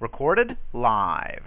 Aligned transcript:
Recorded 0.00 0.56
live. 0.72 1.42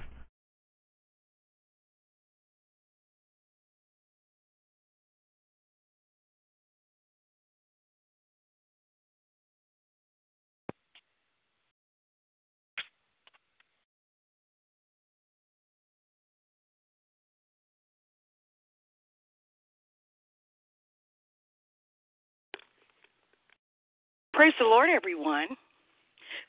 Praise 24.33 24.53
the 24.59 24.65
Lord, 24.65 24.89
everyone. 24.89 25.47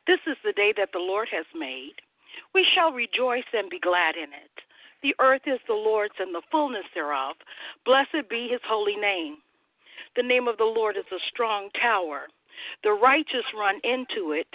This 0.06 0.20
is 0.27 0.37
the 0.45 0.52
day 0.52 0.73
that 0.77 0.91
the 0.92 0.98
Lord 0.98 1.29
has 1.30 1.47
made. 1.55 1.95
We 2.55 2.66
shall 2.74 2.92
rejoice 2.92 3.48
and 3.52 3.70
be 3.70 3.79
glad 3.79 4.16
in 4.16 4.33
it. 4.33 4.51
The 5.02 5.15
earth 5.20 5.42
is 5.47 5.61
the 5.66 5.75
Lord's 5.75 6.15
and 6.19 6.34
the 6.34 6.42
fullness 6.51 6.84
thereof. 6.95 7.37
Blessed 7.84 8.28
be 8.30 8.48
his 8.51 8.61
holy 8.66 8.97
name. 8.97 9.38
The 10.16 10.23
name 10.23 10.48
of 10.48 10.59
the 10.59 10.65
Lord 10.65 10.97
is 10.97 11.11
a 11.11 11.23
strong 11.28 11.70
tower. 11.80 12.28
The 12.84 12.92
righteous 12.92 13.47
run 13.56 13.77
into 13.83 14.33
it, 14.33 14.47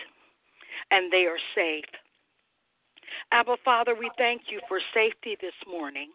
and 0.91 1.11
they 1.11 1.25
are 1.25 1.39
safe. 1.55 1.89
Abba, 3.31 3.57
Father, 3.65 3.95
we 3.95 4.11
thank 4.17 4.43
you 4.49 4.59
for 4.67 4.79
safety 4.93 5.37
this 5.41 5.55
morning. 5.69 6.09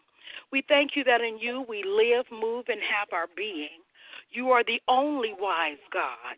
We 0.51 0.63
thank 0.67 0.91
you 0.95 1.03
that 1.03 1.21
in 1.21 1.37
you 1.39 1.65
we 1.67 1.83
live, 1.83 2.25
move, 2.31 2.65
and 2.69 2.79
have 2.81 3.09
our 3.11 3.27
being. 3.35 3.81
You 4.31 4.49
are 4.49 4.63
the 4.63 4.81
only 4.87 5.33
wise 5.37 5.81
God. 5.91 6.37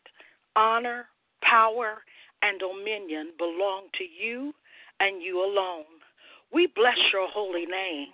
Honor, 0.55 1.07
power, 1.41 2.03
and 2.45 2.59
dominion 2.59 3.31
belong 3.37 3.87
to 3.97 4.03
you 4.03 4.53
and 4.99 5.21
you 5.21 5.43
alone. 5.43 5.85
We 6.53 6.67
bless 6.67 6.97
your 7.11 7.27
holy 7.27 7.65
name. 7.65 8.09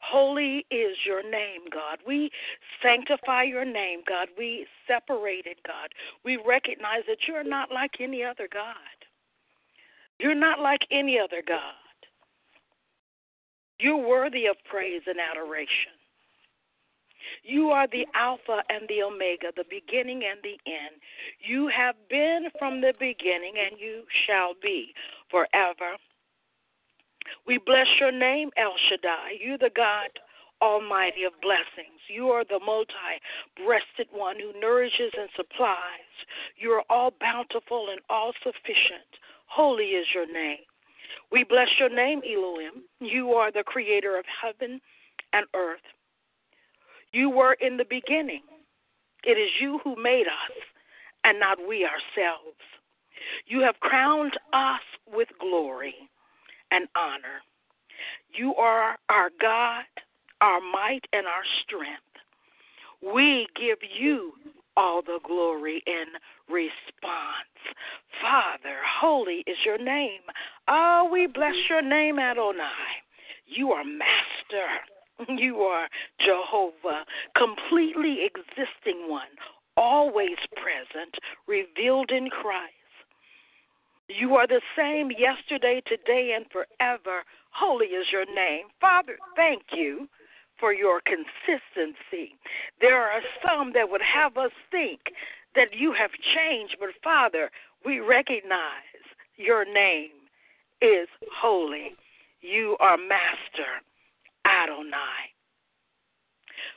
Holy 0.00 0.66
is 0.70 0.96
your 1.04 1.22
name, 1.22 1.62
God. 1.72 1.98
We 2.06 2.30
sanctify 2.82 3.44
your 3.44 3.64
name, 3.64 4.00
God. 4.06 4.28
We 4.36 4.66
separate 4.86 5.46
it, 5.46 5.58
God. 5.66 5.88
We 6.24 6.38
recognize 6.46 7.02
that 7.08 7.18
you're 7.26 7.42
not 7.42 7.72
like 7.72 7.92
any 8.00 8.22
other 8.22 8.48
God. 8.52 8.76
You're 10.20 10.34
not 10.34 10.60
like 10.60 10.82
any 10.90 11.18
other 11.18 11.42
God. 11.46 11.60
You're 13.78 13.96
worthy 13.96 14.46
of 14.46 14.56
praise 14.70 15.02
and 15.06 15.18
adoration. 15.18 15.95
You 17.46 17.70
are 17.70 17.86
the 17.86 18.06
Alpha 18.14 18.62
and 18.68 18.88
the 18.88 19.02
Omega, 19.02 19.52
the 19.56 19.64
beginning 19.70 20.22
and 20.28 20.40
the 20.42 20.58
end. 20.66 20.98
You 21.38 21.68
have 21.68 21.94
been 22.10 22.48
from 22.58 22.80
the 22.80 22.92
beginning, 22.98 23.54
and 23.56 23.78
you 23.78 24.02
shall 24.26 24.54
be 24.60 24.92
forever. 25.30 25.96
We 27.46 27.58
bless 27.64 27.86
your 28.00 28.12
name, 28.12 28.50
El 28.56 28.74
Shaddai. 28.88 29.38
You, 29.40 29.58
the 29.58 29.70
God 29.74 30.10
Almighty 30.60 31.24
of 31.24 31.32
blessings. 31.40 32.00
You 32.08 32.28
are 32.28 32.44
the 32.44 32.60
multi 32.64 32.92
breasted 33.64 34.08
one 34.10 34.36
who 34.40 34.58
nourishes 34.58 35.12
and 35.18 35.28
supplies. 35.36 36.12
You 36.56 36.70
are 36.70 36.84
all 36.90 37.12
bountiful 37.20 37.88
and 37.90 38.00
all 38.10 38.32
sufficient. 38.42 39.06
Holy 39.46 39.94
is 39.94 40.06
your 40.14 40.26
name. 40.26 40.64
We 41.30 41.44
bless 41.44 41.68
your 41.78 41.90
name, 41.90 42.22
Elohim. 42.24 42.84
You 43.00 43.32
are 43.32 43.52
the 43.52 43.64
creator 43.64 44.18
of 44.18 44.24
heaven 44.42 44.80
and 45.32 45.46
earth. 45.54 45.84
You 47.12 47.30
were 47.30 47.54
in 47.54 47.76
the 47.76 47.86
beginning. 47.88 48.42
It 49.24 49.38
is 49.38 49.50
you 49.60 49.80
who 49.82 50.00
made 50.00 50.26
us 50.26 50.56
and 51.24 51.40
not 51.40 51.58
we 51.66 51.84
ourselves. 51.84 52.56
You 53.46 53.60
have 53.60 53.80
crowned 53.80 54.34
us 54.52 54.80
with 55.12 55.28
glory 55.40 55.94
and 56.70 56.86
honor. 56.96 57.42
You 58.32 58.54
are 58.56 58.96
our 59.08 59.30
God, 59.40 59.84
our 60.40 60.60
might, 60.60 61.04
and 61.12 61.26
our 61.26 61.42
strength. 61.64 62.02
We 63.02 63.46
give 63.58 63.78
you 63.98 64.32
all 64.76 65.02
the 65.02 65.18
glory 65.24 65.82
in 65.86 66.04
response. 66.48 67.56
Father, 68.20 68.76
holy 69.00 69.42
is 69.46 69.56
your 69.64 69.78
name. 69.78 70.20
Oh, 70.68 71.08
we 71.10 71.26
bless 71.26 71.54
your 71.68 71.82
name, 71.82 72.18
Adonai. 72.18 73.02
You 73.46 73.72
are 73.72 73.84
master. 73.84 74.95
You 75.28 75.60
are 75.62 75.88
Jehovah, 76.20 77.04
completely 77.36 78.18
existing 78.24 79.08
one, 79.08 79.32
always 79.76 80.36
present, 80.54 81.14
revealed 81.46 82.10
in 82.10 82.28
Christ. 82.30 82.72
You 84.08 84.34
are 84.36 84.46
the 84.46 84.60
same 84.76 85.10
yesterday, 85.10 85.82
today, 85.86 86.36
and 86.36 86.46
forever. 86.52 87.24
Holy 87.50 87.86
is 87.86 88.06
your 88.12 88.26
name. 88.26 88.66
Father, 88.80 89.16
thank 89.34 89.62
you 89.72 90.08
for 90.60 90.72
your 90.72 91.00
consistency. 91.00 92.36
There 92.80 93.02
are 93.02 93.20
some 93.44 93.72
that 93.72 93.90
would 93.90 94.02
have 94.02 94.36
us 94.36 94.52
think 94.70 95.00
that 95.54 95.68
you 95.72 95.92
have 95.92 96.10
changed, 96.34 96.76
but 96.78 96.90
Father, 97.02 97.50
we 97.84 98.00
recognize 98.00 99.04
your 99.36 99.64
name 99.64 100.10
is 100.80 101.08
holy. 101.40 101.96
You 102.42 102.76
are 102.80 102.96
master. 102.96 103.82
Adonai. 104.66 105.30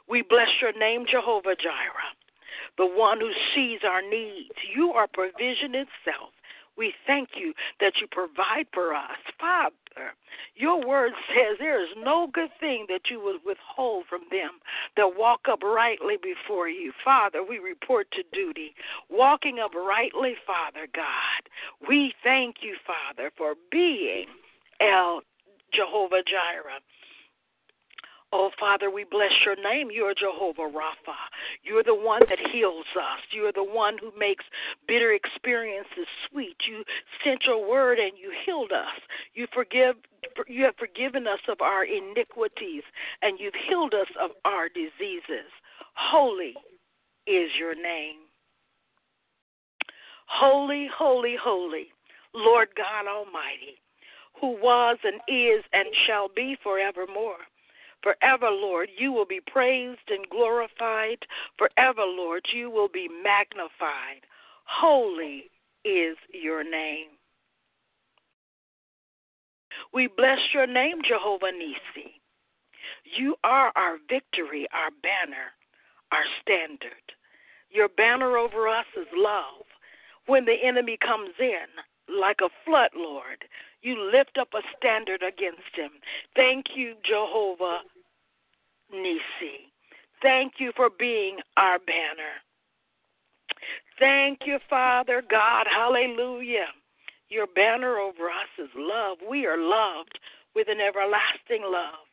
We 0.07 0.21
bless 0.21 0.49
your 0.61 0.77
name, 0.77 1.05
Jehovah 1.09 1.55
Jireh, 1.55 2.13
the 2.77 2.85
one 2.85 3.19
who 3.19 3.31
sees 3.55 3.79
our 3.83 4.01
needs. 4.01 4.55
You 4.75 4.91
are 4.91 5.07
provision 5.07 5.75
itself. 5.75 6.33
We 6.77 6.93
thank 7.05 7.29
you 7.35 7.53
that 7.81 7.93
you 7.99 8.07
provide 8.09 8.67
for 8.73 8.93
us. 8.93 9.19
Father, 9.39 10.15
your 10.55 10.85
word 10.85 11.11
says 11.27 11.57
there 11.59 11.83
is 11.83 11.89
no 11.97 12.27
good 12.31 12.51
thing 12.59 12.85
that 12.87 13.09
you 13.11 13.21
would 13.21 13.41
withhold 13.45 14.05
from 14.09 14.21
them 14.31 14.51
that 14.95 15.17
walk 15.17 15.41
uprightly 15.51 16.15
before 16.21 16.69
you. 16.69 16.93
Father, 17.03 17.43
we 17.43 17.59
report 17.59 18.07
to 18.11 18.23
duty, 18.31 18.73
walking 19.09 19.59
uprightly, 19.59 20.35
Father 20.47 20.87
God. 20.95 21.49
We 21.87 22.13
thank 22.23 22.57
you, 22.61 22.77
Father, 22.87 23.31
for 23.37 23.55
being 23.71 24.27
El 24.79 25.21
Jehovah 25.73 26.23
Jireh. 26.25 26.79
Oh, 28.31 28.51
Father, 28.59 28.91
we 28.91 29.05
bless 29.09 29.31
your 29.43 29.55
name. 29.55 29.89
You 29.91 30.03
are 30.03 30.13
Jehovah 30.13 30.69
Rapha. 30.69 31.17
You 31.63 31.77
are 31.79 31.83
the 31.83 31.95
one 31.95 32.21
that 32.29 32.37
heals 32.51 32.85
us. 32.95 33.21
You 33.31 33.47
are 33.47 33.51
the 33.51 33.63
one 33.63 33.97
who 33.97 34.11
makes 34.17 34.45
bitter 34.87 35.13
experiences 35.13 36.05
sweet. 36.29 36.55
You 36.67 36.83
sent 37.23 37.45
your 37.45 37.67
word 37.67 37.97
and 37.97 38.11
you 38.15 38.31
healed 38.45 38.71
us. 38.71 39.01
You 39.33 39.47
forgive 39.53 39.95
you 40.47 40.63
have 40.65 40.75
forgiven 40.77 41.25
us 41.27 41.39
of 41.47 41.61
our 41.61 41.85
iniquities 41.85 42.83
and 43.21 43.39
you've 43.39 43.53
healed 43.67 43.93
us 43.93 44.07
of 44.21 44.31
our 44.45 44.69
diseases. 44.69 45.49
Holy 45.95 46.53
is 47.25 47.49
your 47.57 47.73
name. 47.73 48.17
Holy, 50.27 50.87
holy, 50.95 51.35
holy, 51.41 51.87
Lord 52.35 52.69
God 52.77 53.07
Almighty, 53.07 53.81
who 54.39 54.51
was 54.61 54.97
and 55.03 55.19
is 55.27 55.63
and 55.73 55.87
shall 56.05 56.27
be 56.27 56.55
forevermore. 56.61 57.37
Forever, 58.01 58.49
Lord, 58.49 58.89
you 58.97 59.11
will 59.11 59.25
be 59.25 59.41
praised 59.45 60.09
and 60.09 60.27
glorified. 60.29 61.17
Forever, 61.57 62.03
Lord, 62.05 62.45
you 62.53 62.69
will 62.69 62.87
be 62.87 63.09
magnified. 63.23 64.23
Holy 64.65 65.49
is 65.83 66.17
your 66.33 66.63
name. 66.63 67.07
We 69.93 70.07
bless 70.07 70.39
your 70.53 70.67
name, 70.67 71.01
Jehovah 71.07 71.51
Nisi. 71.51 72.21
You 73.17 73.35
are 73.43 73.71
our 73.75 73.97
victory, 74.09 74.67
our 74.73 74.91
banner, 75.01 75.51
our 76.11 76.23
standard. 76.41 77.03
Your 77.69 77.89
banner 77.89 78.37
over 78.37 78.67
us 78.67 78.85
is 78.97 79.07
love. 79.15 79.65
When 80.25 80.45
the 80.45 80.55
enemy 80.63 80.97
comes 81.01 81.33
in, 81.39 81.67
like 82.19 82.37
a 82.41 82.49
flood, 82.65 82.91
Lord, 82.95 83.43
you 83.81 84.11
lift 84.11 84.37
up 84.37 84.49
a 84.53 84.61
standard 84.77 85.23
against 85.23 85.75
him. 85.75 85.91
Thank 86.35 86.75
you, 86.75 86.95
Jehovah 87.03 87.79
Nisi. 88.91 89.71
Thank 90.21 90.53
you 90.59 90.71
for 90.75 90.89
being 90.89 91.37
our 91.57 91.79
banner. 91.79 92.43
Thank 93.99 94.39
you, 94.45 94.59
Father 94.69 95.21
God. 95.29 95.67
Hallelujah. 95.69 96.67
Your 97.29 97.47
banner 97.47 97.97
over 97.97 98.29
us 98.29 98.51
is 98.57 98.69
love. 98.75 99.19
We 99.29 99.45
are 99.45 99.57
loved 99.57 100.19
with 100.55 100.67
an 100.69 100.79
everlasting 100.81 101.63
love. 101.63 102.08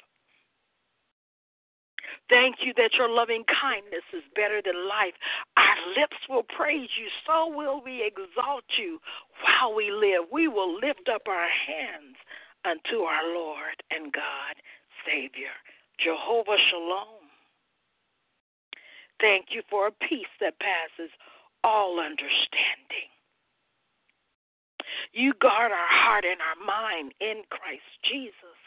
Thank 2.28 2.56
you 2.64 2.72
that 2.76 2.94
your 2.98 3.08
loving 3.08 3.44
kindness 3.46 4.02
is 4.12 4.22
better 4.34 4.60
than 4.64 4.88
life. 4.88 5.14
Our 5.56 5.78
lips 5.94 6.18
will 6.28 6.42
praise 6.42 6.90
you, 6.98 7.06
so 7.26 7.46
will 7.46 7.80
we 7.84 8.02
exalt 8.02 8.64
you 8.76 8.98
while 9.42 9.74
we 9.74 9.92
live. 9.92 10.26
We 10.32 10.48
will 10.48 10.74
lift 10.74 11.08
up 11.12 11.22
our 11.28 11.48
hands 11.48 12.18
unto 12.64 13.04
our 13.04 13.22
Lord 13.32 13.78
and 13.90 14.12
God, 14.12 14.58
Savior, 15.06 15.54
Jehovah 16.02 16.58
Shalom. 16.70 17.22
Thank 19.20 19.46
you 19.50 19.62
for 19.70 19.86
a 19.86 19.92
peace 19.92 20.34
that 20.40 20.58
passes 20.58 21.10
all 21.62 22.00
understanding. 22.00 23.08
You 25.12 25.32
guard 25.40 25.72
our 25.72 25.88
heart 25.88 26.24
and 26.24 26.40
our 26.42 26.66
mind 26.66 27.14
in 27.20 27.42
Christ 27.50 27.86
Jesus. 28.04 28.58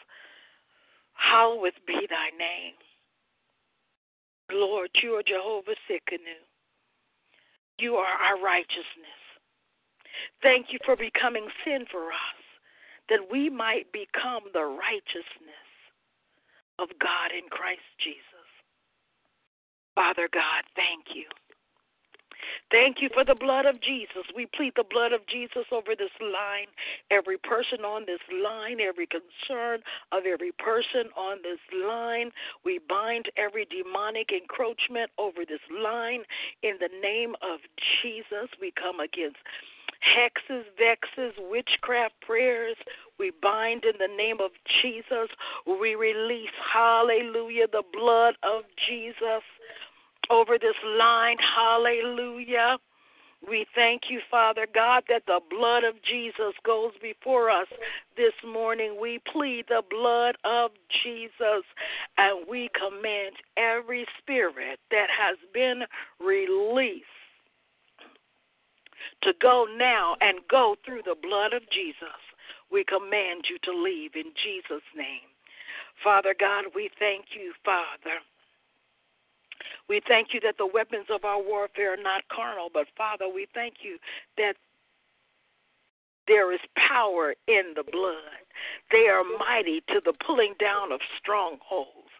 Hallowed 1.12 1.74
be 1.86 2.06
thy 2.08 2.30
name. 2.36 2.74
Lord, 4.52 4.90
you 5.02 5.12
are 5.12 5.22
Jehovah 5.22 5.76
Tsidkenu. 5.88 6.38
You 7.78 7.94
are 7.96 8.06
our 8.06 8.42
righteousness. 8.42 9.20
Thank 10.42 10.66
you 10.70 10.78
for 10.84 10.96
becoming 10.96 11.46
sin 11.64 11.86
for 11.90 12.08
us, 12.08 12.42
that 13.08 13.30
we 13.30 13.48
might 13.48 13.90
become 13.92 14.44
the 14.52 14.64
righteousness 14.64 15.70
of 16.78 16.88
God 17.00 17.32
in 17.32 17.48
Christ 17.50 17.86
Jesus. 17.98 18.24
Father 19.94 20.28
God, 20.32 20.62
thank 20.76 21.14
you. 21.14 21.26
Thank 22.70 22.98
you 23.00 23.08
for 23.12 23.24
the 23.24 23.34
blood 23.34 23.66
of 23.66 23.80
Jesus. 23.80 24.24
We 24.34 24.46
plead 24.46 24.74
the 24.76 24.84
blood 24.84 25.12
of 25.12 25.26
Jesus 25.26 25.64
over 25.72 25.94
this 25.96 26.14
line, 26.20 26.68
every 27.10 27.38
person 27.38 27.84
on 27.84 28.06
this 28.06 28.20
line, 28.32 28.80
every 28.80 29.06
concern 29.06 29.80
of 30.12 30.24
every 30.24 30.52
person 30.52 31.10
on 31.16 31.38
this 31.42 31.60
line. 31.86 32.30
We 32.64 32.78
bind 32.88 33.26
every 33.36 33.66
demonic 33.66 34.30
encroachment 34.32 35.10
over 35.18 35.44
this 35.46 35.60
line 35.82 36.22
in 36.62 36.76
the 36.80 36.90
name 37.02 37.34
of 37.42 37.60
Jesus. 38.02 38.48
We 38.60 38.72
come 38.72 39.00
against 39.00 39.38
hexes, 40.00 40.64
vexes, 40.78 41.34
witchcraft 41.50 42.14
prayers. 42.20 42.76
We 43.18 43.32
bind 43.42 43.84
in 43.84 43.98
the 43.98 44.14
name 44.14 44.38
of 44.40 44.52
Jesus. 44.80 45.28
We 45.66 45.94
release, 45.94 46.54
hallelujah, 46.72 47.66
the 47.70 47.84
blood 47.92 48.34
of 48.42 48.64
Jesus 48.88 49.44
over 50.30 50.58
this 50.58 50.76
line. 50.84 51.36
Hallelujah. 51.56 52.78
We 53.46 53.66
thank 53.74 54.02
you, 54.10 54.20
Father 54.30 54.66
God, 54.72 55.04
that 55.08 55.24
the 55.26 55.40
blood 55.48 55.82
of 55.82 55.94
Jesus 56.02 56.54
goes 56.64 56.92
before 57.00 57.50
us 57.50 57.68
this 58.16 58.34
morning. 58.46 58.98
We 59.00 59.18
plead 59.32 59.64
the 59.68 59.82
blood 59.88 60.36
of 60.44 60.72
Jesus 61.02 61.64
and 62.18 62.46
we 62.48 62.68
command 62.76 63.36
every 63.56 64.06
spirit 64.18 64.78
that 64.90 65.08
has 65.08 65.38
been 65.54 65.84
released 66.20 67.06
to 69.22 69.32
go 69.40 69.66
now 69.76 70.16
and 70.20 70.40
go 70.50 70.76
through 70.84 71.02
the 71.06 71.16
blood 71.20 71.54
of 71.54 71.62
Jesus. 71.72 72.20
We 72.70 72.84
command 72.84 73.44
you 73.48 73.56
to 73.64 73.72
leave 73.72 74.12
in 74.14 74.32
Jesus' 74.36 74.84
name. 74.94 75.32
Father 76.04 76.34
God, 76.38 76.66
we 76.74 76.90
thank 76.98 77.24
you, 77.34 77.52
Father 77.64 78.20
we 79.88 80.00
thank 80.06 80.28
you 80.32 80.40
that 80.40 80.56
the 80.58 80.66
weapons 80.66 81.06
of 81.10 81.24
our 81.24 81.42
warfare 81.42 81.94
are 81.94 82.02
not 82.02 82.22
carnal, 82.28 82.68
but 82.72 82.86
Father, 82.96 83.28
we 83.28 83.46
thank 83.54 83.76
you 83.82 83.98
that 84.36 84.54
there 86.26 86.52
is 86.52 86.60
power 86.76 87.34
in 87.48 87.74
the 87.74 87.82
blood. 87.82 88.44
They 88.92 89.08
are 89.08 89.24
mighty 89.24 89.82
to 89.88 90.00
the 90.04 90.12
pulling 90.24 90.54
down 90.60 90.92
of 90.92 91.00
strongholds. 91.18 92.10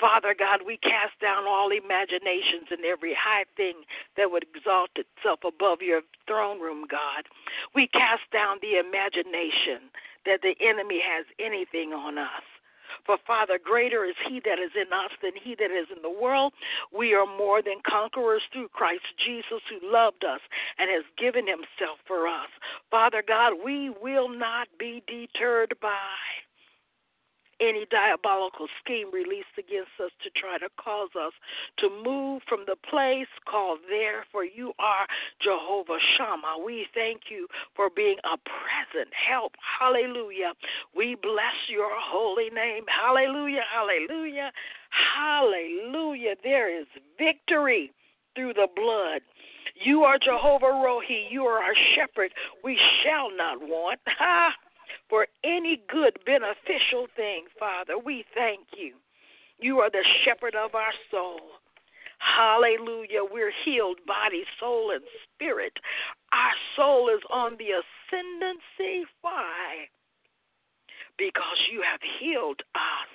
Father 0.00 0.34
God, 0.36 0.60
we 0.66 0.76
cast 0.76 1.18
down 1.20 1.46
all 1.46 1.70
imaginations 1.70 2.68
and 2.70 2.84
every 2.84 3.14
high 3.14 3.44
thing 3.56 3.84
that 4.16 4.30
would 4.30 4.44
exalt 4.44 4.90
itself 4.96 5.40
above 5.46 5.82
your 5.82 6.02
throne 6.26 6.60
room, 6.60 6.84
God. 6.90 7.24
We 7.74 7.86
cast 7.86 8.28
down 8.32 8.58
the 8.60 8.78
imagination 8.78 9.88
that 10.26 10.42
the 10.42 10.56
enemy 10.60 11.00
has 11.00 11.26
anything 11.38 11.92
on 11.92 12.18
us. 12.18 12.44
For 13.06 13.18
Father, 13.26 13.58
greater 13.62 14.04
is 14.04 14.14
He 14.28 14.40
that 14.44 14.58
is 14.58 14.72
in 14.74 14.92
us 14.92 15.10
than 15.22 15.32
He 15.42 15.54
that 15.56 15.70
is 15.70 15.88
in 15.94 16.02
the 16.02 16.10
world. 16.10 16.52
We 16.92 17.14
are 17.14 17.26
more 17.26 17.62
than 17.62 17.84
conquerors 17.86 18.42
through 18.52 18.68
Christ 18.68 19.04
Jesus, 19.24 19.60
who 19.68 19.80
loved 19.82 20.24
us 20.24 20.40
and 20.78 20.90
has 20.90 21.04
given 21.18 21.46
Himself 21.46 21.98
for 22.06 22.26
us. 22.26 22.48
Father 22.90 23.22
God, 23.26 23.54
we 23.64 23.90
will 23.90 24.28
not 24.28 24.68
be 24.78 25.02
deterred 25.06 25.74
by 25.80 26.43
any 27.60 27.86
diabolical 27.90 28.66
scheme 28.82 29.12
released 29.12 29.54
against 29.58 29.92
us 30.02 30.10
to 30.22 30.30
try 30.30 30.58
to 30.58 30.68
cause 30.76 31.10
us 31.18 31.32
to 31.78 31.88
move 32.04 32.42
from 32.48 32.64
the 32.66 32.76
place 32.88 33.30
called 33.48 33.80
there, 33.88 34.24
for 34.32 34.44
you 34.44 34.72
are 34.78 35.06
Jehovah 35.42 35.98
Shammah. 36.16 36.64
We 36.64 36.86
thank 36.94 37.22
you 37.30 37.46
for 37.74 37.90
being 37.94 38.16
a 38.24 38.36
present 38.38 39.12
help. 39.14 39.52
Hallelujah. 39.80 40.52
We 40.96 41.16
bless 41.20 41.68
your 41.68 41.90
holy 41.92 42.50
name. 42.50 42.84
Hallelujah. 42.88 43.64
Hallelujah. 43.72 44.50
Hallelujah. 44.90 46.34
There 46.42 46.80
is 46.80 46.86
victory 47.18 47.92
through 48.34 48.54
the 48.54 48.68
blood. 48.74 49.22
You 49.82 50.02
are 50.02 50.18
Jehovah 50.18 50.66
Rohi. 50.66 51.30
You 51.30 51.44
are 51.44 51.62
our 51.62 51.74
shepherd. 51.94 52.32
We 52.62 52.78
shall 53.02 53.34
not 53.36 53.60
want. 53.60 54.00
Ha! 54.18 54.52
For 55.14 55.28
any 55.44 55.80
good, 55.88 56.18
beneficial 56.26 57.06
thing, 57.14 57.44
Father. 57.56 57.96
We 57.96 58.24
thank 58.34 58.66
you. 58.76 58.94
You 59.60 59.78
are 59.78 59.88
the 59.88 60.02
shepherd 60.24 60.56
of 60.56 60.74
our 60.74 60.90
soul. 61.08 61.38
Hallelujah. 62.18 63.22
We're 63.30 63.52
healed 63.64 63.98
body, 64.08 64.42
soul, 64.58 64.90
and 64.92 65.04
spirit. 65.30 65.74
Our 66.32 66.54
soul 66.74 67.10
is 67.10 67.22
on 67.30 67.52
the 67.58 67.78
ascendancy. 67.78 69.06
Why? 69.20 69.86
Because 71.16 71.62
you 71.70 71.80
have 71.88 72.00
healed 72.18 72.62
us. 72.74 73.13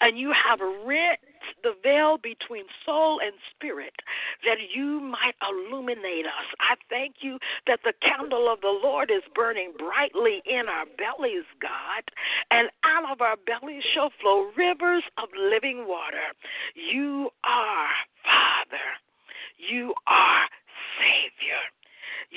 And 0.00 0.18
you 0.18 0.32
have 0.32 0.60
rent 0.86 1.20
the 1.62 1.74
veil 1.82 2.18
between 2.18 2.64
soul 2.84 3.20
and 3.20 3.32
spirit 3.54 3.94
that 4.44 4.56
you 4.74 5.00
might 5.00 5.34
illuminate 5.42 6.26
us. 6.26 6.46
I 6.60 6.74
thank 6.88 7.16
you 7.20 7.38
that 7.66 7.80
the 7.84 7.92
candle 8.00 8.52
of 8.52 8.60
the 8.60 8.78
Lord 8.82 9.10
is 9.10 9.22
burning 9.34 9.72
brightly 9.78 10.42
in 10.46 10.68
our 10.68 10.86
bellies, 10.96 11.44
God, 11.60 12.04
and 12.50 12.68
out 12.84 13.10
of 13.10 13.20
our 13.20 13.36
bellies 13.36 13.82
shall 13.94 14.10
flow 14.20 14.50
rivers 14.56 15.04
of 15.18 15.28
living 15.36 15.86
water. 15.86 16.32
You 16.74 17.30
are 17.44 17.88
Father. 18.24 18.88
You 19.58 19.94
are 20.06 20.44
Savior. 20.98 21.73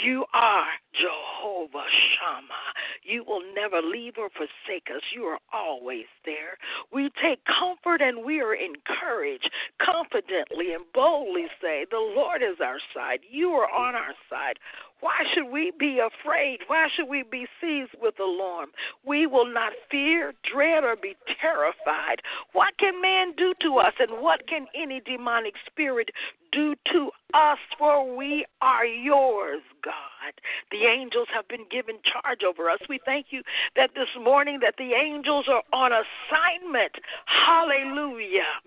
You 0.04 0.26
are 0.34 0.68
Jehovah 0.94 1.90
Shammah. 1.90 2.70
You 3.04 3.24
will 3.24 3.42
never 3.56 3.82
leave 3.82 4.14
or 4.18 4.30
forsake 4.30 4.90
us. 4.96 5.02
You 5.16 5.24
are 5.24 5.40
always 5.52 6.06
there. 6.24 6.58
We 6.94 7.10
take 7.22 7.40
comfort 7.46 8.02
and 8.02 8.24
we 8.24 8.40
are 8.40 8.54
encouraged 8.54 9.50
confidently 9.82 10.74
and 10.74 10.86
boldly 10.94 11.48
say, 11.62 11.86
The 11.90 11.98
Lord 11.98 12.44
is 12.44 12.58
our 12.64 12.78
side. 12.94 13.22
You 13.30 13.50
are 13.52 13.70
on 13.72 13.96
our 13.96 14.14
side. 14.30 14.60
Why 15.00 15.24
should 15.34 15.52
we 15.52 15.72
be 15.80 16.00
afraid? 16.00 16.60
Why 16.68 16.88
should 16.96 17.08
we 17.08 17.24
be 17.24 17.46
seized 17.62 17.96
with 18.02 18.20
alarm? 18.20 18.70
We 19.06 19.28
will 19.28 19.52
not 19.52 19.74
fear, 19.92 20.34
dread, 20.52 20.84
or 20.84 20.96
be 20.96 21.16
terrified. 21.40 22.22
What 22.54 22.78
can 22.80 23.00
man 23.02 23.34
do 23.38 23.54
to 23.62 23.78
us, 23.78 23.94
and 24.00 24.24
what 24.24 24.48
can 24.48 24.66
any 24.74 25.00
demonic 25.02 25.54
spirit 25.68 26.10
do 26.58 26.74
to 26.92 27.12
us? 27.34 27.60
For 27.78 28.18
we 28.18 28.46
are 28.62 28.86
yours, 28.86 29.62
God. 29.84 30.34
The 30.72 30.88
angels 30.88 31.28
have 31.34 31.48
been 31.48 31.66
given 31.70 31.98
charge 32.04 32.42
over 32.44 32.70
us. 32.70 32.80
We 32.90 33.00
thank 33.06 33.28
you 33.30 33.44
that 33.76 33.92
this 33.94 34.10
morning 34.22 34.60
that 34.62 34.76
the 34.78 34.94
angels 34.94 35.46
are 35.48 35.64
on 35.72 35.92
assignment. 35.92 36.94
Hallelujah. 37.26 38.58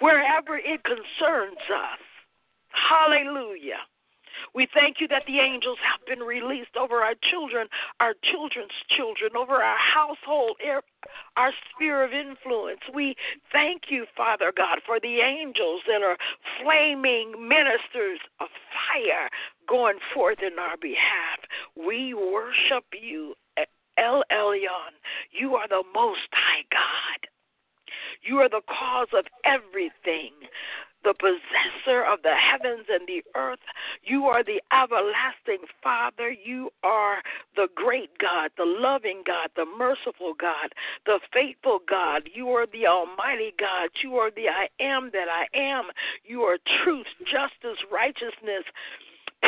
Wherever 0.00 0.56
it 0.56 0.82
concerns 0.82 1.62
us. 1.72 2.02
Hallelujah. 2.70 3.82
We 4.54 4.66
thank 4.72 5.00
you 5.00 5.08
that 5.08 5.24
the 5.26 5.38
angels 5.38 5.78
have 5.82 6.04
been 6.06 6.24
released 6.26 6.76
over 6.78 7.02
our 7.02 7.14
children, 7.30 7.68
our 8.00 8.14
children's 8.22 8.74
children, 8.96 9.36
over 9.36 9.62
our 9.62 9.78
household, 9.78 10.56
our 11.36 11.52
sphere 11.70 12.04
of 12.04 12.12
influence. 12.12 12.80
We 12.92 13.14
thank 13.52 13.90
you, 13.90 14.06
Father 14.16 14.52
God, 14.56 14.78
for 14.86 15.00
the 15.00 15.20
angels 15.20 15.82
that 15.86 16.02
are 16.02 16.16
flaming 16.62 17.48
ministers 17.48 18.20
of 18.40 18.48
fire 18.72 19.28
going 19.68 19.98
forth 20.12 20.38
in 20.42 20.58
our 20.58 20.76
behalf. 20.76 21.38
We 21.76 22.14
worship 22.14 22.84
you, 22.92 23.34
El 23.98 24.22
Elyon. 24.32 24.94
You 25.30 25.54
are 25.56 25.68
the 25.68 25.84
Most 25.94 26.28
High 26.32 26.64
God. 26.70 27.28
You 28.22 28.36
are 28.38 28.48
the 28.48 28.62
cause 28.68 29.08
of 29.16 29.24
everything 29.44 30.32
the 31.04 31.14
possessor 31.14 32.04
of 32.04 32.22
the 32.22 32.34
heavens 32.34 32.86
and 32.90 33.06
the 33.06 33.22
earth. 33.34 33.58
You 34.02 34.26
are 34.26 34.44
the 34.44 34.60
everlasting 34.72 35.66
Father. 35.82 36.30
You 36.30 36.70
are 36.82 37.22
the 37.56 37.68
great 37.74 38.10
God, 38.18 38.50
the 38.56 38.64
loving 38.66 39.22
God, 39.26 39.50
the 39.56 39.66
merciful 39.78 40.34
God, 40.38 40.72
the 41.06 41.20
faithful 41.32 41.80
God. 41.88 42.28
You 42.32 42.48
are 42.50 42.66
the 42.66 42.86
Almighty 42.86 43.52
God. 43.58 43.90
You 44.02 44.16
are 44.16 44.30
the 44.30 44.48
I 44.48 44.68
am 44.80 45.10
that 45.12 45.28
I 45.28 45.46
am. 45.56 45.84
You 46.24 46.42
are 46.42 46.58
truth, 46.84 47.06
justice, 47.24 47.78
righteousness 47.90 48.64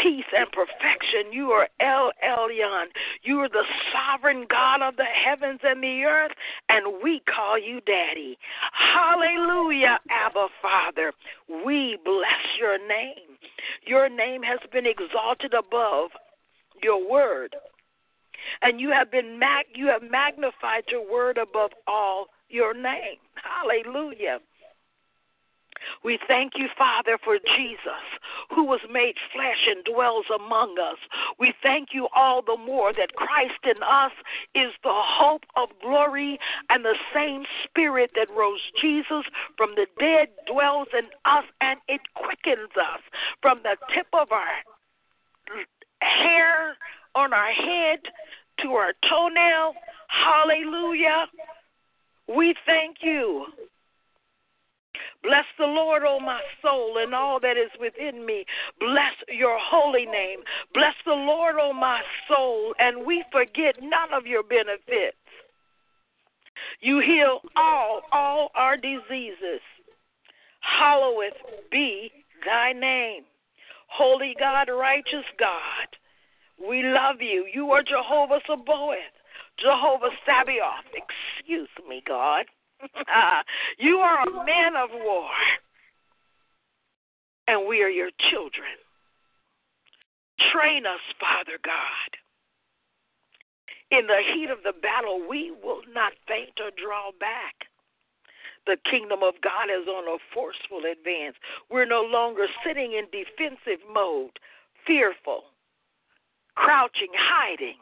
peace 0.03 0.25
and 0.37 0.51
perfection. 0.51 1.33
You 1.33 1.51
are 1.51 1.69
El 1.81 2.13
Elyon. 2.25 2.87
You 3.23 3.39
are 3.41 3.49
the 3.49 3.65
sovereign 3.93 4.47
God 4.51 4.83
of 4.83 4.97
the 4.97 5.05
heavens 5.05 5.61
and 5.63 5.83
the 5.83 6.03
earth, 6.05 6.33
and 6.69 7.01
we 7.03 7.21
call 7.21 7.59
you 7.59 7.81
Daddy. 7.81 8.37
Hallelujah, 8.73 10.01
Abba 10.11 10.49
Father. 10.61 11.13
We 11.65 11.99
bless 12.05 12.59
your 12.59 12.79
name. 12.87 13.39
Your 13.87 14.09
name 14.09 14.43
has 14.43 14.59
been 14.73 14.87
exalted 14.87 15.55
above 15.55 16.11
your 16.83 17.09
word. 17.09 17.55
And 18.61 18.81
you 18.81 18.91
have 18.91 19.11
been 19.11 19.39
mag- 19.39 19.67
you 19.75 19.87
have 19.87 20.03
magnified 20.03 20.85
your 20.91 21.11
word 21.11 21.39
above 21.39 21.71
all 21.87 22.27
your 22.49 22.75
name. 22.75 23.19
Hallelujah. 23.35 24.39
We 26.05 26.19
thank 26.27 26.53
you, 26.57 26.69
Father, 26.77 27.19
for 27.23 27.39
Jesus, 27.57 28.05
who 28.55 28.65
was 28.65 28.81
made 28.91 29.15
flesh 29.33 29.67
and 29.69 29.85
dwells 29.85 30.27
among 30.35 30.77
us. 30.79 30.99
We 31.39 31.55
thank 31.63 31.89
you 31.93 32.09
all 32.15 32.43
the 32.43 32.57
more 32.57 32.93
that 32.93 33.15
Christ 33.15 33.61
in 33.65 33.83
us 33.83 34.13
is 34.55 34.73
the 34.83 34.93
hope 34.93 35.45
of 35.57 35.69
glory, 35.81 36.39
and 36.71 36.85
the 36.85 36.97
same 37.15 37.45
Spirit 37.65 38.11
that 38.15 38.29
rose 38.37 38.61
Jesus 38.81 39.25
from 39.57 39.75
the 39.75 39.87
dead 39.99 40.29
dwells 40.51 40.89
in 40.93 41.07
us, 41.25 41.45
and 41.61 41.81
it 41.89 42.01
quickens 42.15 42.71
us 42.77 43.01
from 43.41 43.61
the 43.63 43.77
tip 43.95 44.07
of 44.13 44.33
our 44.33 44.47
hair 46.01 46.77
on 47.15 47.33
our 47.33 47.53
head 47.53 48.01
to 48.61 48.73
our 48.73 48.93
toenail. 49.09 49.75
Hallelujah. 50.09 51.27
We 52.29 52.55
thank 52.67 52.99
you 53.03 53.47
Bless 55.23 55.45
the 55.59 55.67
Lord, 55.67 56.03
O 56.05 56.19
my 56.19 56.41
soul, 56.61 56.99
and 56.99 57.15
all 57.15 57.39
that 57.41 57.57
is 57.57 57.71
within 57.81 58.27
me. 58.27 58.45
Bless 58.81 59.15
your 59.29 59.57
holy 59.61 60.05
name. 60.05 60.41
Bless 60.75 60.95
the 61.07 61.13
Lord, 61.13 61.57
O 61.61 61.73
my 61.73 62.01
soul, 62.29 62.75
and 62.79 63.07
we 63.07 63.25
forget 63.31 63.77
none 63.81 64.13
of 64.13 64.27
your 64.27 64.43
benefits. 64.43 65.17
You 66.81 67.01
heal 67.01 67.41
all, 67.57 68.03
all 68.11 68.51
our 68.55 68.77
diseases. 68.77 69.61
Hallowed 70.61 71.33
be 71.71 72.11
thy 72.45 72.73
name. 72.73 73.23
Holy 73.89 74.35
God, 74.39 74.69
righteous 74.69 75.27
God, 75.39 75.89
we 76.59 76.83
love 76.83 77.17
you. 77.21 77.47
You 77.53 77.71
are 77.71 77.83
Jehovah 77.83 78.41
Sabaoth, 78.47 78.97
Jehovah 79.59 80.11
Sabaoth. 80.25 80.87
Excuse 80.95 81.69
me, 81.89 82.03
God. 82.07 82.47
Uh, 82.83 83.43
you 83.79 83.99
are 83.99 84.23
a 84.27 84.45
man 84.45 84.75
of 84.77 84.91
war, 84.93 85.29
and 87.47 87.69
we 87.69 87.83
are 87.83 87.89
your 87.89 88.11
children. 88.31 88.75
Train 90.53 90.87
us, 90.87 91.01
Father 91.21 91.59
God. 91.63 92.11
In 93.91 94.07
the 94.07 94.21
heat 94.35 94.51
of 94.51 94.59
the 94.65 94.73
battle, 94.81 95.21
we 95.29 95.53
will 95.63 95.83
not 95.93 96.13
faint 96.27 96.59
or 96.59 96.71
draw 96.83 97.11
back. 97.21 97.69
The 98.67 98.79
kingdom 98.91 99.23
of 99.23 99.35
God 99.43 99.69
is 99.69 99.87
on 99.87 100.09
a 100.09 100.19
forceful 100.33 100.83
advance. 100.91 101.37
We're 101.71 101.85
no 101.85 102.03
longer 102.03 102.47
sitting 102.67 102.93
in 102.93 103.05
defensive 103.13 103.85
mode, 103.93 104.39
fearful, 104.87 105.45
crouching, 106.55 107.13
hiding. 107.15 107.77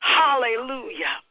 Hallelujah. 0.00 1.22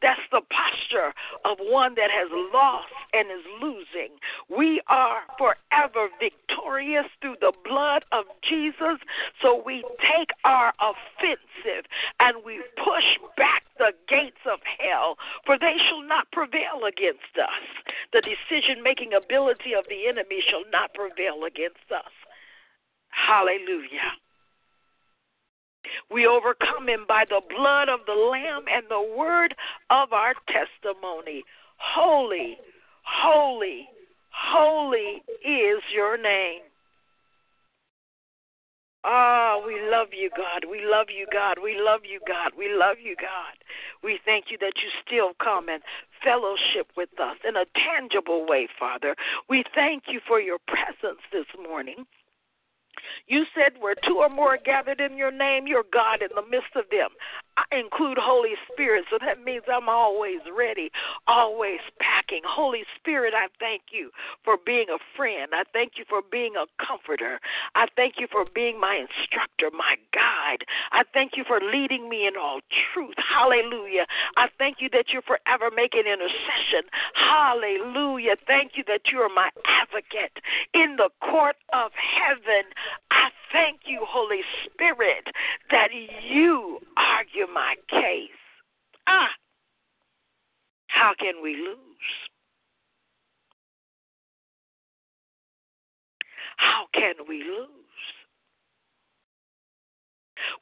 That's 0.00 0.20
the 0.30 0.42
posture 0.46 1.12
of 1.44 1.58
one 1.58 1.94
that 1.96 2.10
has 2.10 2.28
lost 2.52 2.92
and 3.12 3.28
is 3.30 3.44
losing. 3.60 4.14
We 4.48 4.80
are 4.86 5.22
forever 5.36 6.08
victorious 6.20 7.06
through 7.20 7.36
the 7.40 7.52
blood 7.64 8.04
of 8.12 8.24
Jesus. 8.48 9.02
So 9.42 9.60
we 9.64 9.82
take 9.98 10.30
our 10.44 10.72
offensive 10.78 11.86
and 12.20 12.44
we 12.44 12.62
push 12.76 13.18
back 13.36 13.64
the 13.78 13.92
gates 14.08 14.42
of 14.46 14.60
hell, 14.78 15.16
for 15.46 15.58
they 15.58 15.76
shall 15.88 16.02
not 16.02 16.30
prevail 16.32 16.86
against 16.86 17.34
us. 17.38 17.66
The 18.12 18.22
decision 18.22 18.82
making 18.82 19.14
ability 19.14 19.74
of 19.74 19.84
the 19.88 20.06
enemy 20.06 20.42
shall 20.48 20.64
not 20.70 20.94
prevail 20.94 21.44
against 21.44 21.90
us. 21.90 22.12
Hallelujah. 23.10 24.14
We 26.10 26.26
overcome 26.26 26.88
him 26.88 27.04
by 27.06 27.24
the 27.28 27.40
blood 27.48 27.88
of 27.88 28.00
the 28.06 28.14
Lamb 28.14 28.64
and 28.72 28.86
the 28.88 29.16
word 29.16 29.54
of 29.90 30.12
our 30.12 30.34
testimony. 30.48 31.44
Holy, 31.76 32.58
holy, 33.04 33.88
holy 34.30 35.22
is 35.44 35.82
your 35.94 36.16
name. 36.16 36.62
Ah, 39.04 39.54
oh, 39.56 39.64
we 39.66 39.80
love 39.88 40.08
you, 40.12 40.28
God. 40.36 40.68
We 40.68 40.84
love 40.84 41.06
you, 41.08 41.26
God. 41.32 41.58
We 41.62 41.80
love 41.80 42.00
you, 42.04 42.20
God. 42.26 42.52
We 42.58 42.68
love 42.74 42.96
you, 43.00 43.14
God. 43.16 43.54
We 44.02 44.18
thank 44.24 44.46
you 44.50 44.58
that 44.58 44.74
you 44.82 44.90
still 45.06 45.32
come 45.42 45.68
and 45.68 45.82
fellowship 46.22 46.90
with 46.96 47.08
us 47.20 47.36
in 47.48 47.56
a 47.56 47.64
tangible 47.78 48.46
way, 48.46 48.68
Father. 48.78 49.14
We 49.48 49.64
thank 49.74 50.04
you 50.08 50.20
for 50.26 50.40
your 50.40 50.58
presence 50.66 51.22
this 51.32 51.46
morning. 51.62 52.06
You 53.26 53.44
said 53.54 53.80
where 53.80 53.94
two 54.06 54.16
or 54.18 54.28
more 54.28 54.54
are 54.54 54.58
gathered 54.64 55.00
in 55.00 55.16
your 55.16 55.30
name, 55.30 55.66
you're 55.66 55.84
God 55.92 56.22
in 56.22 56.28
the 56.34 56.42
midst 56.48 56.74
of 56.76 56.84
them. 56.90 57.10
I 57.58 57.76
include 57.76 58.18
Holy 58.20 58.54
Spirit, 58.70 59.04
so 59.10 59.18
that 59.24 59.42
means 59.42 59.64
I'm 59.72 59.88
always 59.88 60.38
ready, 60.56 60.90
always 61.26 61.80
packing. 61.98 62.42
Holy 62.46 62.84
Spirit, 62.96 63.34
I 63.34 63.48
thank 63.58 63.90
you 63.90 64.10
for 64.44 64.56
being 64.64 64.86
a 64.94 64.98
friend. 65.16 65.50
I 65.52 65.64
thank 65.72 65.92
you 65.96 66.04
for 66.08 66.22
being 66.22 66.54
a 66.54 66.66
comforter. 66.84 67.40
I 67.74 67.86
thank 67.96 68.14
you 68.18 68.28
for 68.30 68.44
being 68.54 68.78
my 68.78 68.94
instructor, 68.94 69.74
my 69.76 69.96
guide. 70.14 70.62
I 70.92 71.02
thank 71.12 71.32
you 71.36 71.44
for 71.46 71.60
leading 71.60 72.08
me 72.08 72.26
in 72.26 72.36
all 72.36 72.60
truth. 72.92 73.16
Hallelujah. 73.18 74.06
I 74.36 74.46
thank 74.58 74.76
you 74.80 74.88
that 74.92 75.06
you're 75.12 75.22
forever 75.22 75.70
making 75.74 76.06
intercession. 76.06 76.86
Hallelujah. 77.14 78.36
Thank 78.46 78.72
you 78.76 78.84
that 78.86 79.10
you 79.10 79.18
are 79.18 79.28
my 79.28 79.50
advocate 79.66 80.38
in 80.74 80.96
the 80.96 81.10
court 81.20 81.56
of 81.72 81.90
heaven. 81.98 82.70
I 83.10 83.30
thank 83.52 83.80
you, 83.86 84.04
Holy 84.06 84.42
Spirit, 84.64 85.34
that 85.70 85.88
you 85.92 86.78
argue 86.96 87.47
my 87.52 87.74
case. 87.88 88.30
Ah, 89.06 89.30
how 90.88 91.14
can 91.18 91.42
we 91.42 91.54
lose? 91.54 91.78
How 96.56 96.86
can 96.92 97.14
we 97.28 97.42
lose? 97.44 97.68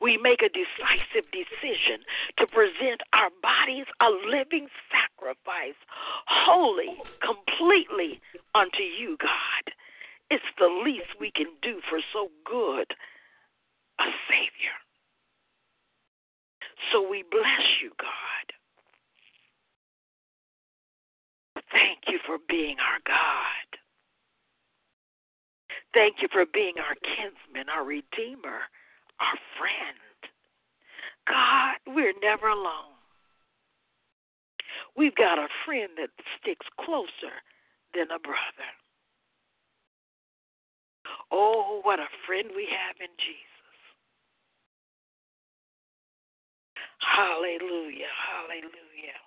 We 0.00 0.16
make 0.16 0.42
a 0.42 0.48
decisive 0.48 1.30
decision 1.32 2.04
to 2.38 2.46
present 2.46 3.00
our 3.12 3.30
bodies 3.42 3.86
a 4.00 4.10
living 4.10 4.68
sacrifice, 4.92 5.78
holy, 6.26 6.96
completely 7.20 8.20
unto 8.54 8.82
you, 8.82 9.16
God. 9.20 9.72
It's 10.30 10.44
the 10.58 10.68
least 10.84 11.20
we 11.20 11.30
can 11.30 11.46
do 11.62 11.80
for 11.88 12.00
so 12.12 12.28
good 12.44 12.92
a 13.98 14.08
Savior. 14.28 14.76
So 16.92 17.08
we 17.08 17.24
bless 17.30 17.82
you, 17.82 17.90
God. 17.98 18.46
Thank 21.72 22.06
you 22.08 22.18
for 22.26 22.38
being 22.48 22.76
our 22.78 23.00
God. 23.06 23.66
Thank 25.94 26.16
you 26.20 26.28
for 26.30 26.44
being 26.52 26.74
our 26.78 26.94
kinsman, 26.94 27.68
our 27.68 27.84
redeemer, 27.84 28.68
our 29.20 29.38
friend. 29.58 30.20
God, 31.26 31.76
we're 31.86 32.14
never 32.22 32.48
alone. 32.48 32.94
We've 34.96 35.14
got 35.14 35.38
a 35.38 35.48
friend 35.64 35.90
that 35.98 36.10
sticks 36.40 36.66
closer 36.80 37.42
than 37.94 38.10
a 38.14 38.18
brother. 38.18 38.70
Oh, 41.32 41.80
what 41.82 41.98
a 41.98 42.06
friend 42.26 42.48
we 42.54 42.68
have 42.70 42.96
in 43.00 43.12
Jesus. 43.18 43.55
Hallelujah. 47.14 48.12
Hallelujah. 48.28 49.20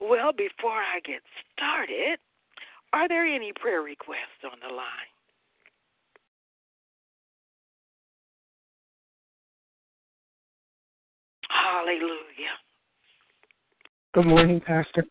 Well, 0.00 0.32
before 0.32 0.72
I 0.72 1.00
get 1.04 1.20
started, 1.56 2.18
are 2.92 3.08
there 3.08 3.26
any 3.26 3.52
prayer 3.54 3.82
requests 3.82 4.44
on 4.44 4.58
the 4.60 4.74
line? 4.74 5.10
Hallelujah. 11.48 12.54
Good 14.14 14.26
morning, 14.26 14.60
Pastor. 14.60 15.04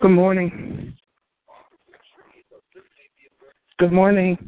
Good 0.00 0.10
morning. 0.10 0.94
Good 3.78 3.92
morning. 3.92 4.38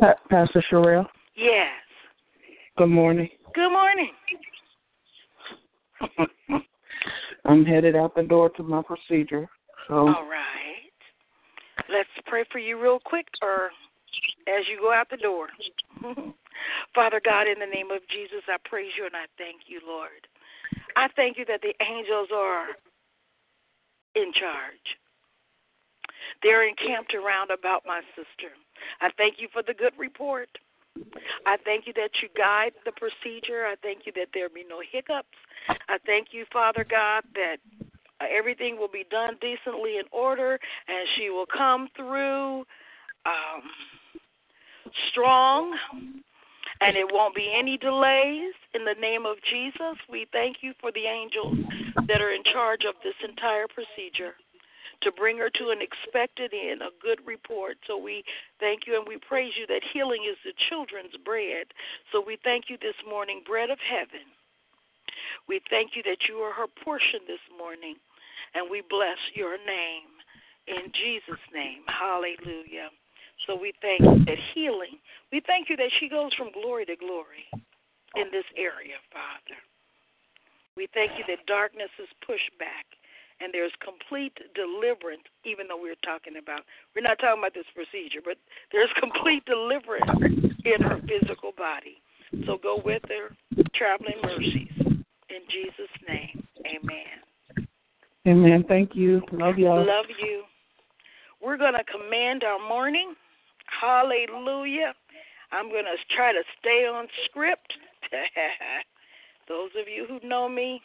Pa- 0.00 0.14
Pastor 0.30 0.64
Sherelle. 0.70 1.06
Yes. 1.36 1.68
Good 2.76 2.88
morning. 2.88 3.28
Good 3.54 3.70
morning. 3.70 4.12
I'm 7.44 7.64
headed 7.64 7.96
out 7.96 8.14
the 8.14 8.22
door 8.22 8.50
to 8.50 8.62
my 8.62 8.82
procedure. 8.82 9.48
So 9.88 9.94
All 9.94 10.28
right. 10.28 10.44
Let's 11.90 12.08
pray 12.26 12.44
for 12.52 12.58
you 12.58 12.80
real 12.80 13.00
quick 13.04 13.26
or 13.42 13.70
as 14.46 14.64
you 14.70 14.78
go 14.80 14.92
out 14.92 15.08
the 15.10 15.16
door. 15.16 15.48
Father 16.94 17.20
God, 17.24 17.46
in 17.46 17.58
the 17.58 17.66
name 17.66 17.90
of 17.90 18.00
Jesus, 18.10 18.42
I 18.48 18.56
praise 18.68 18.92
you 18.96 19.06
and 19.06 19.14
I 19.16 19.26
thank 19.38 19.62
you, 19.66 19.80
Lord. 19.86 20.26
I 20.96 21.08
thank 21.16 21.38
you 21.38 21.44
that 21.46 21.62
the 21.62 21.74
angels 21.82 22.28
are 22.34 22.66
in 24.14 24.32
charge. 24.34 24.86
They're 26.42 26.68
encamped 26.68 27.14
around 27.14 27.50
about 27.50 27.82
my 27.86 28.00
sister. 28.14 28.54
I 29.00 29.10
thank 29.16 29.36
you 29.38 29.48
for 29.52 29.62
the 29.62 29.74
good 29.74 29.92
report. 29.98 30.48
I 31.46 31.56
thank 31.64 31.86
you 31.86 31.92
that 31.94 32.10
you 32.22 32.28
guide 32.36 32.72
the 32.84 32.92
procedure. 32.92 33.66
I 33.66 33.76
thank 33.82 34.06
you 34.06 34.12
that 34.16 34.28
there 34.34 34.48
be 34.48 34.64
no 34.68 34.80
hiccups. 34.80 35.28
I 35.68 35.98
thank 36.06 36.28
you, 36.32 36.44
Father 36.52 36.84
God, 36.88 37.22
that 37.34 37.58
everything 38.20 38.78
will 38.78 38.88
be 38.88 39.04
done 39.10 39.36
decently 39.40 39.98
in 39.98 40.04
order 40.10 40.58
and 40.88 41.08
she 41.16 41.30
will 41.30 41.46
come 41.46 41.88
through 41.96 42.64
um, 43.26 43.62
strong 45.10 45.76
and 46.80 46.96
it 46.96 47.06
won't 47.10 47.34
be 47.34 47.52
any 47.56 47.76
delays. 47.76 48.54
In 48.74 48.84
the 48.84 48.94
name 49.00 49.26
of 49.26 49.36
Jesus, 49.50 49.98
we 50.10 50.26
thank 50.32 50.58
you 50.60 50.72
for 50.80 50.92
the 50.92 51.06
angels 51.06 51.58
that 52.06 52.20
are 52.20 52.32
in 52.32 52.42
charge 52.44 52.82
of 52.88 52.94
this 53.02 53.14
entire 53.28 53.66
procedure 53.66 54.34
to 55.02 55.12
bring 55.12 55.38
her 55.38 55.50
to 55.50 55.70
an 55.70 55.78
expected 55.80 56.52
end, 56.52 56.82
a 56.82 56.90
good 57.02 57.20
report. 57.26 57.78
So 57.86 57.96
we 57.96 58.24
thank 58.58 58.86
you 58.86 58.98
and 58.98 59.06
we 59.06 59.18
praise 59.18 59.52
you 59.58 59.66
that 59.66 59.82
healing 59.92 60.26
is 60.28 60.36
the 60.44 60.54
children's 60.68 61.14
bread. 61.24 61.70
So 62.10 62.22
we 62.24 62.38
thank 62.42 62.66
you 62.68 62.76
this 62.80 62.98
morning, 63.08 63.42
bread 63.46 63.70
of 63.70 63.78
heaven. 63.78 64.26
We 65.46 65.60
thank 65.70 65.94
you 65.94 66.02
that 66.04 66.28
you 66.28 66.36
are 66.44 66.52
her 66.52 66.68
portion 66.84 67.24
this 67.26 67.42
morning, 67.56 67.96
and 68.54 68.68
we 68.70 68.82
bless 68.88 69.18
your 69.34 69.56
name 69.56 70.10
in 70.66 70.92
Jesus' 70.92 71.40
name. 71.54 71.82
Hallelujah. 71.88 72.92
So 73.46 73.56
we 73.56 73.72
thank 73.80 74.02
you 74.02 74.24
that 74.26 74.40
healing, 74.52 74.98
we 75.32 75.40
thank 75.46 75.70
you 75.70 75.76
that 75.76 75.94
she 76.00 76.08
goes 76.08 76.34
from 76.34 76.52
glory 76.52 76.84
to 76.86 76.96
glory 76.96 77.46
in 78.16 78.28
this 78.34 78.44
area, 78.58 78.98
Father. 79.08 79.56
We 80.76 80.88
thank 80.92 81.12
you 81.16 81.24
that 81.28 81.46
darkness 81.46 81.90
is 82.02 82.10
pushed 82.26 82.50
back 82.58 82.97
and 83.40 83.54
there's 83.54 83.72
complete 83.82 84.36
deliverance, 84.54 85.22
even 85.44 85.68
though 85.68 85.80
we're 85.80 85.98
talking 86.04 86.36
about, 86.40 86.62
we're 86.94 87.02
not 87.02 87.18
talking 87.18 87.40
about 87.40 87.54
this 87.54 87.68
procedure, 87.74 88.20
but 88.24 88.36
there's 88.72 88.90
complete 88.98 89.44
deliverance 89.46 90.10
in 90.64 90.82
her 90.82 91.00
physical 91.06 91.52
body. 91.56 92.02
So 92.46 92.58
go 92.62 92.80
with 92.84 93.02
her, 93.08 93.34
traveling 93.74 94.20
mercies. 94.22 94.68
In 95.30 95.42
Jesus' 95.48 95.92
name, 96.08 96.46
amen. 96.66 97.68
Amen. 98.26 98.64
Thank 98.68 98.94
you. 98.94 99.22
Love 99.32 99.58
y'all. 99.58 99.86
Love 99.86 100.06
you. 100.20 100.42
We're 101.40 101.56
going 101.56 101.74
to 101.74 101.84
command 101.84 102.44
our 102.44 102.58
morning. 102.68 103.14
Hallelujah. 103.80 104.92
I'm 105.52 105.70
going 105.70 105.84
to 105.84 105.96
try 106.14 106.32
to 106.32 106.42
stay 106.58 106.86
on 106.86 107.06
script. 107.24 107.72
Those 109.48 109.70
of 109.80 109.88
you 109.88 110.06
who 110.06 110.26
know 110.28 110.48
me, 110.48 110.82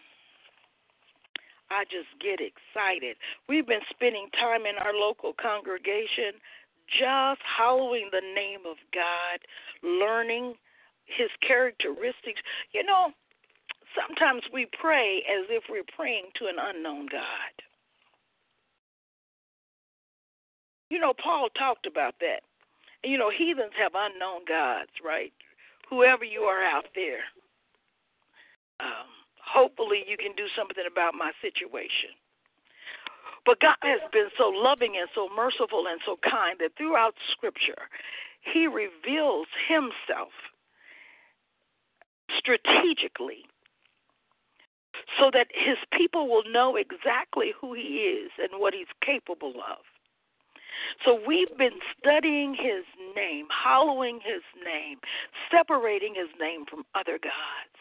I 1.74 1.84
just 1.90 2.14
get 2.22 2.38
excited. 2.38 3.18
We've 3.50 3.66
been 3.66 3.84
spending 3.90 4.30
time 4.38 4.66
in 4.70 4.78
our 4.78 4.94
local 4.94 5.34
congregation 5.34 6.38
just 6.86 7.42
hallowing 7.42 8.10
the 8.12 8.22
name 8.22 8.70
of 8.70 8.78
God, 8.94 9.42
learning 9.82 10.54
his 11.06 11.30
characteristics. 11.46 12.42
You 12.74 12.84
know, 12.84 13.10
sometimes 13.98 14.44
we 14.54 14.68
pray 14.80 15.24
as 15.26 15.48
if 15.50 15.64
we're 15.70 15.88
praying 15.96 16.30
to 16.40 16.46
an 16.46 16.56
unknown 16.60 17.08
God. 17.12 17.54
You 20.90 21.00
know, 21.00 21.14
Paul 21.18 21.50
talked 21.58 21.88
about 21.88 22.16
that. 22.20 22.42
You 23.04 23.18
know, 23.18 23.32
heathens 23.32 23.74
have 23.82 23.94
unknown 23.96 24.46
gods, 24.48 24.92
right? 25.04 25.34
Whoever 25.90 26.24
you 26.24 26.42
are 26.42 26.64
out 26.64 26.86
there. 26.96 27.26
Um, 28.80 29.10
hopefully 29.44 30.04
you 30.08 30.18
can 30.18 30.34
do 30.36 30.48
something 30.56 30.84
about 30.90 31.14
my 31.14 31.32
situation. 31.42 32.16
But 33.46 33.60
God 33.60 33.76
has 33.84 34.00
been 34.12 34.30
so 34.38 34.50
loving 34.50 34.96
and 34.98 35.10
so 35.14 35.28
merciful 35.36 35.86
and 35.88 36.00
so 36.06 36.18
kind 36.24 36.58
that 36.60 36.72
throughout 36.78 37.16
Scripture, 37.32 37.92
He 38.42 38.68
reveals 38.68 39.48
Himself 39.68 40.32
strategically 42.38 43.44
so 45.20 45.30
that 45.34 45.48
His 45.52 45.78
people 45.92 46.30
will 46.30 46.48
know 46.50 46.78
exactly 46.78 47.52
who 47.60 47.74
He 47.74 48.24
is 48.24 48.32
and 48.40 48.62
what 48.62 48.74
He's 48.74 48.92
capable 49.04 49.60
of. 49.60 49.84
So 51.04 51.20
we've 51.28 51.58
been 51.58 51.84
studying 52.00 52.56
His 52.56 52.88
name, 53.14 53.48
hallowing 53.52 54.22
His 54.24 54.44
name, 54.64 55.00
separating 55.52 56.16
His 56.16 56.32
name 56.40 56.64
from 56.66 56.86
other 56.96 57.20
gods 57.20 57.76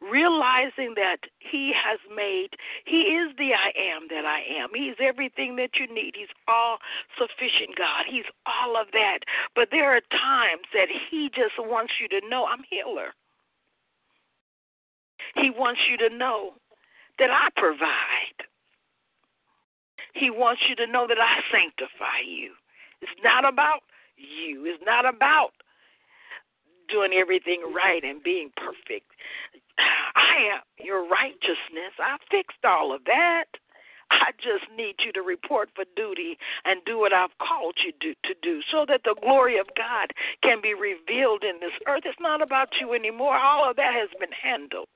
realizing 0.00 0.94
that 0.96 1.18
He 1.38 1.72
has 1.74 1.98
made, 2.14 2.50
He 2.84 3.14
is 3.14 3.34
the 3.36 3.54
I 3.54 3.72
am 3.76 4.08
that 4.10 4.24
I 4.24 4.40
am. 4.60 4.70
He's 4.74 4.96
everything 5.00 5.56
that 5.56 5.76
you 5.78 5.92
need. 5.92 6.14
He's 6.16 6.32
all 6.46 6.78
sufficient 7.18 7.76
God. 7.76 8.04
He's 8.08 8.28
all 8.46 8.76
of 8.80 8.88
that. 8.92 9.20
But 9.54 9.68
there 9.70 9.94
are 9.94 10.00
times 10.10 10.66
that 10.72 10.88
He 11.10 11.30
just 11.34 11.58
wants 11.58 11.94
you 12.00 12.08
to 12.08 12.28
know 12.28 12.46
I'm 12.46 12.64
healer. 12.68 13.14
He 15.36 15.50
wants 15.50 15.80
you 15.90 15.96
to 16.08 16.14
know 16.14 16.54
that 17.18 17.30
I 17.30 17.48
provide. 17.56 18.46
He 20.14 20.30
wants 20.30 20.62
you 20.68 20.74
to 20.76 20.90
know 20.90 21.06
that 21.06 21.18
I 21.20 21.40
sanctify 21.52 22.24
you. 22.26 22.52
It's 23.00 23.12
not 23.22 23.44
about 23.46 23.82
you. 24.16 24.64
It's 24.66 24.82
not 24.84 25.06
about 25.06 25.52
doing 26.88 27.12
everything 27.12 27.62
right 27.74 28.02
and 28.02 28.22
being 28.22 28.50
perfect. 28.56 29.12
I 29.78 30.54
am 30.54 30.60
your 30.78 31.08
righteousness. 31.08 31.94
I 31.98 32.16
fixed 32.30 32.64
all 32.64 32.94
of 32.94 33.04
that. 33.04 33.46
I 34.10 34.32
just 34.40 34.64
need 34.74 34.96
you 35.04 35.12
to 35.12 35.22
report 35.22 35.68
for 35.74 35.84
duty 35.94 36.38
and 36.64 36.80
do 36.86 36.98
what 36.98 37.12
I've 37.12 37.36
called 37.38 37.76
you 37.84 37.92
to, 38.00 38.14
to 38.28 38.34
do 38.42 38.60
so 38.72 38.86
that 38.88 39.02
the 39.04 39.14
glory 39.20 39.58
of 39.58 39.66
God 39.76 40.12
can 40.42 40.60
be 40.62 40.72
revealed 40.72 41.44
in 41.44 41.60
this 41.60 41.76
earth. 41.86 42.04
It's 42.06 42.18
not 42.20 42.40
about 42.40 42.68
you 42.80 42.94
anymore. 42.94 43.36
All 43.36 43.68
of 43.68 43.76
that 43.76 43.92
has 43.92 44.08
been 44.18 44.32
handled. 44.32 44.88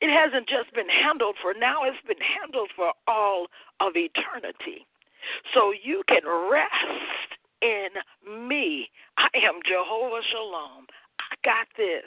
It 0.00 0.10
hasn't 0.12 0.48
just 0.48 0.74
been 0.74 0.88
handled 0.88 1.36
for 1.40 1.54
now, 1.54 1.84
it's 1.84 2.04
been 2.06 2.20
handled 2.20 2.70
for 2.76 2.92
all 3.06 3.46
of 3.80 3.92
eternity. 3.96 4.86
So 5.54 5.72
you 5.72 6.02
can 6.08 6.22
rest 6.50 7.30
in 7.62 7.88
me. 8.48 8.90
I 9.16 9.28
am 9.36 9.60
Jehovah 9.64 10.22
Shalom. 10.30 10.86
I 11.20 11.34
got 11.44 11.68
this. 11.76 12.04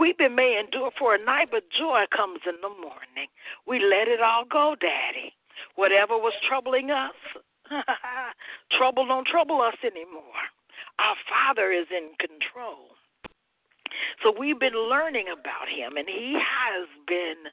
Weeping 0.00 0.34
may 0.34 0.58
endure 0.58 0.90
for 0.98 1.14
a 1.14 1.24
night, 1.24 1.48
but 1.50 1.64
joy 1.70 2.04
comes 2.14 2.40
in 2.46 2.60
the 2.60 2.68
morning. 2.68 3.28
We 3.66 3.78
let 3.78 4.08
it 4.08 4.20
all 4.20 4.44
go, 4.44 4.74
Daddy. 4.80 5.34
Whatever 5.76 6.16
was 6.16 6.32
troubling 6.48 6.90
us, 6.90 7.14
trouble 8.78 9.06
don't 9.06 9.26
trouble 9.26 9.60
us 9.60 9.76
anymore. 9.84 10.42
Our 10.98 11.16
Father 11.28 11.72
is 11.72 11.86
in 11.90 12.10
control. 12.18 12.96
So 14.22 14.32
we've 14.36 14.58
been 14.58 14.76
learning 14.76 15.26
about 15.28 15.68
him, 15.68 15.96
and 15.96 16.08
he 16.08 16.34
has 16.34 16.88
been. 17.06 17.50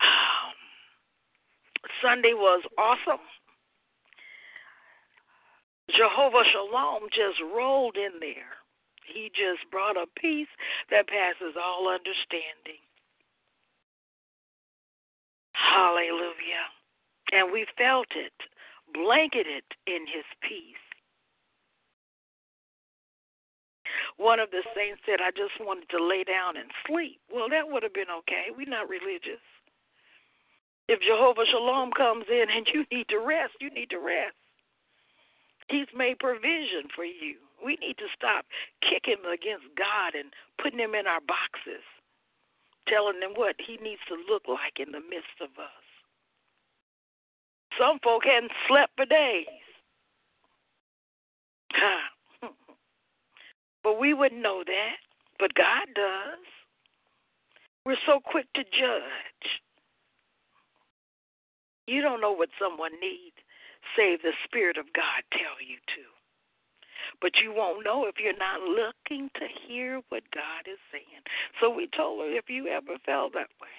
Um, 0.00 0.54
Sunday 2.02 2.34
was 2.34 2.62
awesome. 2.78 3.24
Jehovah 5.90 6.42
Shalom 6.50 7.08
just 7.10 7.40
rolled 7.54 7.96
in 7.96 8.18
there. 8.20 8.61
He 9.12 9.30
just 9.30 9.68
brought 9.70 9.96
a 9.96 10.06
peace 10.16 10.50
that 10.90 11.08
passes 11.08 11.54
all 11.56 11.88
understanding. 11.88 12.80
Hallelujah. 15.52 16.66
And 17.32 17.52
we 17.52 17.66
felt 17.76 18.08
it, 18.16 18.32
blanketed 18.92 19.64
in 19.86 20.06
his 20.08 20.24
peace. 20.42 20.80
One 24.16 24.38
of 24.38 24.50
the 24.50 24.62
saints 24.74 25.00
said, 25.06 25.20
I 25.20 25.30
just 25.30 25.56
wanted 25.60 25.88
to 25.90 26.02
lay 26.02 26.24
down 26.24 26.56
and 26.56 26.70
sleep. 26.86 27.20
Well, 27.32 27.48
that 27.48 27.68
would 27.68 27.82
have 27.82 27.94
been 27.94 28.12
okay. 28.24 28.52
We're 28.54 28.68
not 28.68 28.88
religious. 28.88 29.40
If 30.88 31.00
Jehovah 31.00 31.46
Shalom 31.48 31.92
comes 31.92 32.26
in 32.28 32.46
and 32.50 32.66
you 32.74 32.84
need 32.92 33.08
to 33.08 33.18
rest, 33.18 33.54
you 33.60 33.70
need 33.70 33.90
to 33.90 33.98
rest. 33.98 34.36
He's 35.68 35.88
made 35.96 36.18
provision 36.18 36.92
for 36.94 37.04
you. 37.04 37.40
We 37.64 37.78
need 37.80 37.98
to 37.98 38.08
stop 38.14 38.44
kicking 38.82 39.22
against 39.26 39.70
God 39.78 40.14
and 40.18 40.32
putting 40.60 40.78
him 40.78 40.94
in 40.94 41.06
our 41.06 41.20
boxes, 41.20 41.84
telling 42.88 43.22
him 43.22 43.32
what 43.34 43.56
he 43.58 43.78
needs 43.78 44.02
to 44.08 44.16
look 44.30 44.48
like 44.48 44.80
in 44.80 44.92
the 44.92 45.00
midst 45.00 45.38
of 45.40 45.50
us. 45.58 45.86
Some 47.78 47.98
folk 48.02 48.24
hadn't 48.24 48.52
slept 48.68 48.92
for 48.96 49.06
days. 49.06 49.46
but 53.82 53.98
we 53.98 54.12
wouldn't 54.12 54.42
know 54.42 54.62
that. 54.66 54.96
But 55.38 55.54
God 55.54 55.88
does. 55.94 56.44
We're 57.84 57.96
so 58.06 58.20
quick 58.20 58.46
to 58.54 58.62
judge. 58.62 59.48
You 61.86 62.00
don't 62.00 62.20
know 62.20 62.32
what 62.32 62.50
someone 62.60 62.92
needs, 63.00 63.36
save 63.96 64.22
the 64.22 64.32
Spirit 64.44 64.76
of 64.76 64.86
God 64.94 65.24
tell 65.32 65.58
you 65.58 65.78
to. 65.96 66.11
But 67.22 67.32
you 67.42 67.54
won't 67.54 67.86
know 67.86 68.06
if 68.06 68.16
you're 68.18 68.36
not 68.36 68.60
looking 68.60 69.30
to 69.38 69.46
hear 69.68 70.02
what 70.10 70.24
God 70.34 70.66
is 70.66 70.80
saying. 70.92 71.22
So 71.62 71.70
we 71.70 71.88
told 71.96 72.20
her 72.20 72.36
if 72.36 72.50
you 72.50 72.68
ever 72.68 72.98
felt 73.06 73.32
that 73.34 73.48
way, 73.62 73.78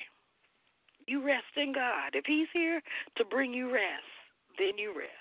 You 1.08 1.26
rest 1.26 1.52
in 1.58 1.74
God. 1.74 2.16
If 2.16 2.26
He's 2.26 2.48
here 2.54 2.82
to 3.18 3.26
bring 3.26 3.54
you 3.54 3.68
rest, 3.74 4.08
then 4.58 4.78
you 4.80 4.96
rest. 4.96 5.12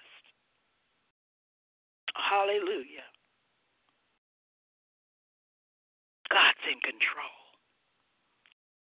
Hallelujah. 2.14 3.08
God's 6.30 6.64
in 6.70 6.80
control. 6.80 7.38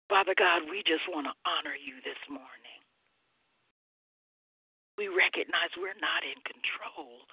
Father 0.10 0.36
God, 0.38 0.67
we 0.70 0.84
just 0.84 1.08
want 1.10 1.26
to 1.26 1.36
honor 1.48 1.78
you 1.80 2.04
this 2.04 2.20
morning. 2.30 2.80
We 4.98 5.08
recognize 5.08 5.72
we're 5.80 5.98
not 6.04 6.22
in 6.28 6.38
control. 6.44 7.24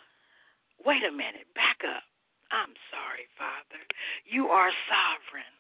Wait 0.85 1.03
a 1.05 1.12
minute, 1.12 1.47
back 1.55 1.83
up. 1.85 2.03
I'm 2.51 2.75
sorry, 2.91 3.27
Father. 3.37 3.83
You 4.25 4.49
are 4.49 4.71
sovereign. 4.88 5.55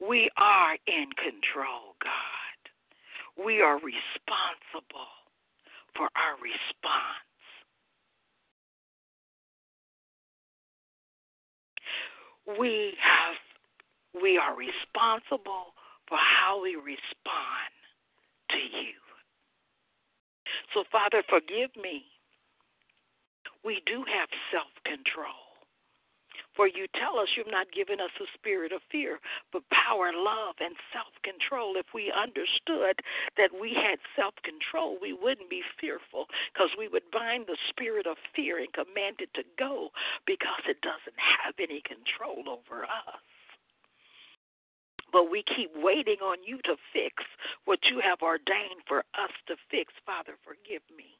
We 0.00 0.30
are 0.36 0.74
in 0.86 1.10
control, 1.18 1.96
God. 2.02 3.44
We 3.44 3.60
are 3.60 3.76
responsible 3.76 5.10
for 5.96 6.08
our 6.14 6.36
response. 6.38 7.26
We 12.58 12.94
have 13.02 13.36
we 14.22 14.38
are 14.38 14.56
responsible 14.56 15.74
for 16.08 16.18
how 16.18 16.62
we 16.62 16.76
respond 16.76 17.72
to 18.50 18.56
you. 18.56 18.96
So 20.74 20.84
Father, 20.90 21.22
forgive 21.28 21.70
me. 21.76 22.04
We 23.64 23.82
do 23.86 24.04
have 24.06 24.28
self-control. 24.52 25.48
For 26.58 26.66
you 26.66 26.90
tell 26.98 27.22
us 27.22 27.28
you've 27.36 27.46
not 27.54 27.70
given 27.70 28.00
us 28.00 28.10
a 28.18 28.26
spirit 28.34 28.72
of 28.72 28.82
fear, 28.90 29.20
but 29.52 29.62
power, 29.70 30.10
love, 30.10 30.58
and 30.58 30.74
self 30.90 31.14
control. 31.22 31.78
If 31.78 31.94
we 31.94 32.10
understood 32.10 32.98
that 33.38 33.54
we 33.54 33.78
had 33.78 34.02
self 34.18 34.34
control, 34.42 34.98
we 35.00 35.12
wouldn't 35.12 35.50
be 35.50 35.62
fearful 35.78 36.26
because 36.50 36.74
we 36.76 36.88
would 36.88 37.06
bind 37.14 37.46
the 37.46 37.56
spirit 37.70 38.10
of 38.10 38.18
fear 38.34 38.58
and 38.58 38.72
command 38.74 39.22
it 39.22 39.30
to 39.34 39.46
go 39.56 39.90
because 40.26 40.66
it 40.66 40.82
doesn't 40.82 41.14
have 41.14 41.54
any 41.62 41.78
control 41.86 42.42
over 42.50 42.82
us. 42.82 43.22
But 45.12 45.30
we 45.30 45.44
keep 45.46 45.70
waiting 45.78 46.18
on 46.20 46.42
you 46.42 46.58
to 46.66 46.74
fix 46.92 47.22
what 47.66 47.78
you 47.86 48.00
have 48.02 48.20
ordained 48.20 48.82
for 48.86 49.06
us 49.14 49.32
to 49.46 49.54
fix. 49.70 49.94
Father, 50.04 50.34
forgive 50.42 50.82
me. 50.90 51.18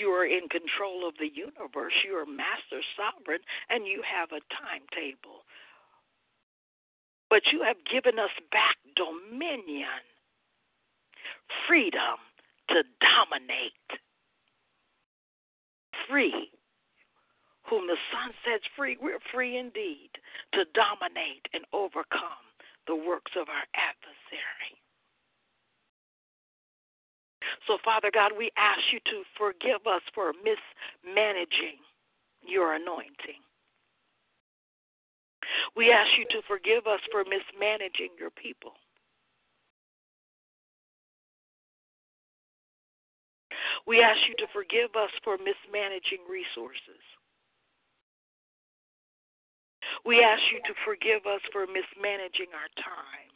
You 0.00 0.08
are 0.16 0.24
in 0.24 0.48
control 0.48 1.06
of 1.06 1.12
the 1.20 1.28
universe. 1.28 1.92
You 2.08 2.16
are 2.16 2.24
master 2.24 2.80
sovereign, 2.96 3.44
and 3.68 3.86
you 3.86 4.00
have 4.00 4.32
a 4.32 4.40
timetable. 4.48 5.44
But 7.28 7.52
you 7.52 7.62
have 7.62 7.76
given 7.84 8.18
us 8.18 8.32
back 8.50 8.80
dominion, 8.96 10.00
freedom 11.68 12.16
to 12.70 12.82
dominate. 13.04 14.00
Free. 16.08 16.48
Whom 17.68 17.86
the 17.86 18.00
Son 18.10 18.32
sets 18.42 18.64
free, 18.74 18.96
we're 19.00 19.22
free 19.30 19.58
indeed 19.58 20.10
to 20.54 20.64
dominate 20.74 21.46
and 21.52 21.62
overcome 21.72 22.48
the 22.88 22.96
works 22.96 23.32
of 23.36 23.46
our 23.52 23.66
adversary. 23.76 24.80
So, 27.66 27.78
Father 27.84 28.10
God, 28.12 28.32
we 28.36 28.50
ask 28.56 28.80
you 28.92 29.00
to 29.10 29.22
forgive 29.38 29.86
us 29.86 30.02
for 30.14 30.32
mismanaging 30.42 31.80
your 32.42 32.74
anointing. 32.74 33.42
We 35.76 35.90
ask 35.90 36.10
you 36.18 36.24
to 36.30 36.46
forgive 36.46 36.86
us 36.86 37.00
for 37.10 37.24
mismanaging 37.24 38.14
your 38.18 38.30
people. 38.30 38.72
We 43.86 44.02
ask 44.02 44.20
you 44.28 44.36
to 44.44 44.48
forgive 44.52 44.94
us 44.94 45.10
for 45.24 45.38
mismanaging 45.38 46.22
resources. 46.28 47.02
We 50.04 50.22
ask 50.22 50.42
you 50.52 50.60
to 50.68 50.74
forgive 50.84 51.26
us 51.26 51.40
for 51.52 51.66
mismanaging 51.66 52.52
our 52.54 52.70
time. 52.78 53.29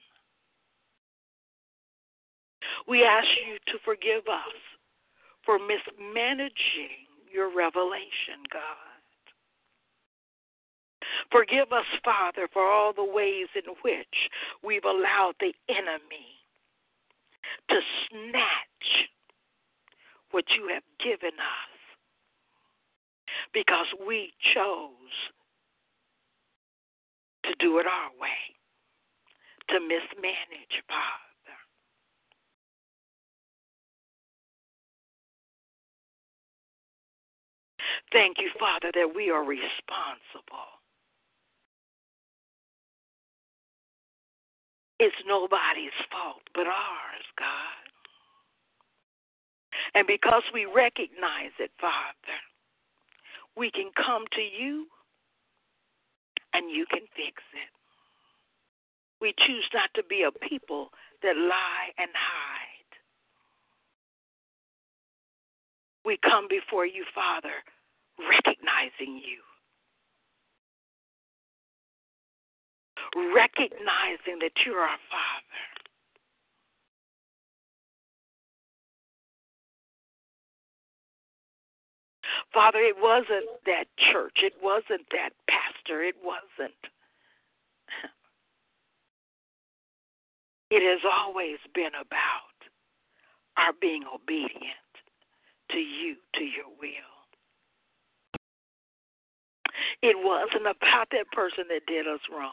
We 2.89 3.05
ask 3.05 3.27
you 3.47 3.59
to 3.73 3.79
forgive 3.85 4.27
us 4.29 4.59
for 5.45 5.59
mismanaging 5.59 7.05
your 7.33 7.55
revelation, 7.55 8.45
God. 8.53 8.95
Forgive 11.31 11.73
us, 11.73 11.87
Father, 12.05 12.49
for 12.53 12.65
all 12.65 12.93
the 12.93 13.05
ways 13.05 13.49
in 13.55 13.73
which 13.83 14.31
we've 14.63 14.85
allowed 14.85 15.35
the 15.41 15.53
enemy 15.69 16.35
to 17.69 17.81
snatch 18.09 19.09
what 20.31 20.45
you 20.57 20.69
have 20.73 20.83
given 21.03 21.35
us 21.39 21.75
because 23.53 23.87
we 24.07 24.33
chose 24.55 25.15
to 27.45 27.55
do 27.59 27.79
it 27.79 27.87
our 27.87 28.11
way, 28.21 28.43
to 29.69 29.81
mismanage, 29.81 30.83
Father. 30.89 31.24
Thank 38.13 38.39
you, 38.39 38.51
Father, 38.59 38.91
that 38.95 39.15
we 39.15 39.31
are 39.31 39.45
responsible. 39.45 40.75
It's 45.01 45.17
nobody's 45.27 45.97
fault 46.11 46.43
but 46.55 46.67
ours, 46.67 47.27
God. 47.39 47.85
And 49.95 50.07
because 50.07 50.43
we 50.53 50.67
recognize 50.67 51.53
it, 51.59 51.71
Father, 51.81 52.39
we 53.57 53.71
can 53.71 53.91
come 53.97 54.25
to 54.33 54.41
you 54.41 54.87
and 56.53 56.71
you 56.71 56.87
can 56.91 57.03
fix 57.17 57.43
it. 57.53 57.71
We 59.21 59.35
choose 59.39 59.69
not 59.73 59.91
to 59.95 60.03
be 60.05 60.23
a 60.23 60.33
people 60.47 60.91
that 61.23 61.37
lie 61.37 61.91
and 61.99 62.11
hide. 62.15 62.71
We 66.05 66.19
come 66.19 66.47
before 66.49 66.87
you, 66.87 67.05
Father, 67.15 67.65
recognizing 68.19 69.21
you. 69.23 69.41
Recognizing 73.35 74.39
that 74.41 74.53
you're 74.65 74.81
our 74.81 74.99
Father. 75.11 75.61
Father, 82.53 82.79
it 82.79 82.97
wasn't 82.99 83.47
that 83.67 83.87
church. 84.13 84.39
It 84.43 84.55
wasn't 84.63 85.07
that 85.13 85.31
pastor. 85.49 86.03
It 86.03 86.17
wasn't. 86.23 86.75
It 90.71 90.83
has 90.83 91.01
always 91.05 91.59
been 91.75 91.95
about 91.95 92.59
our 93.57 93.73
being 93.81 94.03
obedient 94.13 94.93
to 95.71 95.79
you, 95.79 96.17
to 96.35 96.45
your 96.45 96.71
will. 96.81 97.14
It 100.05 100.17
wasn't 100.23 100.67
about 100.67 101.09
that 101.13 101.33
person 101.33 101.65
that 101.71 101.87
did 101.87 102.07
us 102.07 102.21
wrong. 102.31 102.53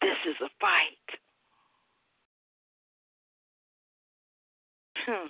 This 0.00 0.18
is 0.28 0.34
a 0.42 0.50
fight. 0.60 1.20
Hmm. 5.06 5.28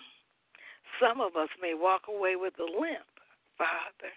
Some 0.99 1.21
of 1.21 1.37
us 1.37 1.51
may 1.61 1.75
walk 1.75 2.05
away 2.09 2.37
with 2.37 2.55
a 2.59 2.65
limp, 2.65 3.13
Father, 3.59 4.15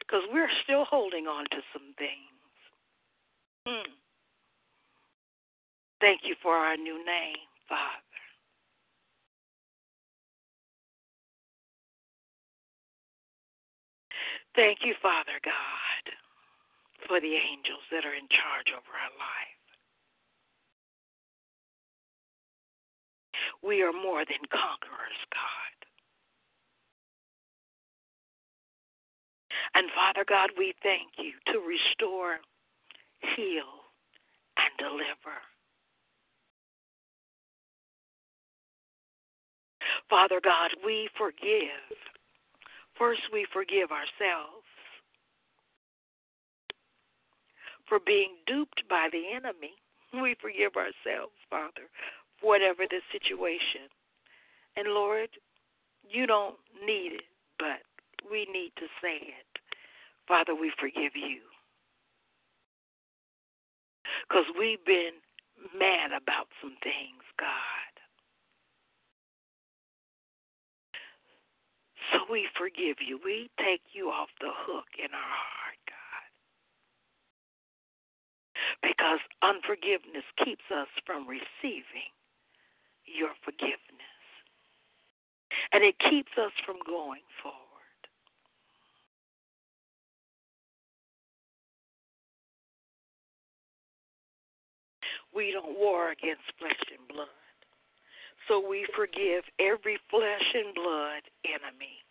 because 0.00 0.22
we're 0.32 0.50
still 0.64 0.84
holding 0.86 1.28
on 1.28 1.44
to 1.52 1.58
some 1.72 1.94
things. 1.96 2.34
Hmm. 3.64 3.92
Thank 6.00 6.22
you 6.24 6.34
for 6.42 6.56
our 6.56 6.76
new 6.76 6.98
name, 7.06 7.46
Father. 7.68 8.13
Thank 14.54 14.78
you, 14.84 14.94
Father 15.02 15.42
God, 15.44 16.04
for 17.08 17.20
the 17.20 17.34
angels 17.34 17.82
that 17.90 18.04
are 18.06 18.14
in 18.14 18.28
charge 18.30 18.70
over 18.70 18.94
our 18.94 19.14
life. 19.18 19.58
We 23.62 23.82
are 23.82 23.92
more 23.92 24.24
than 24.24 24.46
conquerors, 24.50 25.20
God. 25.34 25.74
And 29.74 29.90
Father 29.90 30.24
God, 30.28 30.50
we 30.56 30.72
thank 30.82 31.18
you 31.18 31.32
to 31.52 31.58
restore, 31.58 32.38
heal, 33.34 33.90
and 34.56 34.70
deliver. 34.78 35.42
Father 40.08 40.40
God, 40.42 40.70
we 40.84 41.08
forgive 41.18 41.98
First, 42.98 43.22
we 43.32 43.46
forgive 43.52 43.90
ourselves 43.90 44.64
for 47.88 47.98
being 48.04 48.36
duped 48.46 48.82
by 48.88 49.08
the 49.12 49.34
enemy. 49.34 49.74
We 50.12 50.36
forgive 50.40 50.76
ourselves, 50.76 51.34
Father, 51.50 51.90
for 52.40 52.48
whatever 52.48 52.84
the 52.88 53.00
situation. 53.10 53.90
And 54.76 54.88
Lord, 54.88 55.28
you 56.08 56.26
don't 56.26 56.56
need 56.84 57.12
it, 57.14 57.28
but 57.58 57.82
we 58.30 58.46
need 58.52 58.72
to 58.76 58.86
say 59.02 59.16
it. 59.16 59.52
Father, 60.26 60.54
we 60.54 60.72
forgive 60.78 61.12
you. 61.14 61.40
Because 64.28 64.46
we've 64.58 64.84
been 64.84 65.20
mad 65.76 66.10
about 66.10 66.48
some 66.60 66.76
things, 66.82 67.24
God. 67.38 67.93
So 72.12 72.18
we 72.30 72.48
forgive 72.58 72.96
you. 73.06 73.18
We 73.24 73.50
take 73.58 73.82
you 73.92 74.08
off 74.10 74.28
the 74.40 74.52
hook 74.52 74.86
in 74.98 75.12
our 75.14 75.34
heart, 75.36 75.80
God. 75.88 76.28
Because 78.82 79.20
unforgiveness 79.42 80.24
keeps 80.44 80.64
us 80.70 80.88
from 81.06 81.26
receiving 81.28 82.12
your 83.06 83.30
forgiveness. 83.44 83.78
And 85.72 85.84
it 85.84 85.96
keeps 85.98 86.32
us 86.38 86.52
from 86.64 86.76
going 86.86 87.24
forward. 87.42 87.60
We 95.34 95.50
don't 95.50 95.78
war 95.78 96.10
against 96.10 96.42
flesh 96.58 96.80
and 96.96 97.08
blood. 97.08 97.43
So 98.48 98.60
we 98.60 98.86
forgive 98.94 99.44
every 99.58 99.98
flesh 100.10 100.48
and 100.54 100.74
blood 100.74 101.22
enemy. 101.44 102.04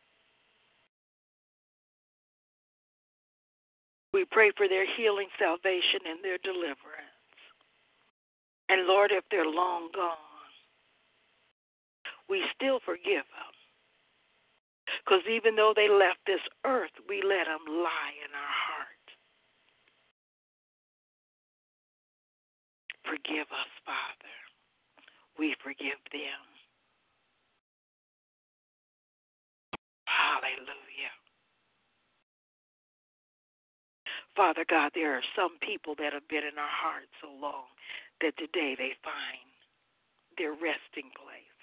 We 4.13 4.25
pray 4.29 4.51
for 4.55 4.67
their 4.67 4.85
healing, 4.97 5.27
salvation, 5.39 6.05
and 6.09 6.23
their 6.23 6.37
deliverance. 6.43 7.13
And 8.69 8.87
Lord, 8.87 9.11
if 9.11 9.23
they're 9.29 9.45
long 9.45 9.89
gone, 9.93 10.17
we 12.29 12.41
still 12.55 12.79
forgive 12.85 13.25
them. 13.29 13.53
Because 15.03 15.25
even 15.29 15.55
though 15.55 15.73
they 15.75 15.89
left 15.89 16.19
this 16.25 16.41
earth, 16.65 16.93
we 17.09 17.21
let 17.21 17.45
them 17.45 17.65
lie 17.67 18.13
in 18.23 18.31
our 18.33 18.55
heart. 18.69 19.05
Forgive 23.03 23.47
us, 23.51 23.71
Father. 23.85 24.42
We 25.43 25.59
forgive 25.59 25.99
them. 26.15 26.39
Hallelujah. 30.07 31.11
Father 34.37 34.63
God, 34.63 34.91
there 34.95 35.11
are 35.19 35.31
some 35.35 35.59
people 35.59 35.95
that 35.99 36.13
have 36.13 36.25
been 36.29 36.47
in 36.47 36.55
our 36.55 36.71
hearts 36.71 37.11
so 37.19 37.27
long 37.27 37.67
that 38.21 38.39
today 38.39 38.79
they 38.79 38.95
find 39.03 39.51
their 40.39 40.53
resting 40.53 41.11
place. 41.11 41.59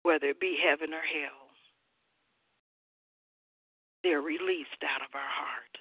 Whether 0.00 0.32
it 0.32 0.40
be 0.40 0.56
heaven 0.64 0.94
or 0.96 1.04
hell, 1.04 1.52
they're 4.02 4.24
released 4.24 4.80
out 4.80 5.04
of 5.04 5.12
our 5.12 5.28
heart. 5.28 5.76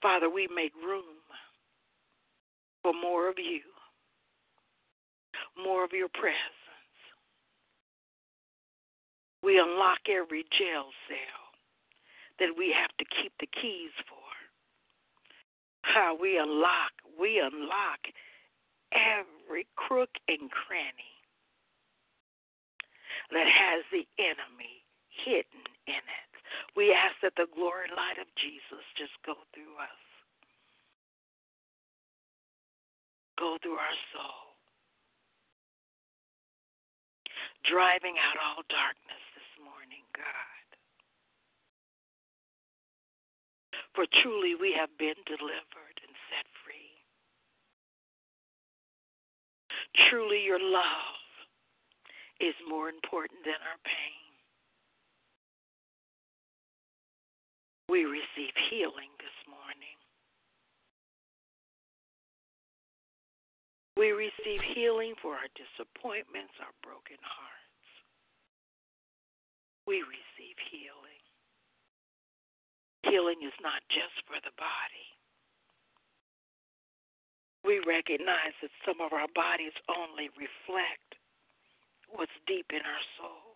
Father, 0.00 0.30
we 0.30 0.46
make 0.54 0.70
room 0.78 1.19
for 2.82 2.92
more 2.92 3.28
of 3.28 3.36
you, 3.38 3.60
more 5.62 5.84
of 5.84 5.92
your 5.92 6.08
presence. 6.08 6.36
We 9.42 9.58
unlock 9.58 10.00
every 10.08 10.44
jail 10.58 10.92
cell 11.08 11.40
that 12.38 12.56
we 12.56 12.74
have 12.76 12.92
to 12.98 13.04
keep 13.20 13.32
the 13.40 13.48
keys 13.60 13.92
for. 14.08 14.16
How 15.82 16.16
we 16.18 16.38
unlock, 16.38 16.92
we 17.18 17.40
unlock 17.40 18.00
every 18.92 19.66
crook 19.76 20.10
and 20.28 20.50
cranny 20.50 21.14
that 23.32 23.46
has 23.46 23.84
the 23.92 24.06
enemy 24.18 24.84
hidden 25.24 25.64
in 25.86 26.02
it. 26.04 26.30
We 26.76 26.92
ask 26.92 27.14
that 27.22 27.34
the 27.36 27.46
glory 27.54 27.88
light 27.94 28.18
of 28.20 28.26
Jesus 28.36 28.82
just 28.98 29.14
go 29.24 29.34
through 29.54 29.74
us, 29.78 30.02
go 33.40 33.56
through 33.64 33.80
our 33.80 33.98
soul, 34.12 34.52
driving 37.64 38.20
out 38.20 38.36
all 38.36 38.60
darkness 38.68 39.24
this 39.32 39.52
morning, 39.64 40.04
God. 40.12 40.68
For 43.96 44.04
truly 44.22 44.54
we 44.60 44.76
have 44.76 44.92
been 45.00 45.18
delivered 45.24 45.96
and 46.04 46.12
set 46.28 46.44
free. 46.62 46.92
Truly 50.12 50.44
your 50.44 50.60
love 50.60 51.18
is 52.44 52.54
more 52.68 52.88
important 52.92 53.40
than 53.44 53.58
our 53.64 53.80
pain. 53.88 54.28
We 57.88 58.04
receive 58.04 58.54
healing 58.70 59.09
We 63.96 64.12
receive 64.12 64.60
healing 64.74 65.14
for 65.20 65.34
our 65.34 65.50
disappointments, 65.54 66.54
our 66.62 66.72
broken 66.82 67.18
hearts. 67.20 67.86
We 69.86 70.00
receive 70.06 70.56
healing. 70.70 71.22
Healing 73.04 73.42
is 73.42 73.56
not 73.60 73.82
just 73.90 74.16
for 74.28 74.38
the 74.40 74.54
body. 74.54 75.08
We 77.64 77.82
recognize 77.84 78.56
that 78.62 78.72
some 78.86 79.04
of 79.04 79.12
our 79.12 79.28
bodies 79.34 79.74
only 79.90 80.30
reflect 80.38 81.18
what's 82.08 82.32
deep 82.46 82.72
in 82.72 82.80
our 82.80 83.04
soul. 83.18 83.50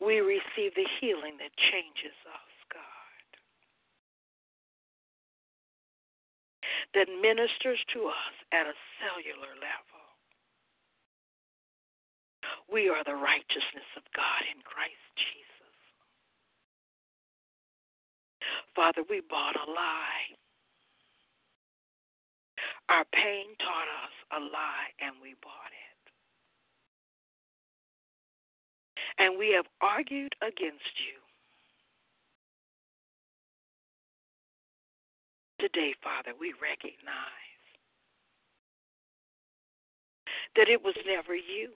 we 0.00 0.20
receive 0.20 0.74
the 0.74 0.86
healing 1.00 1.34
that 1.42 1.50
changes 1.70 2.14
us, 2.26 2.47
that 6.94 7.08
ministers 7.20 7.80
to 7.92 8.08
us 8.08 8.34
at 8.52 8.66
a 8.66 8.76
cellular 9.00 9.52
level. 9.58 10.02
We 12.70 12.88
are 12.88 13.04
the 13.04 13.16
righteousness 13.16 13.88
of 13.96 14.04
God 14.14 14.42
in 14.52 14.60
Christ 14.64 15.04
Jesus. 15.16 15.74
Father, 18.74 19.02
we 19.08 19.20
bought 19.20 19.56
a 19.56 19.68
lie. 19.70 20.36
Our 22.88 23.04
pain 23.12 23.52
taught 23.58 23.90
us 24.04 24.14
a 24.32 24.40
lie, 24.40 24.92
and 25.00 25.16
we 25.20 25.34
bought 25.42 25.72
it. 25.72 25.88
and 29.18 29.38
we 29.38 29.52
have 29.54 29.66
argued 29.80 30.34
against 30.42 30.94
you. 31.02 31.18
Today, 35.58 35.94
Father, 36.02 36.32
we 36.38 36.54
recognize 36.60 37.62
that 40.56 40.68
it 40.68 40.82
was 40.82 40.94
never 41.06 41.34
you. 41.34 41.70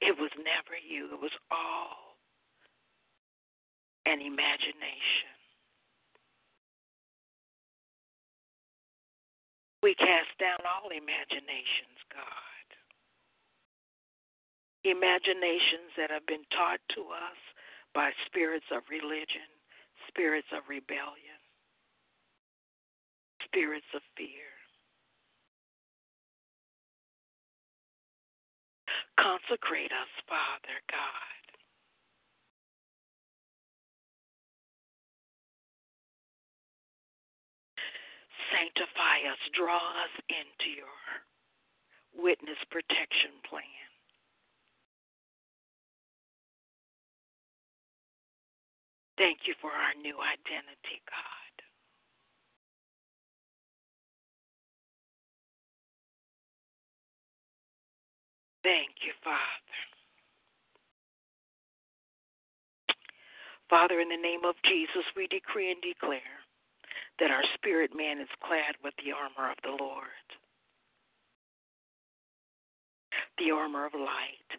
It 0.00 0.18
was 0.18 0.30
never 0.36 0.76
you. 0.76 1.14
It 1.14 1.20
was 1.20 1.32
all 1.50 2.18
an 4.04 4.20
imagination. 4.20 5.34
We 9.82 9.94
cast 9.94 10.34
down 10.38 10.58
all 10.66 10.90
imaginations, 10.90 12.02
God 12.12 12.46
imaginations 14.90 15.90
that 15.98 16.10
have 16.14 16.26
been 16.26 16.46
taught 16.54 16.78
to 16.94 17.10
us 17.10 17.40
by 17.94 18.14
spirits 18.26 18.66
of 18.70 18.86
religion, 18.86 19.50
spirits 20.16 20.48
of 20.56 20.64
rebellion, 20.64 21.40
spirits 23.44 23.84
of 23.94 24.00
fear. 24.16 24.48
Consecrate 29.20 29.92
us, 29.92 30.08
Father 30.24 30.80
God. 30.88 31.44
Sanctify 38.56 39.28
us, 39.28 39.42
draw 39.52 39.76
us 39.76 40.14
into 40.32 40.72
your 40.72 42.24
witness 42.24 42.56
protection 42.70 43.36
plan. 43.44 43.85
Thank 49.18 49.48
you 49.48 49.54
for 49.60 49.70
our 49.70 49.94
new 50.02 50.16
identity, 50.20 51.00
God. 51.08 51.54
Thank 58.62 59.06
you, 59.06 59.12
Father. 59.22 59.78
Father, 63.70 64.00
in 64.00 64.08
the 64.08 64.16
name 64.20 64.44
of 64.44 64.54
Jesus, 64.64 65.06
we 65.16 65.26
decree 65.28 65.70
and 65.70 65.80
declare 65.82 66.44
that 67.18 67.30
our 67.30 67.42
spirit 67.54 67.90
man 67.96 68.20
is 68.20 68.28
clad 68.42 68.74
with 68.84 68.94
the 68.98 69.12
armor 69.12 69.50
of 69.50 69.58
the 69.62 69.76
Lord, 69.82 70.26
the 73.38 73.50
armor 73.50 73.86
of 73.86 73.94
light. 73.94 74.50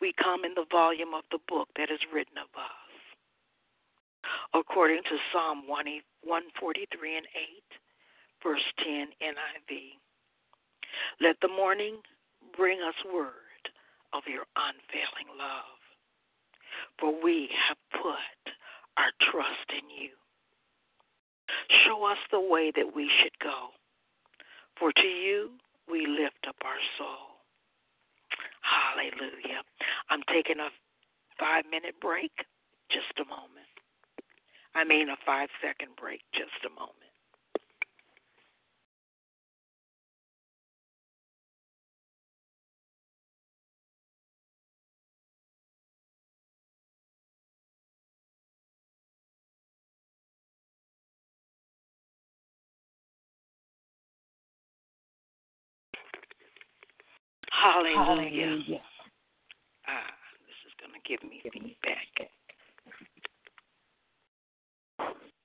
We 0.00 0.12
come 0.22 0.44
in 0.44 0.54
the 0.54 0.66
volume 0.70 1.14
of 1.14 1.24
the 1.30 1.38
book 1.48 1.68
that 1.76 1.90
is 1.90 2.00
written 2.12 2.38
above 2.38 2.89
according 4.54 5.02
to 5.04 5.16
Psalm 5.32 5.66
143 5.66 7.16
and 7.16 7.26
8, 7.26 8.42
verse 8.42 8.66
10 8.84 9.08
NIV. 9.22 9.98
Let 11.20 11.36
the 11.40 11.48
morning 11.48 11.98
bring 12.56 12.80
us 12.80 12.96
word 13.12 13.32
of 14.12 14.22
your 14.26 14.44
unfailing 14.56 15.30
love 15.38 15.80
for 16.98 17.12
we 17.22 17.48
have 17.68 17.78
put 17.92 18.52
our 18.96 19.12
trust 19.30 19.68
in 19.70 19.88
you. 19.88 20.10
Show 21.84 22.04
us 22.04 22.18
the 22.30 22.40
way 22.40 22.72
that 22.76 22.94
we 22.94 23.10
should 23.22 23.36
go, 23.42 23.72
for 24.78 24.92
to 24.92 25.08
you 25.08 25.50
we 25.90 26.06
lift 26.06 26.46
up 26.48 26.56
our 26.64 26.80
soul. 26.98 27.40
Hallelujah. 28.62 29.62
I'm 30.10 30.22
taking 30.32 30.60
a 30.60 30.70
five 31.38 31.64
minute 31.70 31.94
break, 32.00 32.30
just 32.90 33.18
a 33.18 33.28
moment. 33.28 33.69
I 34.74 34.84
mean, 34.84 35.08
a 35.08 35.16
five 35.26 35.48
second 35.60 35.96
break, 36.00 36.20
just 36.32 36.64
a 36.64 36.70
moment. 36.70 36.94
Hallelujah. 57.50 58.04
Hallelujah. 58.04 58.80
Ah, 59.88 60.14
this 60.46 60.58
is 60.66 60.72
going 60.80 60.94
to 60.94 61.02
give 61.04 61.22
me 61.28 61.42
feedback. 61.42 62.30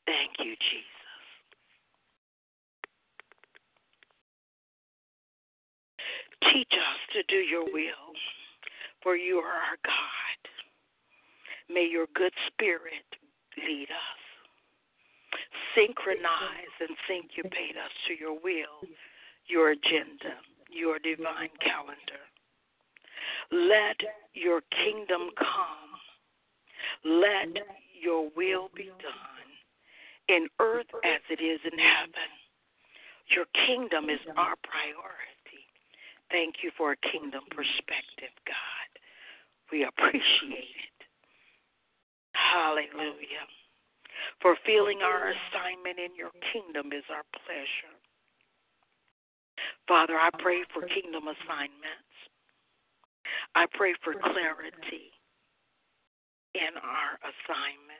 Thank 0.05 0.39
you, 0.39 0.55
Jesus. 0.55 0.85
Teach 6.53 6.71
us 6.73 6.99
to 7.13 7.23
do 7.27 7.41
your 7.41 7.65
will, 7.65 8.13
for 9.01 9.15
you 9.15 9.37
are 9.37 9.47
our 9.47 9.77
God. 9.83 10.39
May 11.73 11.87
your 11.89 12.05
good 12.13 12.33
spirit 12.47 13.07
lead 13.57 13.87
us. 13.89 14.21
Synchronize 15.75 16.75
and 16.79 16.95
syncopate 17.07 17.75
us 17.75 17.91
to 18.07 18.13
your 18.13 18.33
will, 18.33 18.87
your 19.47 19.71
agenda 19.71 20.37
your 20.75 20.99
divine 20.99 21.49
calendar. 21.61 22.23
Let 23.51 23.97
your 24.33 24.61
kingdom 24.83 25.29
come. 25.37 25.91
Let 27.05 27.47
your 28.01 28.29
will 28.35 28.69
be 28.75 28.91
done 29.01 29.34
in 30.27 30.47
earth 30.59 30.89
as 31.03 31.21
it 31.29 31.41
is 31.41 31.59
in 31.63 31.77
heaven. 31.77 32.31
Your 33.33 33.45
kingdom 33.67 34.09
is 34.09 34.21
our 34.37 34.55
priority. 34.61 35.65
Thank 36.31 36.61
you 36.63 36.71
for 36.77 36.93
a 36.93 36.99
kingdom 37.11 37.43
perspective, 37.49 38.33
God. 38.45 38.89
We 39.71 39.85
appreciate 39.85 40.77
it. 40.77 40.99
Hallelujah. 42.33 43.45
Fulfilling 44.41 45.01
our 45.01 45.33
assignment 45.33 45.97
in 45.99 46.15
your 46.15 46.31
kingdom 46.53 46.93
is 46.93 47.05
our 47.09 47.25
pleasure. 47.45 47.95
Father, 49.87 50.17
I 50.17 50.29
pray 50.39 50.63
for 50.73 50.83
kingdom 50.87 51.29
assignments. 51.29 52.15
I 53.55 53.65
pray 53.73 53.93
for 54.03 54.13
clarity 54.13 55.13
in 56.53 56.75
our 56.75 57.19
assignments. 57.23 57.94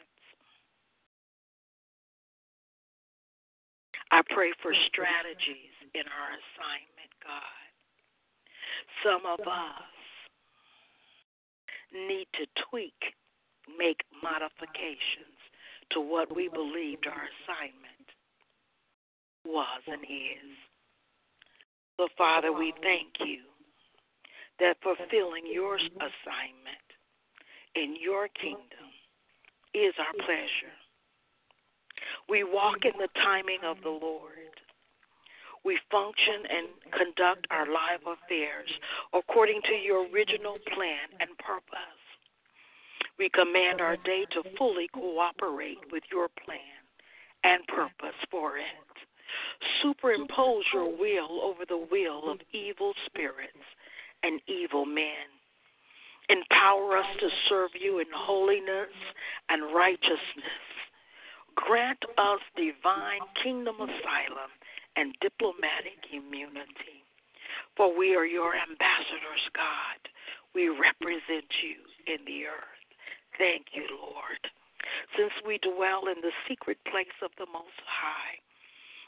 Pray 4.36 4.52
for 4.62 4.76
strategies 4.92 5.72
in 5.96 6.04
our 6.12 6.32
assignment, 6.36 7.12
God. 7.24 7.64
Some 9.00 9.24
of 9.24 9.40
us 9.48 9.96
need 11.96 12.28
to 12.36 12.46
tweak, 12.68 13.16
make 13.80 14.04
modifications 14.22 15.40
to 15.96 16.02
what 16.02 16.36
we 16.36 16.50
believed 16.50 17.08
our 17.08 17.32
assignment 17.32 18.08
was 19.46 19.82
and 19.88 20.04
is. 20.04 20.52
So, 21.96 22.10
Father, 22.18 22.52
we 22.52 22.74
thank 22.84 23.16
you 23.24 23.48
that 24.60 24.76
fulfilling 24.84 25.48
your 25.48 25.76
assignment 25.76 26.88
in 27.76 27.96
your 27.96 28.28
kingdom 28.28 28.92
is 29.74 29.94
our 29.96 30.14
pleasure. 30.26 30.76
We 32.30 32.44
walk 32.44 32.86
in 32.86 32.98
the 32.98 33.10
timing 33.24 33.60
of 33.66 33.78
the 33.84 33.90
Lord. 33.90 34.54
We 35.64 35.80
function 35.90 36.46
and 36.46 36.68
conduct 36.94 37.48
our 37.50 37.66
life 37.66 38.06
affairs 38.06 38.70
according 39.14 39.62
to 39.66 39.74
your 39.74 40.08
original 40.10 40.58
plan 40.74 41.10
and 41.20 41.30
purpose. 41.40 42.02
We 43.18 43.30
command 43.30 43.82
our 43.82 43.98
day 43.98 44.26
to 44.32 44.44
fully 44.58 44.88
cooperate 44.94 45.80
with 45.92 46.04
your 46.12 46.28
plan 46.46 46.82
and 47.44 47.66
purpose 47.68 48.20
for 48.30 48.58
it. 48.58 48.64
Superimpose 49.82 50.66
your 50.74 50.90
will 50.90 51.42
over 51.42 51.66
the 51.68 51.88
will 51.90 52.32
of 52.32 52.40
evil 52.54 52.94
spirits 53.06 53.66
and 54.24 54.42
evil 54.48 54.86
men. 54.86 55.30
Empower 56.30 56.98
us 56.98 57.06
to 57.20 57.30
serve 57.50 57.72
you 57.80 58.00
in 58.00 58.08
holiness 58.14 58.94
and 59.50 59.74
righteousness. 59.76 60.66
Grant 61.56 62.04
us 62.18 62.42
divine 62.56 63.26
kingdom 63.44 63.76
asylum 63.80 64.52
and 64.96 65.16
diplomatic 65.22 66.00
immunity. 66.12 67.04
For 67.76 67.96
we 67.96 68.16
are 68.16 68.26
your 68.26 68.56
ambassadors, 68.56 69.44
God. 69.56 70.00
We 70.54 70.70
represent 70.70 71.48
you 71.64 71.80
in 72.08 72.24
the 72.26 72.48
earth. 72.48 72.84
Thank 73.38 73.74
you, 73.74 73.88
Lord. 73.92 74.40
Since 75.18 75.34
we 75.46 75.60
dwell 75.60 76.08
in 76.08 76.22
the 76.22 76.32
secret 76.48 76.78
place 76.92 77.16
of 77.24 77.32
the 77.38 77.48
Most 77.52 77.80
High, 77.84 78.40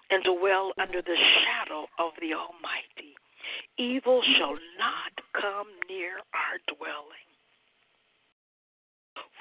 and 0.09 0.23
dwell 0.23 0.71
under 0.79 1.01
the 1.01 1.17
shadow 1.43 1.85
of 1.99 2.13
the 2.21 2.33
Almighty. 2.33 3.15
Evil 3.77 4.21
shall 4.37 4.55
not 4.79 5.13
come 5.33 5.67
near 5.89 6.19
our 6.33 6.57
dwelling. 6.75 7.27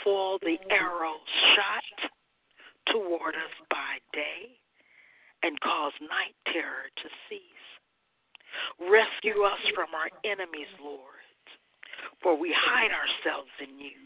For 0.02 0.38
the 0.42 0.58
arrows 0.70 1.26
shot 1.54 2.10
toward 2.92 3.34
us 3.34 3.54
by 3.70 3.98
day 4.12 4.56
and 5.42 5.58
cause 5.60 5.92
night 6.00 6.34
terror 6.52 6.88
to 6.96 7.08
cease. 7.28 7.66
Rescue 8.80 9.42
us 9.42 9.60
from 9.74 9.94
our 9.94 10.10
enemies, 10.24 10.70
Lord, 10.82 11.22
for 12.22 12.36
we 12.38 12.54
hide 12.56 12.90
ourselves 12.90 13.52
in 13.60 13.78
you. 13.78 14.00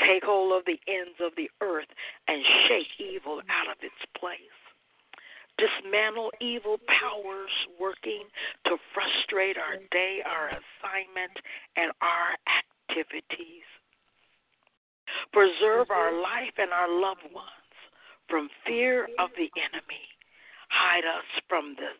Take 0.00 0.24
hold 0.24 0.58
of 0.58 0.64
the 0.66 0.78
ends 0.88 1.18
of 1.20 1.32
the 1.36 1.50
earth 1.60 1.90
and 2.28 2.42
shake 2.66 2.90
evil 2.98 3.40
out 3.48 3.70
of 3.70 3.78
its 3.82 4.00
place 4.18 4.58
dismantle 5.58 6.32
evil 6.40 6.78
powers 6.86 7.50
working 7.78 8.26
to 8.66 8.76
frustrate 8.92 9.56
our 9.56 9.78
day, 9.90 10.18
our 10.26 10.48
assignment, 10.48 11.34
and 11.76 11.92
our 12.02 12.34
activities. 12.42 13.66
Preserve 15.32 15.90
our 15.90 16.12
life 16.20 16.54
and 16.58 16.72
our 16.72 16.88
loved 16.88 17.26
ones 17.32 17.63
from 18.34 18.50
fear 18.66 19.06
of 19.22 19.30
the 19.38 19.46
enemy. 19.62 20.10
Hide 20.66 21.06
us 21.06 21.22
from 21.46 21.78
the 21.78 21.94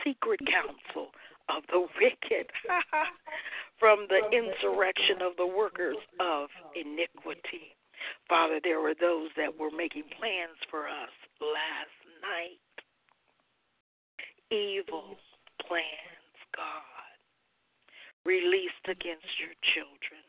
secret 0.00 0.40
counsel 0.48 1.12
of 1.52 1.60
the 1.68 1.84
wicked, 2.00 2.48
from 3.78 4.08
the 4.08 4.24
insurrection 4.32 5.20
of 5.20 5.36
the 5.36 5.44
workers 5.44 6.00
of 6.24 6.48
iniquity. 6.72 7.76
Father, 8.32 8.64
there 8.64 8.80
were 8.80 8.96
those 8.96 9.28
that 9.36 9.52
were 9.60 9.68
making 9.68 10.08
plans 10.16 10.56
for 10.72 10.88
us 10.88 11.12
last 11.36 12.00
night 12.24 12.64
evil 14.48 15.20
plans, 15.68 16.32
God, 16.56 17.12
released 18.24 18.88
against 18.88 19.28
your 19.36 19.52
children. 19.76 20.24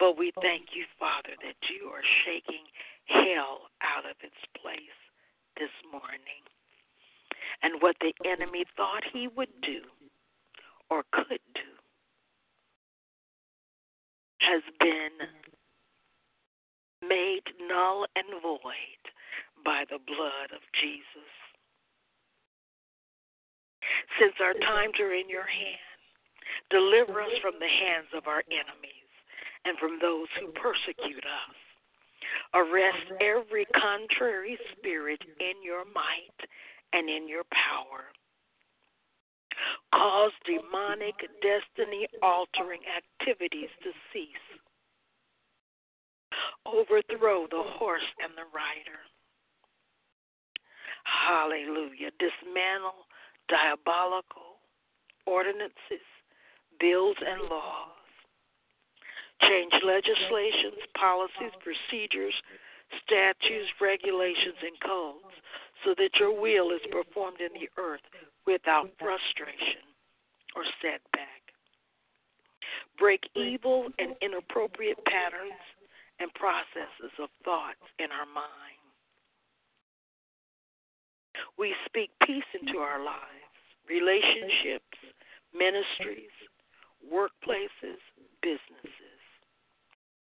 But 0.00 0.16
we 0.16 0.32
thank 0.40 0.72
you, 0.72 0.88
Father, 0.96 1.36
that 1.44 1.60
you 1.68 1.92
are 1.92 2.04
shaking 2.24 2.64
hell 3.06 3.70
out 3.82 4.04
of 4.04 4.16
its 4.22 4.38
place 4.60 4.98
this 5.56 5.72
morning. 5.90 6.42
And 7.62 7.80
what 7.80 7.96
the 8.00 8.14
enemy 8.24 8.64
thought 8.76 9.04
he 9.12 9.28
would 9.28 9.52
do 9.62 9.82
or 10.90 11.04
could 11.12 11.42
do 11.54 11.70
has 14.40 14.62
been 14.80 15.14
made 17.00 17.46
null 17.68 18.06
and 18.16 18.42
void 18.42 19.02
by 19.64 19.84
the 19.90 19.98
blood 19.98 20.50
of 20.54 20.62
Jesus. 20.80 21.30
Since 24.18 24.34
our 24.42 24.54
times 24.54 24.98
are 25.00 25.14
in 25.14 25.28
your 25.30 25.46
hand, 25.46 25.98
deliver 26.70 27.22
us 27.22 27.34
from 27.40 27.54
the 27.58 27.70
hands 27.70 28.10
of 28.14 28.26
our 28.26 28.42
enemies 28.50 29.10
and 29.64 29.78
from 29.78 29.98
those 30.02 30.28
who 30.38 30.50
persecute 30.58 31.24
us. 31.24 31.61
Arrest 32.54 33.12
every 33.20 33.66
contrary 33.74 34.58
spirit 34.76 35.20
in 35.40 35.62
your 35.62 35.84
might 35.84 36.38
and 36.92 37.08
in 37.08 37.28
your 37.28 37.44
power. 37.50 38.12
Cause 39.94 40.32
demonic 40.46 41.14
destiny 41.40 42.06
altering 42.22 42.80
activities 42.96 43.68
to 43.82 43.90
cease. 44.12 44.48
Overthrow 46.66 47.46
the 47.50 47.62
horse 47.78 48.08
and 48.22 48.32
the 48.36 48.48
rider. 48.54 49.00
Hallelujah. 51.04 52.10
Dismantle 52.18 53.06
diabolical 53.48 54.62
ordinances, 55.26 56.06
bills, 56.80 57.16
and 57.20 57.48
laws. 57.48 58.01
Change 59.48 59.72
legislations, 59.84 60.78
policies, 60.94 61.52
procedures, 61.60 62.34
statutes, 63.04 63.68
regulations, 63.80 64.58
and 64.62 64.76
codes 64.80 65.34
so 65.84 65.94
that 65.98 66.10
your 66.20 66.32
will 66.32 66.70
is 66.70 66.82
performed 66.90 67.40
in 67.40 67.52
the 67.54 67.68
earth 67.76 68.04
without 68.46 68.88
frustration 68.98 69.82
or 70.54 70.62
setback. 70.80 71.42
Break 72.98 73.20
evil 73.34 73.88
and 73.98 74.14
inappropriate 74.22 74.98
patterns 75.06 75.58
and 76.20 76.32
processes 76.34 77.10
of 77.18 77.28
thoughts 77.44 77.82
in 77.98 78.12
our 78.12 78.28
mind. 78.30 78.78
We 81.58 81.74
speak 81.86 82.10
peace 82.26 82.46
into 82.54 82.78
our 82.78 83.02
lives, 83.02 83.56
relationships, 83.88 84.94
ministries, 85.50 86.30
workplaces, 87.02 87.98
businesses, 88.42 89.01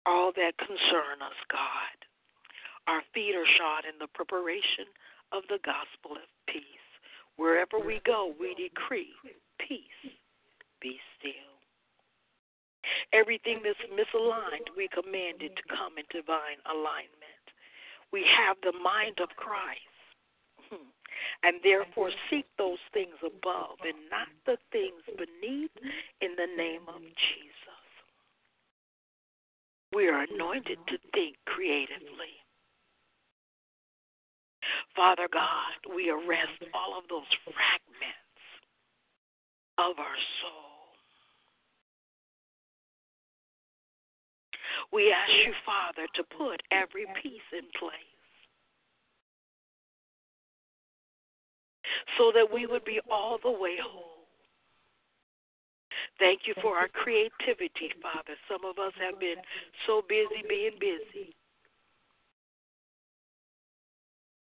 all 0.08 0.32
that 0.32 0.56
concern 0.56 1.20
us, 1.20 1.36
God. 1.52 1.96
Our 2.88 3.02
feet 3.12 3.36
are 3.36 3.44
shod 3.44 3.84
in 3.84 4.00
the 4.00 4.08
preparation 4.08 4.88
of 5.32 5.44
the 5.52 5.60
gospel 5.60 6.16
of 6.16 6.28
peace. 6.48 6.88
Wherever 7.36 7.78
we 7.78 8.00
go, 8.04 8.32
we 8.40 8.56
decree 8.56 9.12
peace, 9.60 10.00
be 10.80 10.96
still. 11.20 11.52
Everything 13.12 13.60
that's 13.60 13.84
misaligned, 13.92 14.72
we 14.76 14.88
command 14.88 15.44
it 15.44 15.52
to 15.56 15.64
come 15.68 16.00
in 16.00 16.08
divine 16.08 16.60
alignment. 16.64 17.44
We 18.10 18.24
have 18.24 18.56
the 18.64 18.72
mind 18.72 19.20
of 19.20 19.28
Christ 19.36 19.92
hmm, 20.72 20.88
and 21.44 21.60
therefore 21.62 22.10
seek 22.30 22.46
those 22.56 22.80
things 22.96 23.20
above 23.20 23.76
and 23.84 24.08
not 24.08 24.32
the 24.46 24.56
things 24.72 25.04
beneath 25.12 25.76
in 26.24 26.32
the 26.40 26.48
name 26.56 26.88
of 26.88 27.04
Jesus. 27.04 27.67
We 29.94 30.08
are 30.08 30.22
anointed 30.22 30.78
to 30.86 30.98
think 31.14 31.36
creatively. 31.46 32.36
Father 34.94 35.28
God, 35.32 35.94
we 35.94 36.10
arrest 36.10 36.62
all 36.74 36.98
of 36.98 37.04
those 37.08 37.28
fragments 37.44 38.18
of 39.78 39.98
our 39.98 40.18
soul. 40.42 40.68
We 44.92 45.12
ask 45.12 45.30
you, 45.46 45.52
Father, 45.64 46.06
to 46.14 46.24
put 46.36 46.62
every 46.70 47.06
piece 47.22 47.48
in 47.52 47.64
place 47.78 48.18
so 52.16 52.32
that 52.34 52.52
we 52.52 52.66
would 52.66 52.84
be 52.84 53.00
all 53.10 53.38
the 53.42 53.50
way 53.50 53.76
whole. 53.82 54.17
Thank 56.18 56.42
you 56.46 56.54
for 56.60 56.76
our 56.76 56.88
creativity, 56.88 57.94
Father. 58.02 58.34
Some 58.50 58.64
of 58.64 58.78
us 58.78 58.92
have 59.00 59.20
been 59.20 59.38
so 59.86 60.02
busy 60.08 60.42
being 60.48 60.74
busy 60.80 61.34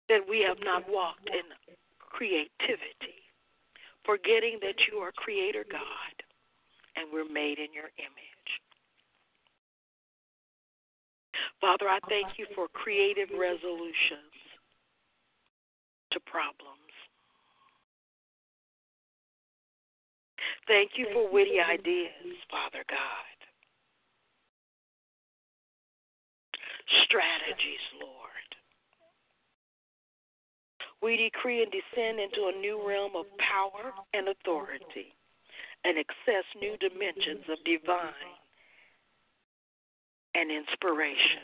that 0.09 0.22
we 0.28 0.43
have 0.47 0.57
not 0.64 0.84
walked 0.89 1.30
in 1.30 1.47
creativity, 1.99 3.24
forgetting 4.05 4.59
that 4.61 4.76
you 4.91 4.99
are 4.99 5.11
Creator 5.14 5.66
God 5.72 6.16
and 6.95 7.07
we're 7.11 7.28
made 7.28 7.57
in 7.57 7.74
your 7.74 7.89
image. 7.97 8.49
Father, 11.61 11.88
I 11.88 11.99
thank 12.09 12.38
you 12.38 12.45
for 12.53 12.68
creative 12.68 13.30
resolutions 13.32 14.36
to 16.11 16.20
problems. 16.20 16.83
Thank 20.68 20.91
you 20.95 21.07
for 21.14 21.32
witty 21.32 21.59
ideas, 21.59 22.38
Father 22.49 22.84
God. 22.89 23.34
Strategies, 27.05 27.84
Lord. 28.01 28.24
We 31.01 31.18
decree 31.18 31.61
and 31.64 31.72
descend 31.72 32.20
into 32.20 32.47
a 32.47 32.59
new 32.59 32.80
realm 32.88 33.16
of 33.16 33.26
power 33.38 33.91
and 34.14 34.30
authority 34.30 35.11
and 35.84 35.97
access 35.97 36.45
new 36.61 36.78
dimensions 36.78 37.43
of 37.51 37.59
divine 37.66 38.39
and 40.34 40.49
inspiration. 40.49 41.43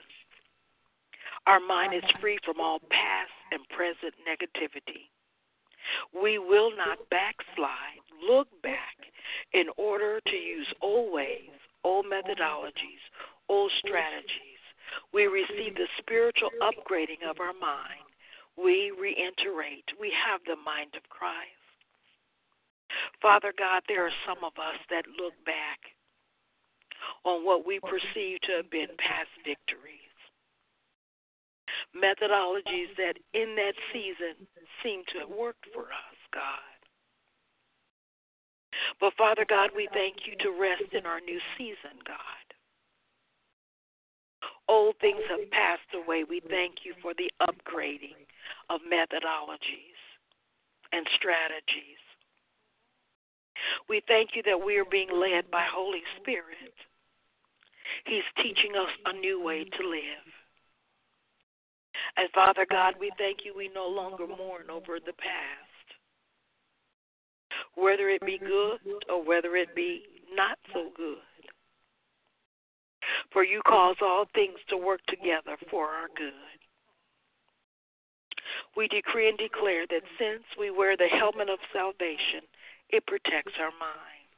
Our 1.46 1.60
mind 1.60 1.94
is 1.94 2.04
free 2.22 2.38
from 2.46 2.60
all 2.60 2.80
past 2.90 3.36
and 3.52 3.68
present 3.70 4.14
negativity. 4.24 5.12
We 6.14 6.38
will 6.38 6.72
not 6.76 7.10
backslide, 7.10 7.99
look 8.28 8.48
back 8.62 8.98
in 9.54 9.66
order 9.78 10.20
to 10.26 10.36
use 10.36 10.68
old 10.82 11.14
ways, 11.14 11.56
old 11.84 12.06
methodologies, 12.06 13.04
old 13.48 13.72
strategies. 13.80 14.62
We 15.14 15.28
receive 15.28 15.76
the 15.76 15.88
spiritual 16.00 16.50
upgrading 16.62 17.30
of 17.30 17.40
our 17.40 17.54
mind. 17.54 18.06
We 18.58 18.92
reiterate, 18.92 19.86
we 20.00 20.12
have 20.28 20.42
the 20.46 20.60
mind 20.66 20.92
of 20.96 21.08
Christ. 21.10 21.56
Father 23.22 23.54
God, 23.58 23.84
there 23.88 24.06
are 24.06 24.20
some 24.28 24.44
of 24.44 24.54
us 24.58 24.80
that 24.90 25.06
look 25.22 25.34
back 25.46 25.80
on 27.24 27.46
what 27.46 27.66
we 27.66 27.80
perceive 27.80 28.42
to 28.42 28.58
have 28.58 28.70
been 28.72 28.90
past 28.98 29.30
victories 29.46 30.10
methodologies 31.96 32.94
that 32.98 33.18
in 33.34 33.56
that 33.56 33.74
season 33.94 34.48
seem 34.84 35.04
to 35.14 35.26
have 35.26 35.30
worked 35.30 35.66
for 35.74 35.90
us, 35.90 36.18
God. 36.34 36.79
But 39.00 39.14
Father 39.18 39.46
God, 39.48 39.70
we 39.76 39.88
thank 39.94 40.28
you 40.28 40.36
to 40.44 40.60
rest 40.60 40.92
in 40.92 41.06
our 41.06 41.22
new 41.22 41.40
season, 41.58 42.04
God. 42.06 42.46
Old 44.68 44.96
things 45.02 45.22
have 45.30 45.50
passed 45.52 45.90
away. 45.96 46.24
We 46.30 46.42
thank 46.50 46.86
you 46.86 46.94
for 47.02 47.14
the 47.14 47.32
upgrading 47.42 48.20
of 48.70 48.82
methodologies 48.82 49.98
and 50.92 51.08
strategies. 51.16 52.02
We 53.88 54.02
thank 54.08 54.32
you 54.36 54.44
that 54.44 54.64
we 54.64 54.78
are 54.78 54.86
being 54.86 55.10
led 55.12 55.50
by 55.50 55.66
Holy 55.72 56.04
Spirit. 56.22 56.74
He's 58.06 58.28
teaching 58.38 58.76
us 58.78 58.92
a 59.06 59.14
new 59.14 59.42
way 59.42 59.64
to 59.64 59.90
live. 59.90 60.28
And 62.18 62.30
Father 62.34 62.66
God, 62.70 62.96
we 63.00 63.12
thank 63.18 63.40
you 63.44 63.54
we 63.56 63.70
no 63.74 63.88
longer 63.88 64.28
mourn 64.28 64.70
over 64.70 65.00
the 65.00 65.14
past. 65.14 65.69
Whether 67.82 68.10
it 68.10 68.26
be 68.26 68.38
good 68.38 68.80
or 69.10 69.24
whether 69.24 69.56
it 69.56 69.76
be 69.76 70.04
not 70.34 70.58
so 70.74 70.90
good. 70.96 71.18
For 73.32 73.44
you 73.44 73.62
cause 73.66 73.96
all 74.02 74.26
things 74.34 74.60
to 74.70 74.78
work 74.78 75.02
together 75.08 75.58
for 75.70 75.86
our 75.86 76.08
good. 76.16 76.34
We 78.76 78.88
decree 78.88 79.30
and 79.30 79.38
declare 79.38 79.86
that 79.90 80.04
since 80.18 80.44
we 80.58 80.72
wear 80.72 80.98
the 80.98 81.08
helmet 81.08 81.50
of 81.50 81.60
salvation, 81.74 82.46
it 82.90 83.06
protects 83.06 83.54
our 83.60 83.74
mind. 83.80 84.30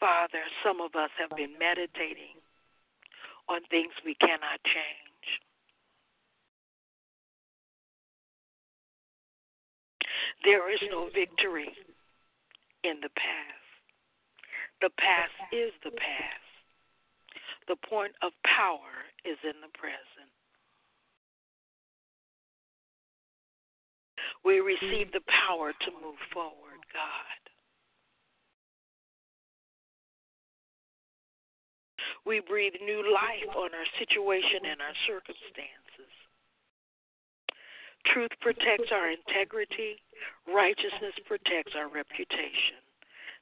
Father, 0.00 0.42
some 0.64 0.80
of 0.80 0.94
us 0.94 1.10
have 1.18 1.36
been 1.36 1.58
meditating 1.58 2.38
on 3.48 3.60
things 3.70 3.92
we 4.04 4.14
cannot 4.16 4.60
change. 4.64 5.03
There 10.44 10.70
is 10.70 10.80
no 10.90 11.08
victory 11.14 11.72
in 12.84 13.00
the 13.00 13.08
past. 13.16 13.64
The 14.80 14.90
past 15.00 15.32
is 15.52 15.72
the 15.82 15.90
past. 15.90 16.44
The 17.66 17.76
point 17.88 18.12
of 18.20 18.32
power 18.44 19.08
is 19.24 19.38
in 19.42 19.56
the 19.64 19.72
present. 19.72 20.28
We 24.44 24.60
receive 24.60 25.10
the 25.12 25.24
power 25.24 25.72
to 25.72 25.90
move 26.04 26.20
forward, 26.32 26.84
God. 26.92 27.40
We 32.26 32.40
breathe 32.40 32.72
new 32.84 33.04
life 33.12 33.56
on 33.56 33.72
our 33.72 33.88
situation 33.98 34.64
and 34.70 34.80
our 34.80 34.96
circumstances. 35.06 35.83
Truth 38.06 38.32
protects 38.40 38.92
our 38.92 39.10
integrity, 39.10 39.98
righteousness 40.46 41.14
protects 41.26 41.72
our 41.76 41.88
reputation. 41.88 42.78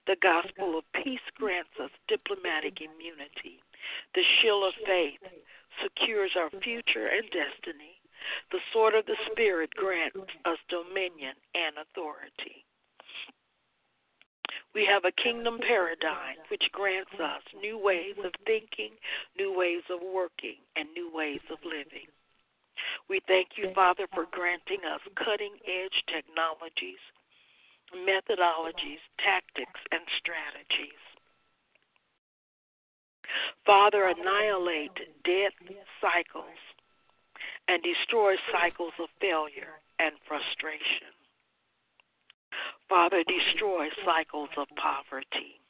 The 0.06 0.16
gospel 0.22 0.78
of 0.78 0.84
peace 1.04 1.22
grants 1.36 1.74
us 1.82 1.90
diplomatic 2.08 2.80
immunity. 2.80 3.62
The 4.14 4.24
shield 4.40 4.64
of 4.64 4.74
faith 4.86 5.20
secures 5.82 6.32
our 6.36 6.50
future 6.62 7.06
and 7.06 7.24
destiny. 7.30 8.00
The 8.50 8.60
sword 8.72 8.94
of 8.94 9.06
the 9.06 9.16
Spirit 9.30 9.70
grants 9.74 10.18
us 10.44 10.58
dominion 10.68 11.34
and 11.54 11.78
authority. 11.78 12.64
We 14.74 14.86
have 14.86 15.04
a 15.04 15.12
kingdom 15.22 15.58
paradigm 15.58 16.36
which 16.48 16.72
grants 16.72 17.12
us 17.20 17.42
new 17.60 17.76
ways 17.76 18.16
of 18.24 18.32
thinking, 18.46 18.96
new 19.36 19.52
ways 19.52 19.82
of 19.90 20.00
working, 20.00 20.56
and 20.76 20.88
new 20.94 21.12
ways 21.12 21.42
of 21.50 21.58
living. 21.64 22.08
We 23.08 23.20
thank 23.26 23.56
you, 23.56 23.72
Father, 23.74 24.06
for 24.14 24.26
granting 24.30 24.84
us 24.86 25.00
cutting 25.16 25.54
edge 25.66 25.98
technologies, 26.08 27.00
methodologies, 27.94 29.02
tactics, 29.18 29.80
and 29.90 30.02
strategies. 30.18 31.02
Father, 33.64 34.08
annihilate 34.08 34.96
death 35.24 35.56
cycles 36.00 36.60
and 37.68 37.82
destroy 37.82 38.34
cycles 38.50 38.92
of 39.00 39.08
failure 39.20 39.80
and 39.98 40.14
frustration. 40.26 41.14
Father, 42.88 43.24
destroy 43.24 43.88
cycles 44.04 44.50
of 44.56 44.66
poverty. 44.76 45.60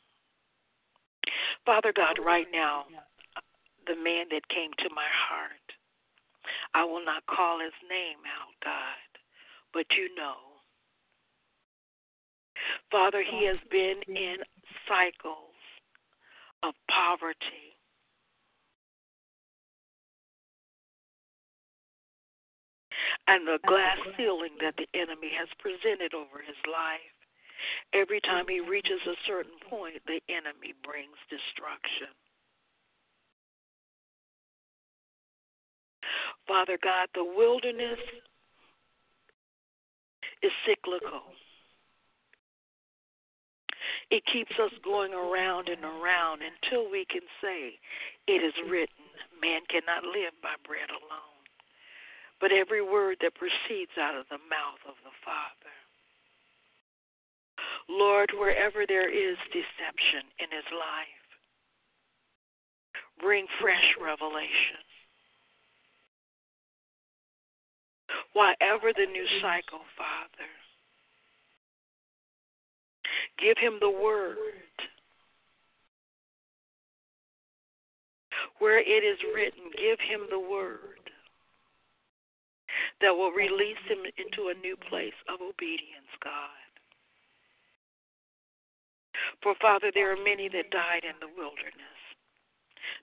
Father 1.64 1.92
God, 1.94 2.18
right 2.24 2.46
now, 2.52 2.84
the 3.86 3.94
man 3.94 4.26
that 4.30 4.48
came 4.48 4.70
to 4.78 4.90
my 4.94 5.06
heart, 5.06 5.66
I 6.74 6.84
will 6.84 7.04
not 7.04 7.26
call 7.26 7.60
his 7.60 7.74
name 7.88 8.18
out, 8.26 8.54
God, 8.64 9.10
but 9.72 9.86
you 9.96 10.14
know. 10.14 10.52
Father, 12.90 13.22
he 13.22 13.46
has 13.46 13.58
been 13.70 14.00
in 14.08 14.36
cycles 14.86 15.56
of 16.62 16.74
poverty. 16.90 17.76
And 23.28 23.46
the 23.46 23.58
glass 23.66 23.98
ceiling 24.16 24.58
that 24.60 24.74
the 24.76 24.88
enemy 24.98 25.30
has 25.38 25.48
presented 25.58 26.14
over 26.14 26.42
his 26.42 26.58
life. 26.66 27.14
Every 27.94 28.20
time 28.20 28.46
he 28.48 28.60
reaches 28.60 29.00
a 29.06 29.14
certain 29.26 29.58
point, 29.70 30.02
the 30.06 30.20
enemy 30.28 30.74
brings 30.82 31.16
destruction. 31.30 32.10
Father 36.46 36.78
God, 36.82 37.08
the 37.14 37.24
wilderness 37.24 37.98
is 40.42 40.52
cyclical. 40.66 41.22
It 44.10 44.22
keeps 44.28 44.52
us 44.60 44.72
going 44.84 45.14
around 45.14 45.68
and 45.68 45.84
around 45.84 46.42
until 46.44 46.90
we 46.90 47.06
can 47.08 47.24
say, 47.40 47.78
It 48.28 48.44
is 48.44 48.52
written, 48.68 49.08
man 49.40 49.62
cannot 49.70 50.04
live 50.04 50.36
by 50.42 50.54
bread 50.66 50.90
alone, 50.90 51.42
but 52.40 52.52
every 52.52 52.82
word 52.82 53.16
that 53.22 53.34
proceeds 53.34 53.96
out 53.96 54.14
of 54.14 54.28
the 54.28 54.42
mouth 54.50 54.82
of 54.84 55.00
the 55.00 55.14
Father. 55.24 55.74
Lord, 57.88 58.30
wherever 58.36 58.84
there 58.86 59.08
is 59.08 59.36
deception 59.48 60.28
in 60.38 60.50
his 60.52 60.68
life, 60.70 61.26
bring 63.18 63.46
fresh 63.60 63.96
revelation. 63.96 64.84
Whatever 68.32 68.92
the 68.96 69.06
new 69.06 69.26
cycle, 69.40 69.80
Father, 69.96 70.48
give 73.38 73.58
him 73.58 73.78
the 73.80 73.90
word. 73.90 74.36
Where 78.58 78.78
it 78.78 79.04
is 79.04 79.18
written, 79.34 79.70
give 79.76 79.98
him 80.00 80.26
the 80.30 80.38
word 80.38 81.02
that 83.00 83.12
will 83.12 83.32
release 83.32 83.82
him 83.88 83.98
into 84.16 84.48
a 84.48 84.60
new 84.62 84.76
place 84.88 85.16
of 85.28 85.42
obedience, 85.42 86.10
God. 86.22 86.62
For, 89.42 89.54
Father, 89.60 89.90
there 89.92 90.12
are 90.12 90.24
many 90.24 90.48
that 90.48 90.70
died 90.70 91.02
in 91.02 91.18
the 91.20 91.28
wilderness, 91.36 92.00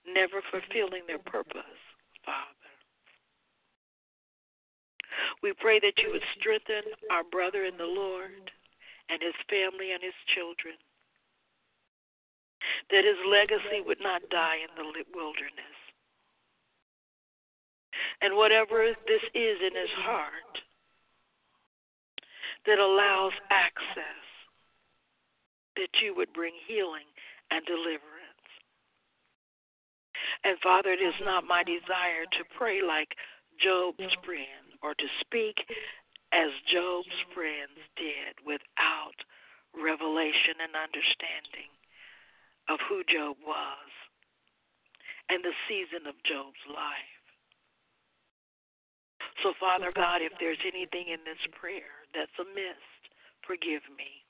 never 0.07 0.41
fulfilling 0.49 1.03
their 1.07 1.19
purpose, 1.19 1.79
Father. 2.25 2.58
We 5.41 5.53
pray 5.53 5.79
that 5.79 5.97
you 5.97 6.11
would 6.11 6.25
strengthen 6.39 6.91
our 7.11 7.23
brother 7.23 7.65
in 7.65 7.77
the 7.77 7.89
Lord 7.89 8.51
and 9.09 9.21
his 9.21 9.35
family 9.49 9.91
and 9.91 10.03
his 10.03 10.15
children, 10.35 10.75
that 12.91 13.03
his 13.03 13.19
legacy 13.25 13.81
would 13.85 14.01
not 14.01 14.21
die 14.29 14.61
in 14.61 14.71
the 14.75 14.85
wilderness. 15.13 15.77
And 18.21 18.35
whatever 18.35 18.93
this 19.07 19.23
is 19.33 19.57
in 19.63 19.75
his 19.75 19.93
heart 20.03 20.53
that 22.65 22.79
allows 22.79 23.33
access, 23.49 24.25
that 25.75 25.89
you 26.03 26.13
would 26.15 26.33
bring 26.33 26.53
healing 26.67 27.07
and 27.51 27.65
deliverance. 27.65 28.03
And 30.43 30.59
Father, 30.61 30.91
it 30.91 31.01
is 31.01 31.15
not 31.23 31.47
my 31.47 31.63
desire 31.63 32.27
to 32.37 32.43
pray 32.57 32.81
like 32.85 33.15
Job's 33.63 34.13
friend 34.23 34.68
or 34.81 34.93
to 34.95 35.07
speak 35.21 35.65
as 36.31 36.49
Job's 36.69 37.17
friends 37.33 37.79
did 37.97 38.37
without 38.45 39.17
revelation 39.73 40.61
and 40.61 40.73
understanding 40.77 41.71
of 42.69 42.77
who 42.85 43.01
Job 43.09 43.37
was 43.41 43.89
and 45.29 45.43
the 45.45 45.53
season 45.69 46.05
of 46.09 46.17
Job's 46.25 46.61
life. 46.69 47.19
So, 49.41 49.53
Father 49.59 49.93
God, 49.95 50.21
if 50.21 50.33
there's 50.39 50.61
anything 50.65 51.09
in 51.13 51.23
this 51.23 51.39
prayer 51.55 52.05
that's 52.13 52.33
amiss, 52.37 52.81
forgive 53.45 53.85
me. 53.95 54.25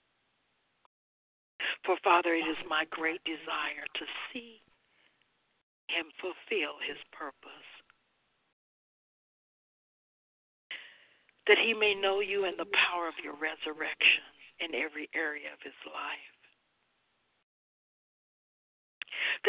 For, 1.84 1.97
Father, 2.04 2.36
it 2.36 2.45
is 2.45 2.60
my 2.70 2.86
great 2.91 3.24
desire 3.26 3.88
to 3.95 4.06
see 4.30 4.62
him 5.89 6.06
fulfill 6.22 6.78
his 6.86 7.00
purpose. 7.10 7.70
That 11.50 11.58
he 11.58 11.74
may 11.74 11.97
know 11.97 12.22
you 12.22 12.45
and 12.45 12.54
the 12.62 12.70
power 12.78 13.10
of 13.10 13.18
your 13.26 13.34
resurrection 13.34 14.22
in 14.62 14.78
every 14.78 15.10
area 15.18 15.50
of 15.50 15.58
his 15.66 15.76
life. 15.89 16.38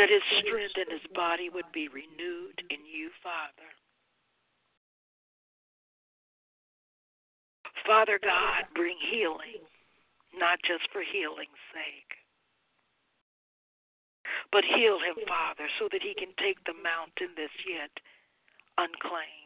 That 0.01 0.09
his 0.09 0.25
strength 0.41 0.81
and 0.81 0.89
his 0.89 1.05
body 1.13 1.53
would 1.53 1.69
be 1.77 1.93
renewed 1.93 2.57
in 2.73 2.81
you, 2.89 3.13
Father. 3.21 3.69
Father 7.85 8.19
God, 8.23 8.65
bring 8.75 8.97
healing, 9.13 9.61
not 10.33 10.57
just 10.65 10.89
for 10.93 11.05
healing's 11.05 11.65
sake, 11.75 12.17
but 14.53 14.65
heal 14.65 14.97
him, 15.01 15.21
Father, 15.29 15.69
so 15.79 15.89
that 15.93 16.03
he 16.03 16.15
can 16.15 16.33
take 16.41 16.63
the 16.65 16.77
mountain 16.81 17.37
that's 17.37 17.61
yet 17.69 17.93
unclaimed. 18.79 19.40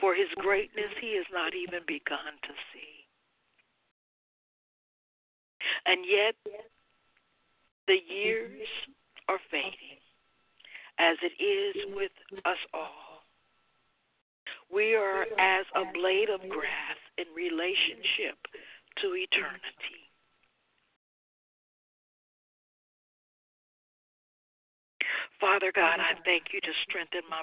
For 0.00 0.14
his 0.14 0.28
greatness 0.36 0.90
he 1.00 1.16
has 1.16 1.26
not 1.32 1.54
even 1.54 1.80
begun 1.86 2.38
to 2.42 2.52
see. 2.72 3.06
And 5.86 6.04
yet, 6.06 6.34
the 7.86 7.98
years 8.08 8.66
are 9.28 9.40
fading, 9.50 9.98
as 10.98 11.16
it 11.22 11.42
is 11.42 11.94
with 11.94 12.12
us 12.44 12.58
all. 12.74 13.22
We 14.72 14.94
are 14.94 15.22
as 15.38 15.66
a 15.74 15.84
blade 15.92 16.30
of 16.30 16.40
grass 16.48 16.98
in 17.18 17.26
relationship 17.34 18.38
to 19.00 19.14
eternity. 19.14 20.08
Father 25.40 25.72
God, 25.74 25.98
I 25.98 26.14
thank 26.24 26.52
you 26.52 26.60
to 26.60 26.72
strengthen 26.88 27.22
my 27.28 27.42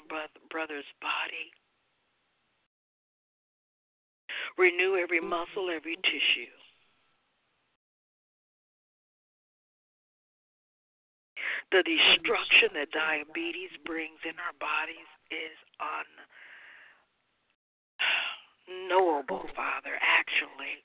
brother's 0.50 0.88
body. 1.00 1.52
Renew 4.58 4.96
every 4.96 5.20
muscle, 5.20 5.70
every 5.70 5.96
tissue. 6.04 6.50
The 11.70 11.82
destruction 11.86 12.74
that 12.74 12.90
diabetes 12.90 13.70
brings 13.86 14.18
in 14.26 14.34
our 14.42 14.54
bodies 14.58 15.06
is 15.30 15.54
unknowable, 18.66 19.46
Father, 19.54 19.94
actually, 20.02 20.82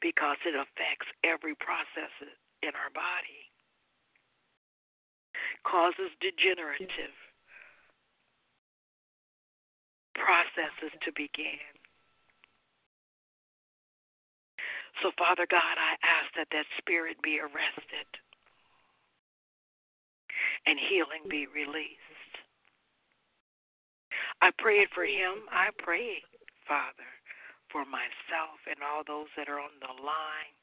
because 0.00 0.38
it 0.46 0.54
affects 0.54 1.10
every 1.24 1.56
process 1.58 2.14
in 2.62 2.70
our 2.78 2.94
body. 2.94 3.50
Causes 5.66 6.14
degenerative 6.22 6.86
process 6.86 7.26
process 10.26 10.90
to 11.04 11.12
begin. 11.14 11.75
So, 15.02 15.12
Father 15.18 15.46
God, 15.50 15.76
I 15.76 15.92
ask 16.00 16.32
that 16.36 16.48
that 16.52 16.66
spirit 16.78 17.20
be 17.22 17.38
arrested 17.38 18.08
and 20.66 20.78
healing 20.88 21.28
be 21.28 21.46
released. 21.46 22.00
I 24.40 24.50
prayed 24.58 24.88
for 24.94 25.04
him. 25.04 25.48
I 25.52 25.68
pray, 25.78 26.20
Father, 26.68 27.08
for 27.70 27.84
myself 27.84 28.60
and 28.68 28.80
all 28.82 29.04
those 29.06 29.30
that 29.36 29.48
are 29.48 29.60
on 29.60 29.76
the 29.80 29.92
line. 30.02 30.56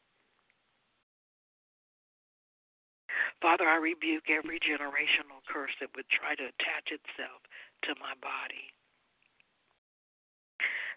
Father, 3.42 3.68
I 3.68 3.78
rebuke 3.78 4.30
every 4.30 4.60
generational 4.60 5.44
curse 5.52 5.74
that 5.82 5.94
would 5.96 6.10
try 6.10 6.36
to 6.36 6.46
attach 6.48 6.88
itself 6.90 7.42
to 7.84 7.94
my 8.00 8.14
body. 8.22 8.72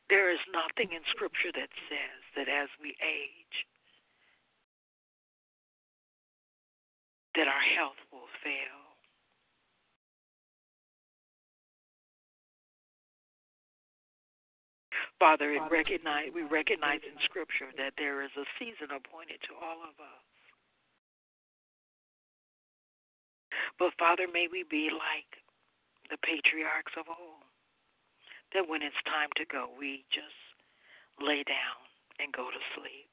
There 0.09 0.30
is 0.30 0.38
nothing 0.54 0.94
in 0.94 1.02
Scripture 1.11 1.50
that 1.54 1.70
says 1.90 2.20
that 2.36 2.48
as 2.48 2.68
we 2.80 2.94
age, 3.02 3.57
that 7.34 7.48
our 7.48 7.66
health 7.74 7.98
will 8.12 8.30
fail. 8.42 8.86
Father, 15.18 15.50
it 15.50 15.62
recognize, 15.70 16.28
we 16.34 16.42
recognize 16.42 17.00
in 17.02 17.16
Scripture 17.24 17.72
that 17.76 17.96
there 17.96 18.22
is 18.22 18.30
a 18.36 18.44
season 18.59 18.92
appointed 18.92 19.40
to 19.48 19.57
all 19.57 19.80
of 19.82 19.96
us. 19.98 20.26
But 23.78 23.96
Father, 23.98 24.28
may 24.28 24.46
we 24.50 24.64
be 24.68 24.88
like 24.92 25.40
the 26.11 26.20
patriarchs 26.20 26.92
of 27.00 27.09
old 27.09 27.44
that 28.57 28.64
when 28.64 28.80
it's 28.80 28.96
time 29.04 29.28
to 29.36 29.44
go, 29.44 29.68
we 29.76 30.00
just 30.09 30.40
lay 31.20 31.44
down 31.44 31.80
and 32.16 32.32
go 32.32 32.48
to 32.48 32.62
sleep. 32.72 33.12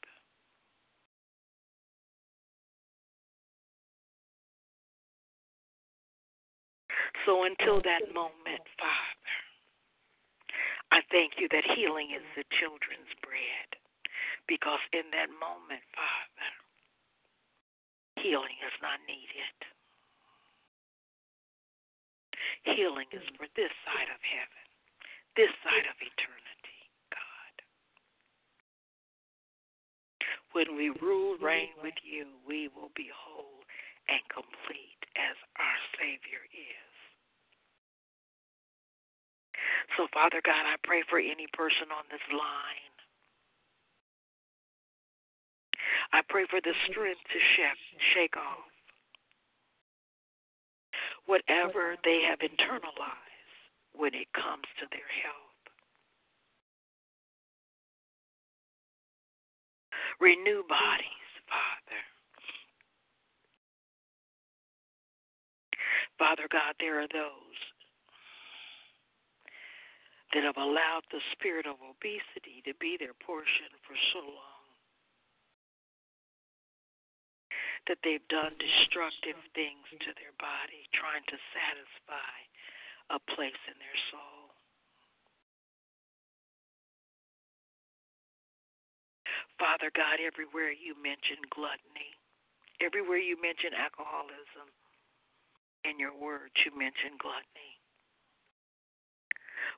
So 7.27 7.43
until 7.43 7.83
that 7.83 8.07
moment, 8.15 8.63
Father, 8.79 9.35
I 10.95 11.03
thank 11.11 11.35
you 11.35 11.51
that 11.51 11.67
healing 11.75 12.15
is 12.15 12.23
the 12.39 12.47
children's 12.59 13.11
bread. 13.19 13.67
Because 14.47 14.83
in 14.91 15.07
that 15.11 15.31
moment, 15.39 15.83
Father, 15.95 16.51
healing 18.19 18.59
is 18.63 18.75
not 18.79 18.99
needed. 19.07 19.55
Healing 22.63 23.07
is 23.11 23.23
for 23.39 23.47
this 23.55 23.71
side 23.87 24.11
of 24.11 24.19
heaven 24.19 24.62
this 25.35 25.49
side 25.65 25.87
of 25.89 25.97
eternity, 25.97 26.79
God. 27.09 27.55
When 30.53 30.77
we 30.77 30.93
rule, 31.01 31.37
reign 31.41 31.73
with 31.81 31.97
you, 32.05 32.29
we 32.45 32.69
will 32.69 32.93
be 32.95 33.09
whole 33.09 33.65
and 34.09 34.21
complete 34.29 35.01
as 35.17 35.37
our 35.57 35.79
Savior 35.97 36.43
is. 36.53 36.93
So, 39.97 40.07
Father 40.13 40.41
God, 40.45 40.65
I 40.65 40.77
pray 40.83 41.03
for 41.09 41.19
any 41.19 41.47
person 41.53 41.89
on 41.93 42.05
this 42.09 42.23
line. 42.31 42.93
I 46.13 46.21
pray 46.29 46.45
for 46.49 46.61
the 46.61 46.73
strength 46.89 47.21
to 47.33 47.39
shake 48.13 48.37
off 48.37 48.69
whatever 51.25 51.95
they 52.03 52.21
have 52.27 52.39
internalized 52.39 53.22
when 53.95 54.13
it 54.13 54.27
comes 54.33 54.65
to 54.79 54.85
their 54.91 55.09
health. 55.21 55.61
Renew 60.19 60.63
bodies, 60.67 61.29
Father. 61.47 62.01
Father 66.17 66.47
God, 66.51 66.75
there 66.79 67.01
are 67.01 67.09
those 67.11 67.59
that 70.33 70.43
have 70.43 70.57
allowed 70.57 71.05
the 71.11 71.21
spirit 71.33 71.65
of 71.65 71.77
obesity 71.81 72.61
to 72.65 72.73
be 72.81 72.97
their 72.97 73.13
portion 73.21 73.69
for 73.85 73.93
so 74.13 74.21
long 74.25 74.63
that 77.87 77.99
they've 78.01 78.25
done 78.31 78.55
destructive 78.57 79.37
things 79.53 79.85
to 79.99 80.15
their 80.15 80.33
body, 80.39 80.87
trying 80.95 81.25
to 81.27 81.37
satisfy 81.51 82.42
a 83.09 83.19
place 83.33 83.61
in 83.67 83.75
their 83.79 83.99
soul. 84.11 84.53
Father 89.59 89.91
God, 89.95 90.19
everywhere 90.19 90.71
you 90.71 90.93
mention 90.99 91.39
gluttony, 91.49 92.13
everywhere 92.81 93.19
you 93.19 93.39
mention 93.39 93.71
alcoholism, 93.73 94.67
in 95.83 95.99
your 95.99 96.15
words 96.15 96.53
you 96.65 96.71
mention 96.77 97.15
gluttony. 97.19 97.79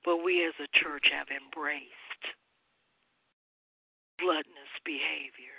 But 0.04 0.24
we 0.24 0.46
as 0.46 0.54
a 0.62 0.70
church 0.78 1.10
have 1.14 1.30
embraced 1.30 2.24
gluttonous 4.20 4.74
behaviors. 4.86 5.55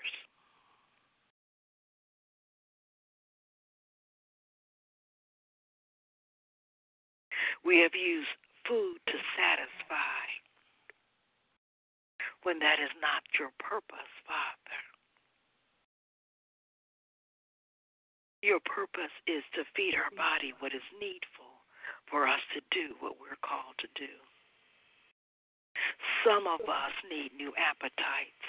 We 7.66 7.82
have 7.82 7.98
used 7.98 8.30
food 8.62 9.02
to 9.10 9.18
satisfy 9.34 10.22
when 12.46 12.62
that 12.62 12.78
is 12.78 12.94
not 13.02 13.26
your 13.34 13.50
purpose, 13.58 14.12
Father. 14.22 14.80
Your 18.46 18.62
purpose 18.62 19.10
is 19.26 19.42
to 19.58 19.66
feed 19.74 19.98
our 19.98 20.14
body 20.14 20.54
what 20.62 20.70
is 20.70 20.86
needful 21.02 21.58
for 22.06 22.30
us 22.30 22.38
to 22.54 22.62
do 22.70 22.94
what 23.02 23.18
we're 23.18 23.42
called 23.42 23.74
to 23.82 23.90
do. 23.98 24.14
Some 26.22 26.46
of 26.46 26.62
us 26.70 26.94
need 27.10 27.34
new 27.34 27.50
appetites 27.58 28.46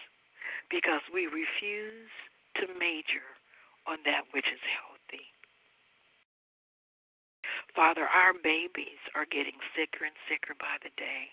because 0.69 1.01
we 1.09 1.25
refuse 1.25 2.13
to 2.61 2.69
major 2.77 3.25
on 3.89 3.97
that 4.05 4.29
which 4.29 4.45
is 4.45 4.61
healthy. 4.61 4.96
Father, 7.77 8.09
our 8.09 8.33
babies 8.33 8.97
are 9.13 9.29
getting 9.29 9.53
sicker 9.77 10.01
and 10.09 10.17
sicker 10.25 10.57
by 10.57 10.81
the 10.81 10.89
day 10.97 11.29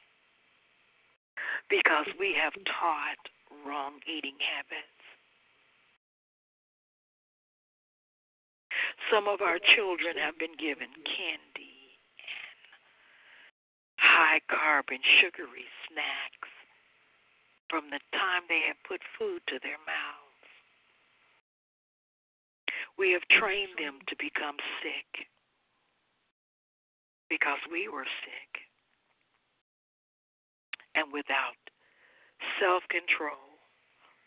because 1.73 2.05
we 2.21 2.37
have 2.37 2.53
taught 2.69 3.17
wrong 3.65 3.97
eating 4.05 4.37
habits. 4.37 5.01
Some 9.09 9.25
of 9.25 9.41
our 9.41 9.57
children 9.57 10.21
have 10.21 10.37
been 10.37 10.53
given 10.61 10.93
candy 11.09 11.97
and 12.21 12.61
high 13.97 14.45
carb 14.45 14.93
and 14.93 15.01
sugary 15.25 15.65
snacks 15.89 16.53
from 17.73 17.89
the 17.89 18.05
time 18.13 18.45
they 18.53 18.69
have 18.69 18.77
put 18.85 19.01
food 19.17 19.41
to 19.49 19.57
their 19.65 19.81
mouths. 19.89 20.53
We 23.01 23.17
have 23.17 23.25
trained 23.33 23.81
them 23.81 24.05
to 24.13 24.15
become 24.21 24.61
sick 24.85 25.25
because 27.35 27.59
we 27.66 27.91
were 27.91 28.07
sick 28.22 28.62
and 30.95 31.11
without 31.11 31.59
self 32.62 32.87
control 32.87 33.59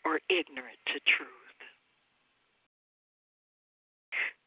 or 0.04 0.20
ignorant 0.28 0.76
to 0.92 1.00
truth. 1.08 1.56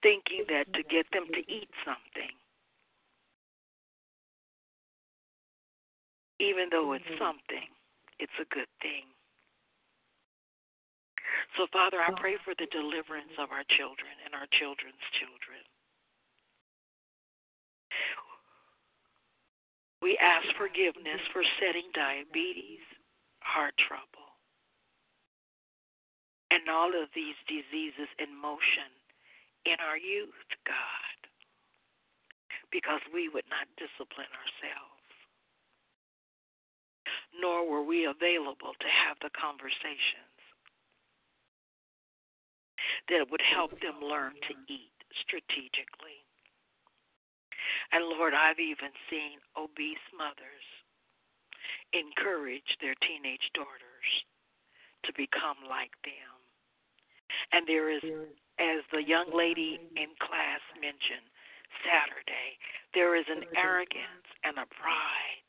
Thinking 0.05 0.45
that 0.53 0.69
to 0.77 0.85
get 0.85 1.09
them 1.09 1.25
to 1.33 1.41
eat 1.49 1.73
something, 1.81 2.33
even 6.37 6.69
though 6.69 6.93
it's 6.93 7.05
mm-hmm. 7.05 7.17
something, 7.17 7.69
it's 8.21 8.37
a 8.37 8.45
good 8.53 8.69
thing. 8.85 9.09
So, 11.57 11.65
Father, 11.73 11.97
I 11.97 12.13
pray 12.21 12.37
for 12.45 12.53
the 12.53 12.69
deliverance 12.69 13.33
of 13.41 13.49
our 13.49 13.65
children 13.73 14.13
and 14.25 14.37
our 14.37 14.45
children's 14.53 15.01
children. 15.17 15.40
We 20.01 20.17
ask 20.17 20.45
forgiveness 20.57 21.21
for 21.31 21.43
setting 21.61 21.89
diabetes, 21.93 22.81
heart 23.41 23.73
trouble, 23.77 24.33
and 26.49 26.67
all 26.69 26.89
of 26.89 27.09
these 27.13 27.37
diseases 27.47 28.09
in 28.17 28.33
motion 28.33 28.89
in 29.65 29.77
our 29.79 29.97
youth, 29.97 30.49
God, 30.65 31.17
because 32.71 33.01
we 33.13 33.29
would 33.29 33.45
not 33.49 33.69
discipline 33.77 34.31
ourselves, 34.33 35.05
nor 37.39 37.69
were 37.69 37.83
we 37.85 38.05
available 38.05 38.73
to 38.81 38.89
have 38.89 39.17
the 39.21 39.29
conversations 39.37 40.41
that 43.09 43.29
would 43.29 43.41
help 43.41 43.71
them 43.81 44.01
learn 44.01 44.33
to 44.49 44.53
eat 44.67 44.97
strategically. 45.21 46.20
And 47.89 48.05
Lord, 48.05 48.33
I've 48.33 48.59
even 48.61 48.93
seen 49.09 49.41
obese 49.57 50.05
mothers 50.13 50.67
encourage 51.93 52.77
their 52.79 52.95
teenage 53.01 53.51
daughters 53.53 54.07
to 55.05 55.11
become 55.17 55.59
like 55.67 55.93
them. 56.05 56.35
And 57.51 57.65
there 57.67 57.89
is, 57.89 58.03
as 58.59 58.85
the 58.91 59.03
young 59.03 59.33
lady 59.33 59.79
in 59.97 60.13
class 60.21 60.61
mentioned 60.77 61.25
Saturday, 61.83 62.59
there 62.93 63.15
is 63.15 63.25
an 63.27 63.43
arrogance 63.55 64.27
and 64.43 64.57
a 64.57 64.67
pride 64.67 65.47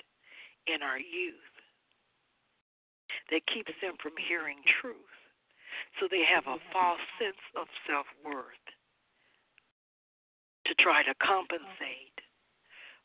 in 0.66 0.83
our 0.83 0.99
youth 0.99 1.57
that 3.30 3.47
keeps 3.47 3.72
them 3.83 3.95
from 4.03 4.14
hearing 4.16 4.62
truth. 4.80 5.16
So 5.99 6.07
they 6.09 6.22
have 6.22 6.47
a 6.47 6.62
false 6.72 7.03
sense 7.18 7.43
of 7.59 7.66
self 7.87 8.07
worth 8.24 8.66
to 10.66 10.72
try 10.78 11.03
to 11.03 11.14
compensate 11.18 12.11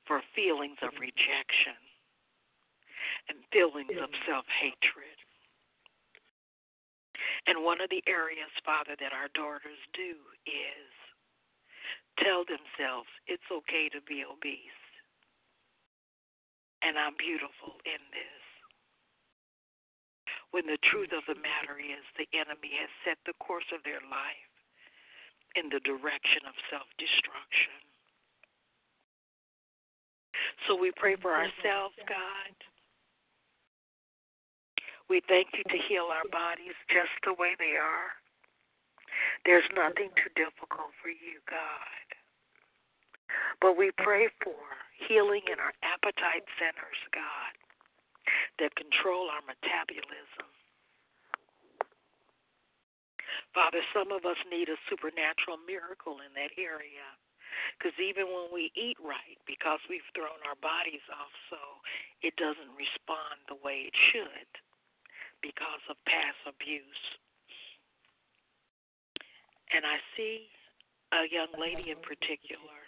for 0.07 0.23
feelings 0.33 0.79
of 0.81 0.95
rejection 0.97 1.77
and 3.27 3.43
feelings 3.51 3.91
of 3.99 4.09
self 4.23 4.47
hatred. 4.47 5.17
And 7.47 7.63
one 7.63 7.79
of 7.79 7.91
the 7.91 8.03
areas, 8.07 8.51
Father, 8.63 8.95
that 8.99 9.15
our 9.15 9.31
daughters 9.35 9.79
do 9.95 10.15
is 10.47 10.91
tell 12.19 12.43
themselves 12.43 13.07
it's 13.27 13.47
okay 13.51 13.87
to 13.93 14.01
be 14.03 14.23
obese. 14.23 14.81
And 16.83 16.95
I'm 16.97 17.15
beautiful 17.19 17.79
in 17.83 18.01
this. 18.11 18.43
When 20.51 20.67
the 20.67 20.79
truth 20.87 21.11
of 21.11 21.27
the 21.27 21.39
matter 21.39 21.75
is, 21.79 22.03
the 22.15 22.29
enemy 22.31 22.71
has 22.79 22.91
set 23.03 23.19
the 23.27 23.35
course 23.43 23.67
of 23.75 23.83
their 23.83 24.03
life 24.07 24.51
in 25.55 25.67
the 25.67 25.83
direction 25.83 26.47
of 26.47 26.55
self 26.71 26.87
destruction. 26.95 27.96
So 30.65 30.75
we 30.75 30.91
pray 30.95 31.15
for 31.21 31.35
ourselves, 31.35 31.95
God. 32.07 32.51
We 35.09 35.21
thank 35.29 35.53
you 35.55 35.63
to 35.63 35.77
heal 35.87 36.09
our 36.11 36.27
bodies 36.31 36.75
just 36.91 37.13
the 37.23 37.31
way 37.37 37.55
they 37.59 37.79
are. 37.79 38.11
There's 39.45 39.67
nothing 39.71 40.11
too 40.19 40.31
difficult 40.35 40.91
for 40.99 41.07
you, 41.07 41.39
God. 41.47 42.07
But 43.61 43.77
we 43.77 43.91
pray 43.97 44.27
for 44.43 44.59
healing 45.07 45.45
in 45.47 45.59
our 45.59 45.73
appetite 45.85 46.43
centers, 46.59 46.99
God, 47.13 47.53
that 48.59 48.75
control 48.75 49.31
our 49.31 49.43
metabolism. 49.47 50.49
Father, 53.55 53.81
some 53.95 54.11
of 54.11 54.25
us 54.27 54.37
need 54.51 54.69
a 54.69 54.77
supernatural 54.89 55.57
miracle 55.65 56.19
in 56.21 56.31
that 56.35 56.51
area. 56.59 57.07
Because 57.75 57.97
even 57.99 58.31
when 58.31 58.47
we 58.53 58.71
eat 58.79 58.95
right, 59.03 59.37
because 59.43 59.83
we've 59.91 60.05
thrown 60.15 60.39
our 60.47 60.57
bodies 60.63 61.03
off 61.11 61.33
so 61.51 61.59
it 62.23 62.35
doesn't 62.39 62.71
respond 62.79 63.43
the 63.51 63.59
way 63.59 63.91
it 63.91 63.95
should 64.13 64.51
because 65.43 65.83
of 65.91 65.99
past 66.07 66.39
abuse. 66.47 67.03
And 69.75 69.83
I 69.83 69.99
see 70.15 70.47
a 71.11 71.27
young 71.27 71.51
lady 71.59 71.91
in 71.91 71.99
particular 71.99 72.87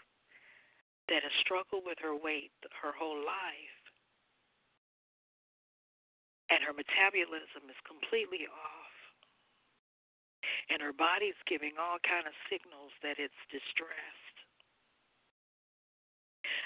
that 1.11 1.25
has 1.25 1.35
struggled 1.43 1.83
with 1.83 1.97
her 1.99 2.15
weight 2.15 2.53
her 2.81 2.93
whole 2.93 3.19
life. 3.19 3.79
And 6.49 6.65
her 6.65 6.73
metabolism 6.73 7.69
is 7.69 7.77
completely 7.85 8.49
off. 8.49 8.95
And 10.69 10.81
her 10.81 10.93
body's 10.93 11.37
giving 11.45 11.77
all 11.77 12.01
kind 12.01 12.25
of 12.25 12.33
signals 12.49 12.93
that 13.01 13.21
it's 13.21 13.37
distressed. 13.49 14.28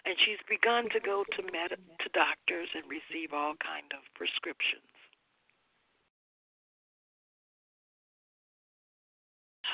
And 0.05 0.15
she's 0.25 0.41
begun 0.49 0.89
to 0.91 0.99
go 0.99 1.23
to 1.23 1.41
med- 1.43 1.79
to 1.79 2.09
doctors 2.11 2.69
and 2.75 2.83
receive 2.91 3.31
all 3.31 3.55
kind 3.63 3.87
of 3.95 4.03
prescriptions. 4.15 4.83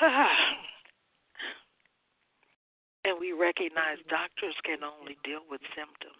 and 3.04 3.20
we 3.20 3.32
recognize 3.32 3.98
doctors 4.08 4.54
can 4.64 4.80
only 4.84 5.18
deal 5.24 5.42
with 5.50 5.60
symptoms. 5.76 6.14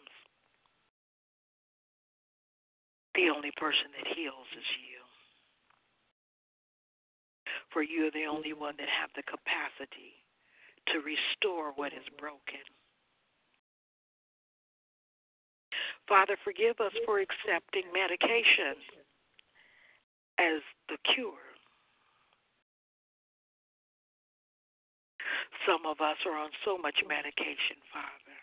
The 3.14 3.30
only 3.34 3.50
person 3.56 3.88
that 3.96 4.06
heals 4.14 4.46
is 4.52 4.68
you. 4.84 5.00
For 7.72 7.82
you 7.82 8.06
are 8.06 8.10
the 8.10 8.26
only 8.26 8.52
one 8.52 8.74
that 8.78 8.88
have 8.88 9.10
the 9.16 9.22
capacity 9.22 10.20
to 10.92 11.00
restore 11.00 11.72
what 11.72 11.92
is 11.92 12.06
broken. 12.18 12.64
Father, 16.10 16.34
forgive 16.42 16.74
us 16.82 16.90
for 17.06 17.22
accepting 17.22 17.86
medication 17.94 18.74
as 20.42 20.58
the 20.90 20.98
cure. 21.14 21.38
Some 25.62 25.86
of 25.86 26.00
us 26.00 26.18
are 26.26 26.34
on 26.34 26.50
so 26.64 26.76
much 26.76 26.98
medication, 27.06 27.78
Father. 27.94 28.38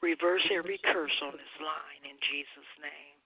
Reverse 0.00 0.46
every 0.54 0.78
curse 0.84 1.18
on 1.26 1.32
this 1.32 1.56
line 1.58 2.02
in 2.06 2.14
Jesus' 2.30 2.74
name. 2.78 3.18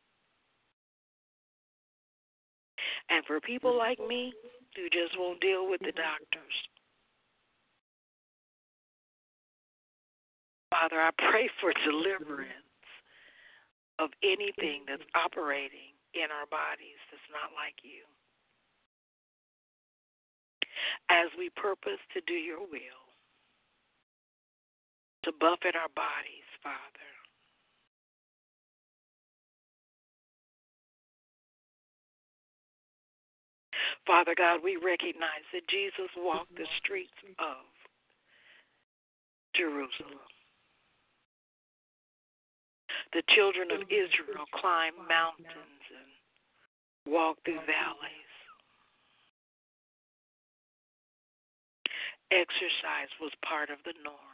And 3.11 3.23
for 3.27 3.39
people 3.41 3.77
like 3.77 3.99
me 4.01 4.33
who 4.77 4.89
just 4.89 5.19
won't 5.19 5.43
deal 5.43 5.69
with 5.69 5.81
the 5.81 5.93
doctors, 5.93 6.57
Father, 10.73 10.97
I 11.05 11.13
pray 11.29 11.53
for 11.61 11.69
deliverance 11.85 12.49
of 14.01 14.09
anything 14.25 14.89
that's 14.89 15.05
operating 15.13 15.93
in 16.17 16.33
our 16.33 16.49
bodies 16.49 16.97
that's 17.13 17.29
not 17.29 17.53
like 17.53 17.77
you. 17.85 18.09
As 21.13 21.29
we 21.37 21.53
purpose 21.61 22.01
to 22.17 22.25
do 22.25 22.33
your 22.33 22.65
will, 22.65 23.05
to 25.29 25.33
buffet 25.37 25.77
our 25.77 25.93
bodies, 25.93 26.49
Father. 26.65 27.13
Father 34.07 34.35
God, 34.35 34.65
we 34.65 34.81
recognize 34.81 35.45
that 35.53 35.69
Jesus 35.69 36.09
walked 36.17 36.57
the 36.57 36.67
streets 36.81 37.13
of 37.39 37.61
Jerusalem. 39.55 40.33
The 43.13 43.23
children 43.37 43.71
of 43.71 43.83
Israel 43.93 44.49
climbed 44.57 44.97
mountains 45.09 45.85
and 45.93 47.13
walked 47.13 47.45
through 47.45 47.61
valleys. 47.69 48.33
Exercise 52.33 53.13
was 53.21 53.33
part 53.45 53.69
of 53.69 53.77
the 53.85 53.93
norm. 54.03 54.33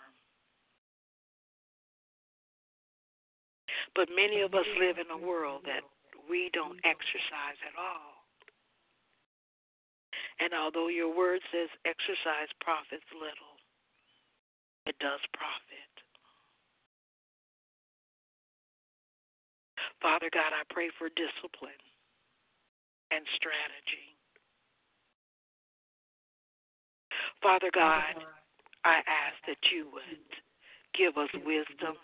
But 3.98 4.14
many 4.14 4.42
of 4.42 4.54
us 4.54 4.66
live 4.78 5.02
in 5.02 5.10
a 5.10 5.18
world 5.18 5.62
that 5.66 5.82
we 6.30 6.50
don't 6.54 6.78
exercise 6.86 7.58
at 7.66 7.74
all. 7.74 8.22
And 10.38 10.54
although 10.54 10.86
your 10.86 11.10
word 11.10 11.42
says 11.50 11.66
exercise 11.82 12.46
profits 12.62 13.10
little, 13.10 13.58
it 14.86 14.94
does 15.02 15.18
profit. 15.34 15.97
Father 20.00 20.30
God, 20.32 20.54
I 20.54 20.62
pray 20.72 20.90
for 20.98 21.08
discipline 21.10 21.82
and 23.10 23.24
strategy. 23.34 24.14
Father 27.42 27.70
God, 27.74 28.14
I 28.84 29.02
ask 29.06 29.36
that 29.46 29.58
you 29.74 29.86
would 29.92 30.30
give 30.94 31.16
us 31.18 31.30
wisdom, 31.44 31.96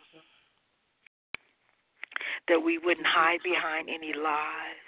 that 2.49 2.61
we 2.61 2.78
wouldn't 2.78 3.07
hide 3.07 3.42
behind 3.42 3.88
any 3.88 4.12
lies. 4.12 4.84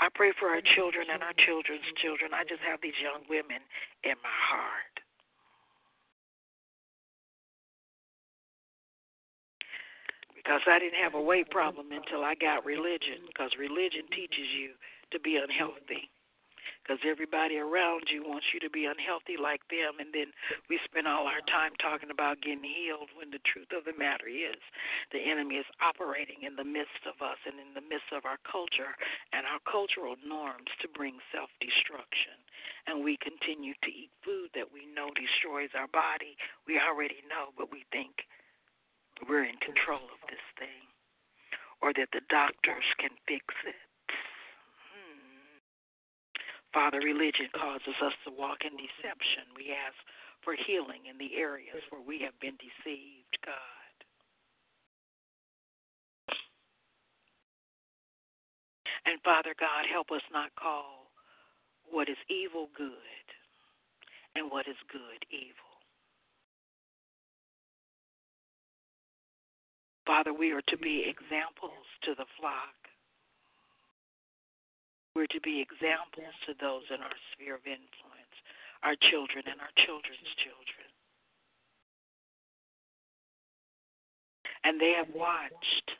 I 0.00 0.08
pray 0.14 0.32
for 0.38 0.48
our 0.48 0.62
children 0.76 1.08
and 1.10 1.22
our 1.22 1.34
children's 1.44 1.88
children. 2.00 2.30
I 2.32 2.44
just 2.44 2.62
have 2.62 2.80
these 2.80 2.96
young 3.02 3.26
women 3.28 3.60
in 4.04 4.14
my 4.22 4.38
heart. 4.52 4.94
Because 10.48 10.64
I 10.64 10.80
didn't 10.80 10.96
have 10.96 11.12
a 11.12 11.20
weight 11.20 11.52
problem 11.52 11.92
until 11.92 12.24
I 12.24 12.32
got 12.32 12.64
religion, 12.64 13.20
because 13.28 13.52
religion 13.60 14.08
teaches 14.08 14.48
you 14.56 14.80
to 15.12 15.20
be 15.20 15.36
unhealthy. 15.36 16.08
Because 16.80 17.04
everybody 17.04 17.60
around 17.60 18.08
you 18.08 18.24
wants 18.24 18.48
you 18.56 18.58
to 18.64 18.72
be 18.72 18.88
unhealthy 18.88 19.36
like 19.36 19.60
them 19.68 20.00
and 20.00 20.08
then 20.08 20.32
we 20.72 20.80
spend 20.88 21.04
all 21.04 21.28
our 21.28 21.44
time 21.44 21.76
talking 21.76 22.08
about 22.08 22.40
getting 22.40 22.64
healed 22.64 23.12
when 23.12 23.28
the 23.28 23.44
truth 23.44 23.68
of 23.76 23.84
the 23.84 23.92
matter 23.92 24.24
is 24.24 24.56
the 25.12 25.20
enemy 25.20 25.60
is 25.60 25.68
operating 25.84 26.48
in 26.48 26.56
the 26.56 26.64
midst 26.64 27.04
of 27.04 27.20
us 27.20 27.36
and 27.44 27.60
in 27.60 27.76
the 27.76 27.84
midst 27.84 28.08
of 28.16 28.24
our 28.24 28.40
culture 28.48 28.96
and 29.36 29.44
our 29.44 29.60
cultural 29.68 30.16
norms 30.24 30.72
to 30.80 30.88
bring 30.88 31.20
self-destruction. 31.28 32.40
And 32.88 33.04
we 33.04 33.20
continue 33.20 33.76
to 33.84 33.92
eat 33.92 34.08
food 34.24 34.56
that 34.56 34.72
we 34.72 34.88
know 34.88 35.12
destroys 35.12 35.76
our 35.76 35.92
body, 35.92 36.40
we 36.64 36.80
already 36.80 37.20
know, 37.28 37.52
but 37.52 37.68
we 37.68 37.84
think 37.92 38.24
we're 39.26 39.44
in 39.48 39.58
control 39.58 40.04
of 40.12 40.20
this 40.30 40.44
thing 40.58 40.86
or 41.82 41.94
that 41.94 42.10
the 42.12 42.22
doctors 42.28 42.86
can 42.98 43.14
fix 43.26 43.46
it. 43.66 43.86
Hmm. 44.90 45.62
Father, 46.74 46.98
religion 46.98 47.50
causes 47.54 47.96
us 48.02 48.14
to 48.26 48.30
walk 48.34 48.66
in 48.66 48.74
deception. 48.74 49.50
We 49.54 49.74
ask 49.74 49.96
for 50.42 50.54
healing 50.54 51.06
in 51.10 51.18
the 51.18 51.38
areas 51.38 51.82
where 51.90 52.02
we 52.02 52.22
have 52.22 52.34
been 52.42 52.58
deceived, 52.58 53.34
God. 53.42 53.54
And 59.06 59.22
Father 59.24 59.54
God, 59.58 59.86
help 59.90 60.10
us 60.10 60.22
not 60.32 60.54
call 60.58 61.08
what 61.90 62.08
is 62.08 62.20
evil 62.28 62.68
good 62.76 63.26
and 64.34 64.50
what 64.50 64.68
is 64.68 64.76
good 64.92 65.24
evil. 65.30 65.67
Father, 70.08 70.32
we 70.32 70.52
are 70.52 70.64
to 70.72 70.78
be 70.78 71.04
examples 71.04 71.84
to 72.08 72.16
the 72.16 72.24
flock. 72.40 72.72
We're 75.14 75.28
to 75.36 75.40
be 75.44 75.60
examples 75.60 76.32
to 76.48 76.56
those 76.56 76.88
in 76.88 77.04
our 77.04 77.18
sphere 77.36 77.60
of 77.60 77.68
influence, 77.68 78.36
our 78.82 78.96
children 79.12 79.44
and 79.44 79.60
our 79.60 79.68
children's 79.84 80.32
children. 80.40 80.88
And 84.64 84.80
they 84.80 84.96
have 84.96 85.12
watched 85.12 85.92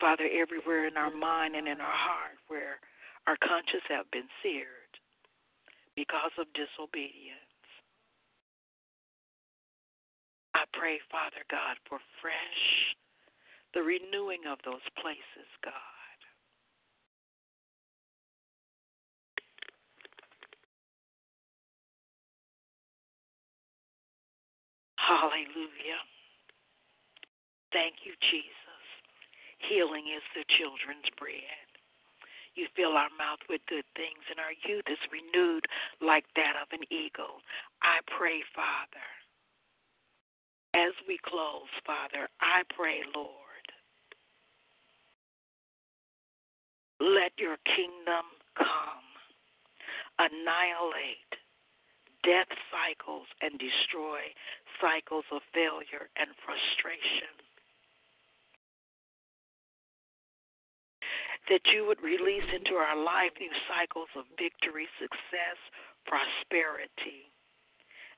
Father, 0.00 0.28
everywhere 0.34 0.88
in 0.88 0.98
our 0.98 1.14
mind 1.14 1.54
and 1.54 1.68
in 1.68 1.80
our 1.80 1.96
heart 1.96 2.36
where 2.48 2.76
our 3.26 3.36
conscience 3.40 3.86
have 3.88 4.10
been 4.10 4.28
seared 4.42 4.83
because 5.96 6.32
of 6.38 6.46
disobedience. 6.54 7.38
I 10.54 10.64
pray, 10.72 10.98
Father 11.10 11.42
God, 11.50 11.76
for 11.88 11.98
fresh, 12.22 12.62
the 13.74 13.82
renewing 13.82 14.46
of 14.50 14.58
those 14.64 14.84
places, 15.02 15.50
God. 15.64 15.74
Hallelujah. 24.98 26.00
Thank 27.72 28.06
you, 28.06 28.14
Jesus. 28.30 28.84
Healing 29.68 30.06
is 30.14 30.22
the 30.34 30.46
children's 30.56 31.10
bread. 31.18 31.73
You 32.54 32.66
fill 32.76 32.96
our 32.96 33.10
mouth 33.18 33.42
with 33.48 33.60
good 33.68 33.84
things, 33.96 34.22
and 34.30 34.38
our 34.38 34.54
youth 34.66 34.86
is 34.86 34.98
renewed 35.10 35.66
like 36.00 36.24
that 36.36 36.54
of 36.60 36.70
an 36.70 36.86
eagle. 36.90 37.42
I 37.82 37.98
pray, 38.06 38.42
Father, 38.54 39.08
as 40.74 40.94
we 41.06 41.18
close, 41.26 41.70
Father, 41.86 42.28
I 42.40 42.62
pray, 42.74 43.02
Lord, 43.14 43.66
let 47.00 47.32
your 47.38 47.56
kingdom 47.66 48.26
come, 48.56 49.06
annihilate 50.18 51.30
death 52.22 52.48
cycles, 52.72 53.26
and 53.42 53.58
destroy 53.60 54.32
cycles 54.80 55.24
of 55.30 55.42
failure 55.52 56.08
and 56.16 56.30
frustration. 56.40 57.43
That 61.48 61.64
you 61.72 61.84
would 61.86 62.00
release 62.02 62.46
into 62.54 62.74
our 62.74 62.96
life 62.96 63.32
new 63.38 63.52
cycles 63.68 64.08
of 64.16 64.24
victory, 64.38 64.88
success, 64.96 65.58
prosperity, 66.08 67.28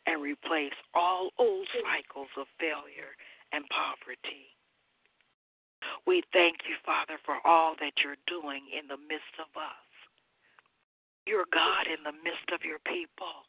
and 0.07 0.23
replace 0.23 0.77
all 0.95 1.31
old 1.39 1.67
cycles 1.83 2.31
of 2.39 2.47
failure 2.59 3.19
and 3.53 3.67
poverty. 3.71 4.55
We 6.07 6.23
thank 6.33 6.67
you, 6.67 6.79
Father, 6.87 7.19
for 7.27 7.39
all 7.45 7.75
that 7.81 7.95
you're 8.03 8.21
doing 8.27 8.63
in 8.71 8.87
the 8.87 8.99
midst 8.99 9.35
of 9.39 9.51
us. 9.59 9.87
You're 11.27 11.51
God 11.51 11.91
in 11.91 12.03
the 12.07 12.15
midst 12.23 12.47
of 12.55 12.63
your 12.63 12.79
people. 12.87 13.47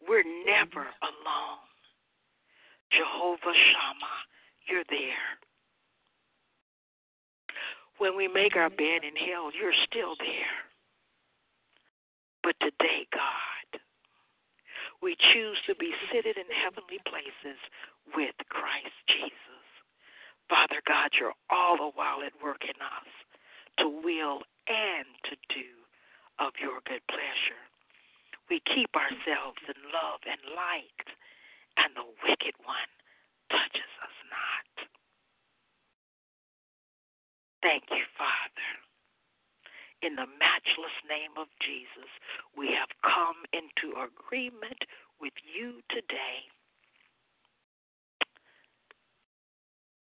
We're 0.00 0.24
never 0.24 0.88
alone. 1.04 1.68
Jehovah 2.90 3.56
Shammah, 3.56 4.20
you're 4.68 4.88
there. 4.88 5.40
When 8.02 8.18
we 8.18 8.26
make 8.26 8.58
our 8.58 8.66
bed 8.66 9.06
in 9.06 9.14
hell, 9.14 9.54
you're 9.54 9.78
still 9.86 10.18
there. 10.18 10.58
But 12.42 12.58
today, 12.58 13.06
God, 13.14 13.78
we 14.98 15.14
choose 15.14 15.54
to 15.70 15.78
be 15.78 15.94
seated 16.10 16.34
in 16.34 16.50
heavenly 16.50 16.98
places 17.06 17.62
with 18.10 18.34
Christ 18.50 18.98
Jesus. 19.06 19.62
Father 20.50 20.82
God, 20.82 21.14
you're 21.14 21.38
all 21.46 21.78
the 21.78 21.94
while 21.94 22.26
at 22.26 22.34
work 22.42 22.66
in 22.66 22.74
us 22.82 23.06
to 23.78 23.86
will 23.86 24.42
and 24.66 25.06
to 25.30 25.38
do 25.54 25.70
of 26.42 26.58
your 26.58 26.82
good 26.82 27.06
pleasure. 27.06 27.62
We 28.50 28.66
keep 28.66 28.90
ourselves 28.98 29.62
in 29.70 29.78
love 29.94 30.26
and 30.26 30.42
light, 30.58 31.06
and 31.78 31.94
the 31.94 32.10
wicked 32.26 32.58
one 32.66 32.90
touches 33.46 33.94
us 34.02 34.16
not. 34.26 34.90
Thank 37.62 37.86
you, 37.94 38.02
Father. 38.18 38.70
In 40.02 40.18
the 40.18 40.26
matchless 40.26 40.98
name 41.06 41.38
of 41.38 41.46
Jesus, 41.62 42.10
we 42.58 42.74
have 42.74 42.90
come 43.06 43.46
into 43.54 43.94
agreement 43.94 44.82
with 45.22 45.32
you 45.46 45.78
today. 45.94 46.42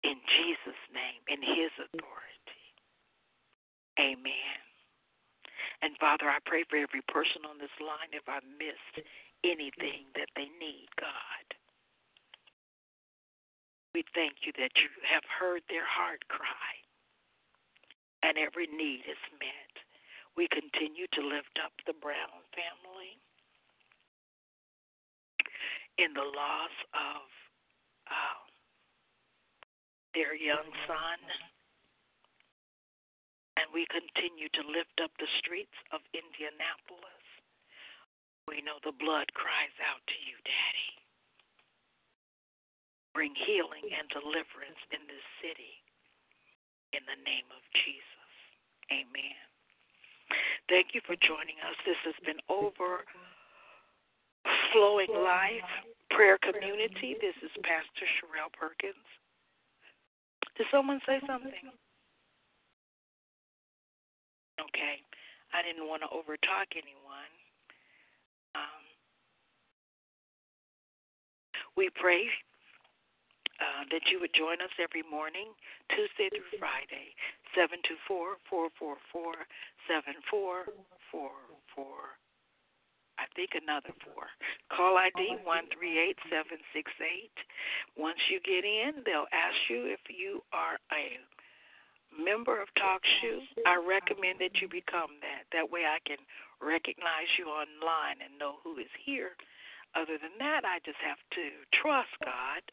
In 0.01 0.17
Jesus' 0.25 0.85
name, 0.97 1.21
in 1.29 1.45
His 1.45 1.71
authority. 1.77 2.65
Amen. 4.01 4.59
And 5.85 5.93
Father, 6.01 6.33
I 6.33 6.41
pray 6.49 6.65
for 6.73 6.81
every 6.81 7.05
person 7.13 7.45
on 7.45 7.61
this 7.61 7.77
line 7.77 8.17
if 8.17 8.25
I 8.25 8.41
missed 8.57 9.05
anything 9.45 10.09
that 10.17 10.33
they 10.41 10.49
need, 10.57 10.89
God. 10.97 11.47
We 13.93 14.09
thank 14.17 14.49
you 14.49 14.57
that 14.57 14.73
you 14.81 14.89
have 15.05 15.27
heard 15.29 15.61
their 15.69 15.85
heart 15.85 16.25
cry 16.33 16.81
and 18.23 18.39
every 18.39 18.71
need 18.71 19.03
is 19.05 19.21
met. 19.43 19.75
We 20.39 20.49
continue 20.49 21.11
to 21.13 21.23
lift 21.23 21.59
up 21.61 21.75
the 21.85 21.99
Brown 21.99 22.41
family 22.57 23.21
in 26.01 26.15
the 26.17 26.25
loss 26.25 26.75
of 26.97 27.23
uh, 28.09 28.41
their 30.15 30.33
young 30.33 30.71
son. 30.89 31.21
And 33.61 33.69
we 33.75 33.85
continue 33.93 34.49
to 34.57 34.65
lift 34.65 34.97
up 35.05 35.13
the 35.21 35.29
streets 35.37 35.77
of 35.93 36.01
Indianapolis. 36.17 37.27
We 38.49 38.65
know 38.65 38.81
the 38.81 38.97
blood 38.97 39.29
cries 39.37 39.77
out 39.85 40.01
to 40.09 40.19
you, 40.25 40.35
Daddy. 40.41 40.91
Bring 43.13 43.37
healing 43.37 43.93
and 43.93 44.09
deliverance 44.09 44.81
in 44.89 45.05
this 45.05 45.27
city 45.45 45.85
in 46.93 47.03
the 47.09 47.17
name 47.25 47.49
of 47.53 47.63
Jesus. 47.85 48.31
Amen. 48.93 49.41
Thank 50.69 50.95
you 50.95 51.01
for 51.05 51.17
joining 51.21 51.57
us. 51.65 51.77
This 51.85 51.97
has 52.05 52.17
been 52.25 52.41
Overflowing 52.49 53.05
Life 55.13 55.73
Prayer 56.13 56.39
Community. 56.41 57.17
This 57.21 57.37
is 57.41 57.51
Pastor 57.65 58.07
Sherelle 58.21 58.53
Perkins. 58.53 59.09
Did 60.57 60.67
someone 60.71 61.01
say 61.09 61.21
something? 61.27 61.73
Okay. 64.61 65.01
I 65.53 65.61
didn't 65.61 65.89
want 65.89 66.01
to 66.05 66.09
overtalk 66.13 66.73
anyone. 66.77 67.33
Um, 68.55 68.85
we 71.77 71.89
pray 71.97 72.29
uh, 73.63 73.87
that 73.95 74.11
you 74.11 74.19
would 74.19 74.35
join 74.35 74.59
us 74.59 74.75
every 74.83 75.07
morning, 75.07 75.55
Tuesday 75.95 76.27
through 76.35 76.59
Friday, 76.59 77.15
724 77.55 78.43
444 78.51 79.47
7444. 79.87 80.67
I 83.23 83.31
think 83.39 83.55
another 83.55 83.95
four. 84.03 84.27
Call 84.75 84.99
ID 84.99 85.47
138768. 85.47 87.31
Once 87.95 88.19
you 88.27 88.43
get 88.43 88.67
in, 88.67 89.07
they'll 89.07 89.31
ask 89.31 89.71
you 89.71 89.87
if 89.87 90.03
you 90.11 90.43
are 90.51 90.83
a 90.91 91.23
member 92.11 92.59
of 92.59 92.67
TalkShoe. 92.75 93.47
I 93.63 93.79
recommend 93.79 94.43
that 94.43 94.59
you 94.59 94.67
become 94.67 95.23
that. 95.23 95.47
That 95.55 95.71
way 95.71 95.87
I 95.87 96.03
can 96.03 96.19
recognize 96.59 97.31
you 97.39 97.47
online 97.47 98.19
and 98.25 98.35
know 98.43 98.59
who 98.65 98.83
is 98.83 98.91
here. 99.07 99.39
Other 99.95 100.19
than 100.19 100.35
that, 100.41 100.65
I 100.65 100.81
just 100.83 100.99
have 101.05 101.21
to 101.37 101.45
trust 101.79 102.11
God 102.25 102.65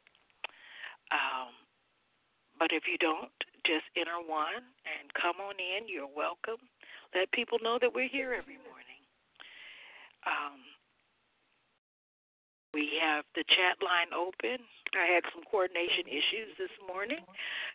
um, 1.11 1.51
but 2.57 2.69
if 2.71 2.83
you 2.85 2.97
don't, 2.99 3.31
just 3.65 3.85
enter 3.95 4.19
one 4.19 4.65
and 4.83 5.07
come 5.15 5.39
on 5.39 5.55
in. 5.57 5.87
You're 5.87 6.11
welcome. 6.11 6.59
Let 7.15 7.31
people 7.31 7.57
know 7.61 7.77
that 7.81 7.93
we're 7.93 8.11
here 8.11 8.35
every 8.35 8.59
morning. 8.61 9.01
Um, 10.27 10.59
we 12.73 13.01
have 13.01 13.25
the 13.33 13.41
chat 13.49 13.81
line 13.81 14.13
open. 14.13 14.61
I 14.93 15.09
had 15.09 15.25
some 15.33 15.41
coordination 15.49 16.05
issues 16.05 16.53
this 16.61 16.73
morning 16.85 17.25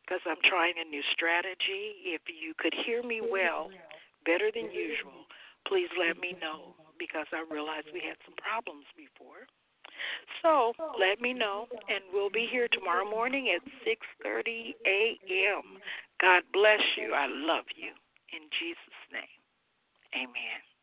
because 0.06 0.22
I'm 0.22 0.38
trying 0.46 0.78
a 0.78 0.86
new 0.86 1.02
strategy. 1.10 2.14
If 2.14 2.22
you 2.30 2.54
could 2.54 2.74
hear 2.86 3.02
me 3.02 3.18
well, 3.18 3.74
better 4.22 4.54
than 4.54 4.70
usual, 4.70 5.26
please 5.66 5.90
let 5.98 6.18
me 6.22 6.38
know 6.38 6.78
because 6.98 7.26
I 7.34 7.42
realized 7.50 7.90
we 7.90 8.06
had 8.06 8.18
some 8.22 8.38
problems 8.38 8.86
before. 8.94 9.50
So 10.42 10.72
let 10.98 11.20
me 11.20 11.32
know, 11.32 11.66
and 11.88 12.04
we'll 12.12 12.30
be 12.30 12.46
here 12.50 12.68
tomorrow 12.72 13.08
morning 13.08 13.54
at 13.54 13.62
6:30 13.86 14.74
a.m. 14.86 15.78
God 16.20 16.42
bless 16.52 16.80
you. 16.96 17.14
I 17.14 17.26
love 17.26 17.64
you. 17.76 17.90
In 18.32 18.48
Jesus' 18.58 19.02
name, 19.12 19.40
Amen. 20.14 20.73